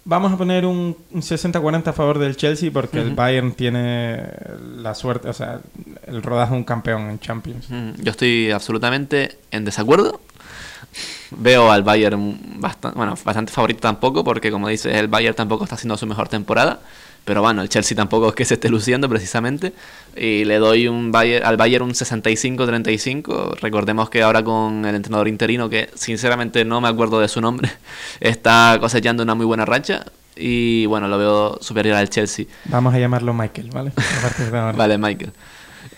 Vamos 0.08 0.32
a 0.32 0.38
poner 0.38 0.64
un, 0.64 0.96
un 1.10 1.20
60-40 1.20 1.88
a 1.88 1.92
favor 1.92 2.18
del 2.18 2.34
Chelsea 2.34 2.70
porque 2.72 2.98
el. 2.98 3.14
Bayern 3.14 3.52
tiene 3.52 4.22
la 4.78 4.94
suerte, 4.94 5.28
o 5.28 5.34
sea, 5.34 5.60
el 6.06 6.22
rodaje 6.22 6.52
de 6.52 6.56
un 6.56 6.64
campeón 6.64 7.10
en 7.10 7.20
Champions. 7.20 7.66
Yo 7.98 8.10
estoy 8.10 8.50
absolutamente 8.50 9.36
en 9.50 9.66
desacuerdo. 9.66 10.18
Veo 11.32 11.70
al 11.70 11.82
Bayern 11.82 12.38
bastante, 12.58 12.96
bueno, 12.96 13.16
bastante 13.22 13.52
favorito 13.52 13.80
tampoco, 13.80 14.24
porque 14.24 14.50
como 14.50 14.68
dices, 14.68 14.96
el 14.96 15.08
Bayern 15.08 15.36
tampoco 15.36 15.64
está 15.64 15.74
haciendo 15.74 15.98
su 15.98 16.06
mejor 16.06 16.30
temporada. 16.30 16.80
Pero 17.28 17.42
bueno, 17.42 17.60
el 17.60 17.68
Chelsea 17.68 17.94
tampoco 17.94 18.30
es 18.30 18.34
que 18.34 18.46
se 18.46 18.54
esté 18.54 18.70
luciendo 18.70 19.06
precisamente. 19.06 19.74
Y 20.16 20.46
le 20.46 20.56
doy 20.56 20.88
un 20.88 21.12
Bayer- 21.12 21.44
al 21.44 21.58
Bayern 21.58 21.84
un 21.84 21.92
65-35. 21.94 23.56
Recordemos 23.60 24.08
que 24.08 24.22
ahora 24.22 24.42
con 24.42 24.86
el 24.86 24.94
entrenador 24.94 25.28
interino, 25.28 25.68
que 25.68 25.90
sinceramente 25.94 26.64
no 26.64 26.80
me 26.80 26.88
acuerdo 26.88 27.20
de 27.20 27.28
su 27.28 27.42
nombre, 27.42 27.70
está 28.20 28.78
cosechando 28.80 29.22
una 29.22 29.34
muy 29.34 29.44
buena 29.44 29.66
racha. 29.66 30.06
Y 30.36 30.86
bueno, 30.86 31.06
lo 31.06 31.18
veo 31.18 31.58
superior 31.60 31.96
al 31.96 32.08
Chelsea. 32.08 32.46
Vamos 32.64 32.94
a 32.94 32.98
llamarlo 32.98 33.34
Michael, 33.34 33.68
¿vale? 33.72 33.90
A 33.90 34.22
partir 34.22 34.50
de 34.50 34.58
ahora. 34.58 34.72
Vale, 34.78 34.96
Michael. 34.96 35.32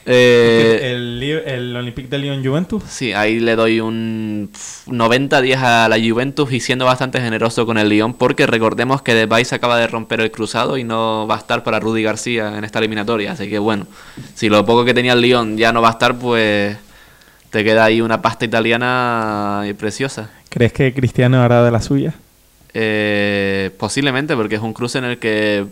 Eh, 0.07 0.93
el, 0.93 1.23
el 1.23 1.77
Olympique 1.77 2.09
de 2.09 2.19
Lyon 2.19 2.45
Juventus. 2.45 2.83
Sí, 2.89 3.13
ahí 3.13 3.39
le 3.39 3.55
doy 3.55 3.81
un 3.81 4.49
pf, 4.51 4.91
90-10 4.91 5.57
a 5.59 5.89
la 5.89 5.99
Juventus 5.99 6.53
y 6.53 6.61
siendo 6.61 6.87
bastante 6.87 7.21
generoso 7.21 7.67
con 7.67 7.77
el 7.77 7.89
Lyon 7.89 8.15
porque 8.15 8.47
recordemos 8.47 9.03
que 9.03 9.15
Depay 9.15 9.45
se 9.45 9.55
acaba 9.55 9.79
de 9.79 9.87
romper 9.87 10.21
el 10.21 10.31
cruzado 10.31 10.79
y 10.79 10.85
no 10.85 11.27
va 11.27 11.37
a 11.37 11.39
estar 11.39 11.63
para 11.63 11.81
Rudy 11.81 12.03
García 12.03 12.57
en 12.57 12.65
esta 12.65 12.79
eliminatoria. 12.79 13.33
Así 13.33 13.49
que 13.51 13.59
bueno, 13.59 13.87
si 14.35 14.49
lo 14.49 14.65
poco 14.65 14.85
que 14.85 14.95
tenía 14.95 15.13
el 15.13 15.21
Lyon 15.21 15.59
ya 15.59 15.73
no 15.73 15.83
va 15.83 15.89
a 15.89 15.93
estar, 15.93 16.19
pues 16.19 16.77
te 17.51 17.63
queda 17.63 17.85
ahí 17.85 18.01
una 18.01 18.23
pasta 18.23 18.45
italiana 18.45 19.65
preciosa. 19.79 20.31
¿Crees 20.49 20.73
que 20.73 20.95
Cristiano 20.95 21.43
hará 21.43 21.63
de 21.63 21.71
la 21.71 21.83
suya? 21.83 22.15
Eh, 22.73 23.71
posiblemente 23.79 24.37
porque 24.37 24.55
es 24.55 24.63
un 24.63 24.73
cruce 24.73 24.99
en 24.99 25.05
el 25.05 25.19
que 25.19 25.67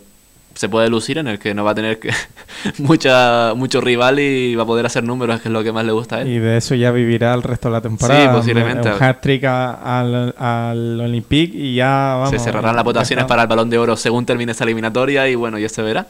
se 0.59 0.67
puede 0.67 0.89
lucir, 0.89 1.17
en 1.17 1.29
el 1.29 1.39
que 1.39 1.53
no 1.53 1.63
va 1.63 1.71
a 1.71 1.75
tener 1.75 1.99
que 1.99 2.11
mucha 2.79 3.53
mucho 3.55 3.79
rival 3.79 4.19
y 4.19 4.55
va 4.55 4.63
a 4.63 4.65
poder 4.65 4.85
hacer 4.85 5.05
números, 5.05 5.39
que 5.39 5.47
es 5.47 5.53
lo 5.53 5.63
que 5.63 5.71
más 5.71 5.85
le 5.85 5.93
gusta 5.93 6.17
a 6.17 6.21
él. 6.21 6.27
Y 6.27 6.39
de 6.39 6.57
eso 6.57 6.75
ya 6.75 6.91
vivirá 6.91 7.33
el 7.33 7.43
resto 7.43 7.69
de 7.69 7.75
la 7.75 7.81
temporada. 7.81 8.21
Sí, 8.21 8.37
posiblemente. 8.37 8.91
Un 8.91 9.01
hat-trick 9.01 9.45
al, 9.45 10.35
al 10.37 10.99
Olympique 10.99 11.57
y 11.57 11.75
ya 11.75 12.15
vamos. 12.15 12.31
se 12.31 12.39
cerrarán 12.39 12.75
las 12.75 12.83
votaciones 12.83 13.23
para 13.23 13.43
el 13.43 13.47
Balón 13.47 13.69
de 13.69 13.77
Oro 13.77 13.95
según 13.95 14.25
termine 14.25 14.51
esta 14.51 14.65
eliminatoria 14.65 15.29
y 15.29 15.35
bueno, 15.35 15.57
ya 15.57 15.69
se 15.69 15.81
verá. 15.81 16.07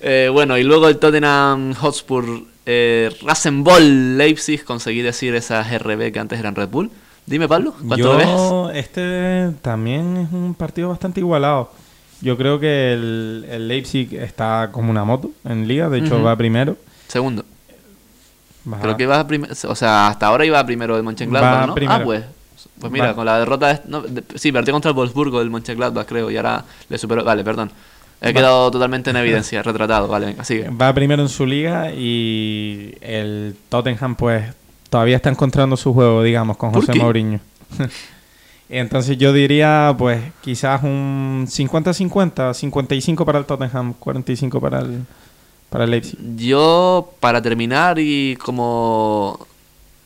Eh, 0.00 0.28
bueno, 0.32 0.58
y 0.58 0.64
luego 0.64 0.88
el 0.88 0.98
Tottenham 0.98 1.74
Hotspur 1.74 2.24
eh, 2.66 3.16
Rasenball 3.22 4.18
Leipzig, 4.18 4.64
conseguí 4.64 5.02
decir 5.02 5.36
esas 5.36 5.72
RB 5.72 6.10
que 6.10 6.18
antes 6.18 6.40
eran 6.40 6.56
Red 6.56 6.68
Bull. 6.68 6.90
Dime, 7.26 7.46
Pablo, 7.46 7.74
¿cuánto 7.86 8.12
lo 8.12 8.16
ves? 8.18 8.26
Yo, 8.26 8.70
este 8.70 9.52
también 9.62 10.16
es 10.16 10.32
un 10.32 10.52
partido 10.56 10.88
bastante 10.88 11.20
igualado. 11.20 11.70
Yo 12.24 12.36
creo 12.36 12.58
que 12.58 12.92
el, 12.94 13.46
el 13.50 13.68
Leipzig 13.68 14.14
está 14.14 14.70
como 14.72 14.90
una 14.90 15.04
moto 15.04 15.30
en 15.44 15.68
liga, 15.68 15.88
de 15.88 15.98
hecho 15.98 16.22
va 16.22 16.34
primero. 16.36 16.76
Segundo. 17.06 17.44
Va- 18.72 18.80
Creo 18.80 18.96
que 18.96 19.02
iba 19.02 19.26
primero, 19.26 19.52
o 19.68 19.74
sea, 19.74 20.06
hasta 20.08 20.26
ahora 20.28 20.44
iba 20.46 20.64
primero 20.64 20.96
el 20.96 21.02
Mönchengladbach, 21.02 21.62
Va 21.62 21.66
¿no? 21.66 21.74
primero. 21.74 22.00
Ah, 22.00 22.04
pues. 22.04 22.24
Pues 22.80 22.90
mira, 22.90 23.08
Va. 23.08 23.14
con 23.14 23.26
la 23.26 23.38
derrota, 23.38 23.68
de- 23.74 23.80
no, 23.86 24.00
de- 24.00 24.24
sí, 24.36 24.50
perdió 24.52 24.72
contra 24.72 24.90
el 24.90 24.96
Wolfsburgo 24.96 25.40
el 25.42 25.50
Mönchengladbach, 25.50 26.06
creo, 26.06 26.30
y 26.30 26.36
ahora 26.38 26.64
le 26.88 26.96
superó, 26.98 27.22
vale, 27.22 27.44
perdón. 27.44 27.70
He 28.22 28.28
Va. 28.28 28.32
quedado 28.32 28.70
totalmente 28.70 29.10
en 29.10 29.16
evidencia, 29.16 29.62
retratado, 29.62 30.08
vale, 30.08 30.26
venga, 30.26 30.44
sigue. 30.44 30.70
Va 30.70 30.92
primero 30.94 31.22
en 31.22 31.28
su 31.28 31.44
liga 31.44 31.92
y 31.92 32.94
el 33.02 33.54
Tottenham 33.68 34.14
pues 34.16 34.44
todavía 34.88 35.16
está 35.16 35.28
encontrando 35.28 35.76
su 35.76 35.92
juego, 35.92 36.22
digamos, 36.22 36.56
con 36.56 36.72
¿Por 36.72 36.86
José? 36.86 36.98
Mourinho. 36.98 37.40
Entonces 38.68 39.18
yo 39.18 39.32
diría 39.32 39.94
pues 39.96 40.22
quizás 40.42 40.82
un 40.82 41.46
50-50, 41.48 42.54
55 42.54 43.24
para 43.26 43.38
el 43.38 43.44
Tottenham, 43.44 43.94
45 43.94 44.60
para 44.60 44.80
el, 44.80 45.04
para 45.68 45.84
el 45.84 45.90
Leipzig. 45.90 46.18
Yo, 46.36 47.12
para 47.20 47.42
terminar 47.42 47.98
y 47.98 48.36
como, 48.36 49.46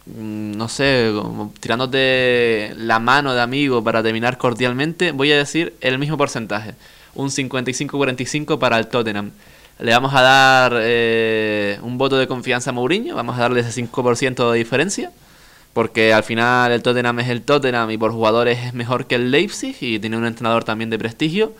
mm, 0.06 0.52
no 0.56 0.68
sé, 0.68 1.12
como 1.14 1.52
tirándote 1.60 2.74
la 2.76 2.98
mano 2.98 3.32
de 3.32 3.40
amigo 3.40 3.82
para 3.84 4.02
terminar 4.02 4.38
cordialmente, 4.38 5.12
voy 5.12 5.30
a 5.32 5.36
decir 5.36 5.74
el 5.80 5.98
mismo 5.98 6.16
porcentaje, 6.16 6.74
un 7.14 7.30
55-45 7.30 8.58
para 8.58 8.78
el 8.78 8.88
Tottenham. 8.88 9.30
Le 9.78 9.92
vamos 9.92 10.12
a 10.12 10.22
dar 10.22 10.72
eh, 10.80 11.78
un 11.82 11.98
voto 11.98 12.18
de 12.18 12.26
confianza 12.26 12.70
a 12.70 12.72
Mourinho, 12.72 13.14
vamos 13.14 13.38
a 13.38 13.42
darle 13.42 13.60
ese 13.60 13.80
5% 13.80 14.50
de 14.50 14.58
diferencia, 14.58 15.12
porque 15.72 16.12
al 16.12 16.24
final 16.24 16.72
el 16.72 16.82
Tottenham 16.82 17.20
es 17.20 17.28
el 17.28 17.42
Tottenham 17.42 17.90
y 17.90 17.98
por 17.98 18.12
jugadores 18.12 18.58
es 18.66 18.74
mejor 18.74 19.06
que 19.06 19.14
el 19.14 19.30
Leipzig 19.30 19.76
y 19.80 19.98
tiene 19.98 20.16
un 20.16 20.26
entrenador 20.26 20.64
también 20.64 20.90
de 20.90 20.98
prestigio. 20.98 21.52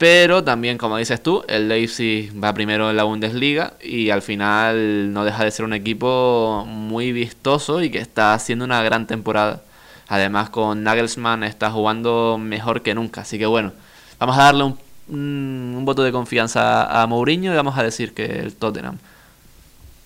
Pero 0.00 0.42
también, 0.42 0.78
como 0.78 0.96
dices 0.96 1.22
tú, 1.22 1.44
el 1.46 1.68
Leipzig 1.68 2.32
va 2.42 2.54
primero 2.54 2.88
en 2.88 2.96
la 2.96 3.02
Bundesliga 3.04 3.74
y 3.82 4.08
al 4.08 4.22
final 4.22 5.12
no 5.12 5.26
deja 5.26 5.44
de 5.44 5.50
ser 5.50 5.66
un 5.66 5.74
equipo 5.74 6.64
muy 6.66 7.12
vistoso 7.12 7.82
y 7.82 7.90
que 7.90 7.98
está 7.98 8.32
haciendo 8.32 8.64
una 8.64 8.82
gran 8.82 9.06
temporada. 9.06 9.62
Además, 10.08 10.48
con 10.48 10.82
Nagelsmann 10.84 11.44
está 11.44 11.70
jugando 11.70 12.38
mejor 12.40 12.80
que 12.80 12.94
nunca. 12.94 13.20
Así 13.20 13.38
que 13.38 13.44
bueno, 13.44 13.72
vamos 14.18 14.38
a 14.38 14.44
darle 14.44 14.74
un, 15.08 15.82
voto 15.84 16.02
de 16.02 16.12
confianza 16.12 17.02
a 17.02 17.06
Mourinho 17.06 17.52
y 17.52 17.56
vamos 17.56 17.76
a 17.76 17.82
decir 17.82 18.14
que 18.14 18.24
el 18.24 18.54
Tottenham. 18.54 18.96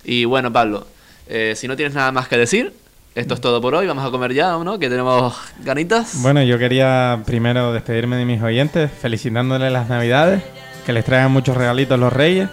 Y 0.02 0.24
bueno, 0.24 0.52
Pablo, 0.52 0.88
eh, 1.28 1.54
si 1.56 1.68
no 1.68 1.76
tienes 1.76 1.94
nada 1.94 2.10
más 2.10 2.26
que 2.26 2.36
decir, 2.36 2.74
esto 3.14 3.34
es 3.34 3.40
todo 3.40 3.60
por 3.60 3.74
hoy. 3.74 3.86
Vamos 3.86 4.04
a 4.04 4.10
comer 4.10 4.32
ya, 4.34 4.56
¿no? 4.58 4.78
Que 4.78 4.88
tenemos 4.88 5.34
ganitas. 5.64 6.20
Bueno, 6.22 6.42
yo 6.42 6.58
quería 6.58 7.22
primero 7.24 7.72
despedirme 7.72 8.16
de 8.16 8.24
mis 8.24 8.42
oyentes, 8.42 8.90
felicitándoles 8.90 9.72
las 9.72 9.88
Navidades, 9.88 10.42
que 10.84 10.92
les 10.92 11.04
traigan 11.04 11.30
muchos 11.30 11.56
regalitos 11.56 11.98
los 11.98 12.12
Reyes 12.12 12.48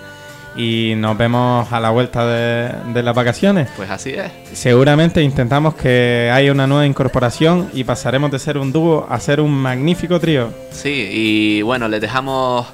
y 0.56 0.94
nos 0.98 1.18
vemos 1.18 1.72
a 1.72 1.80
la 1.80 1.92
vuelta 1.92 2.26
de, 2.28 2.94
de 2.94 3.04
las 3.04 3.16
vacaciones. 3.16 3.70
Pues 3.76 3.90
así 3.90 4.12
es. 4.12 4.32
Seguramente 4.54 5.22
intentamos 5.22 5.76
que 5.76 6.30
haya 6.32 6.52
una 6.52 6.68
nueva 6.68 6.86
incorporación 6.86 7.70
y 7.74 7.84
pasaremos 7.84 8.32
de 8.32 8.40
ser 8.40 8.58
un 8.58 8.72
dúo 8.72 9.08
a 9.10 9.20
ser 9.20 9.42
un 9.42 9.52
magnífico 9.52 10.20
trío. 10.20 10.54
Sí, 10.72 11.10
y 11.12 11.62
bueno, 11.62 11.88
les 11.88 12.02
dejamos 12.02 12.68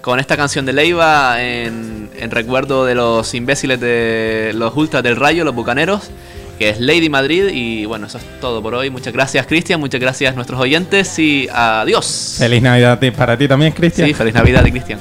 con 0.00 0.18
esta 0.20 0.36
canción 0.36 0.64
de 0.64 0.72
Leiva 0.72 1.42
en, 1.42 2.08
en 2.18 2.30
recuerdo 2.30 2.84
de 2.86 2.94
los 2.94 3.34
imbéciles 3.34 3.78
de 3.78 4.52
los 4.54 4.74
ultras 4.74 5.02
del 5.02 5.16
Rayo, 5.16 5.44
los 5.44 5.54
bucaneros, 5.54 6.10
que 6.58 6.70
es 6.70 6.80
Lady 6.80 7.08
Madrid. 7.08 7.48
Y 7.52 7.86
bueno, 7.86 8.06
eso 8.06 8.18
es 8.18 8.24
todo 8.40 8.62
por 8.62 8.74
hoy. 8.74 8.90
Muchas 8.90 9.12
gracias, 9.12 9.46
Cristian. 9.46 9.80
Muchas 9.80 10.00
gracias 10.00 10.32
a 10.32 10.34
nuestros 10.34 10.60
oyentes 10.60 11.18
y 11.18 11.48
adiós. 11.52 12.36
Feliz 12.38 12.62
Navidad 12.62 12.98
para 13.16 13.36
ti 13.36 13.46
también, 13.48 13.72
Cristian. 13.72 14.08
Sí, 14.08 14.14
feliz 14.14 14.34
Navidad, 14.34 14.62
Cristian. 14.64 14.98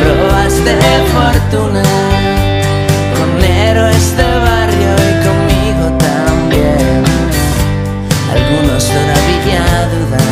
Probaste 0.00 0.76
fortuna 1.12 1.82
con 3.16 3.44
héroes 3.44 4.16
de 4.16 4.22
barrio 4.22 4.94
y 4.94 5.12
conmigo 5.26 5.98
también. 5.98 7.04
Algunos 8.32 8.86
todavía 8.86 9.62
dudan 9.92 10.28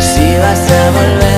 si 0.00 0.36
vas 0.38 0.70
a 0.70 0.90
volver. 0.90 1.33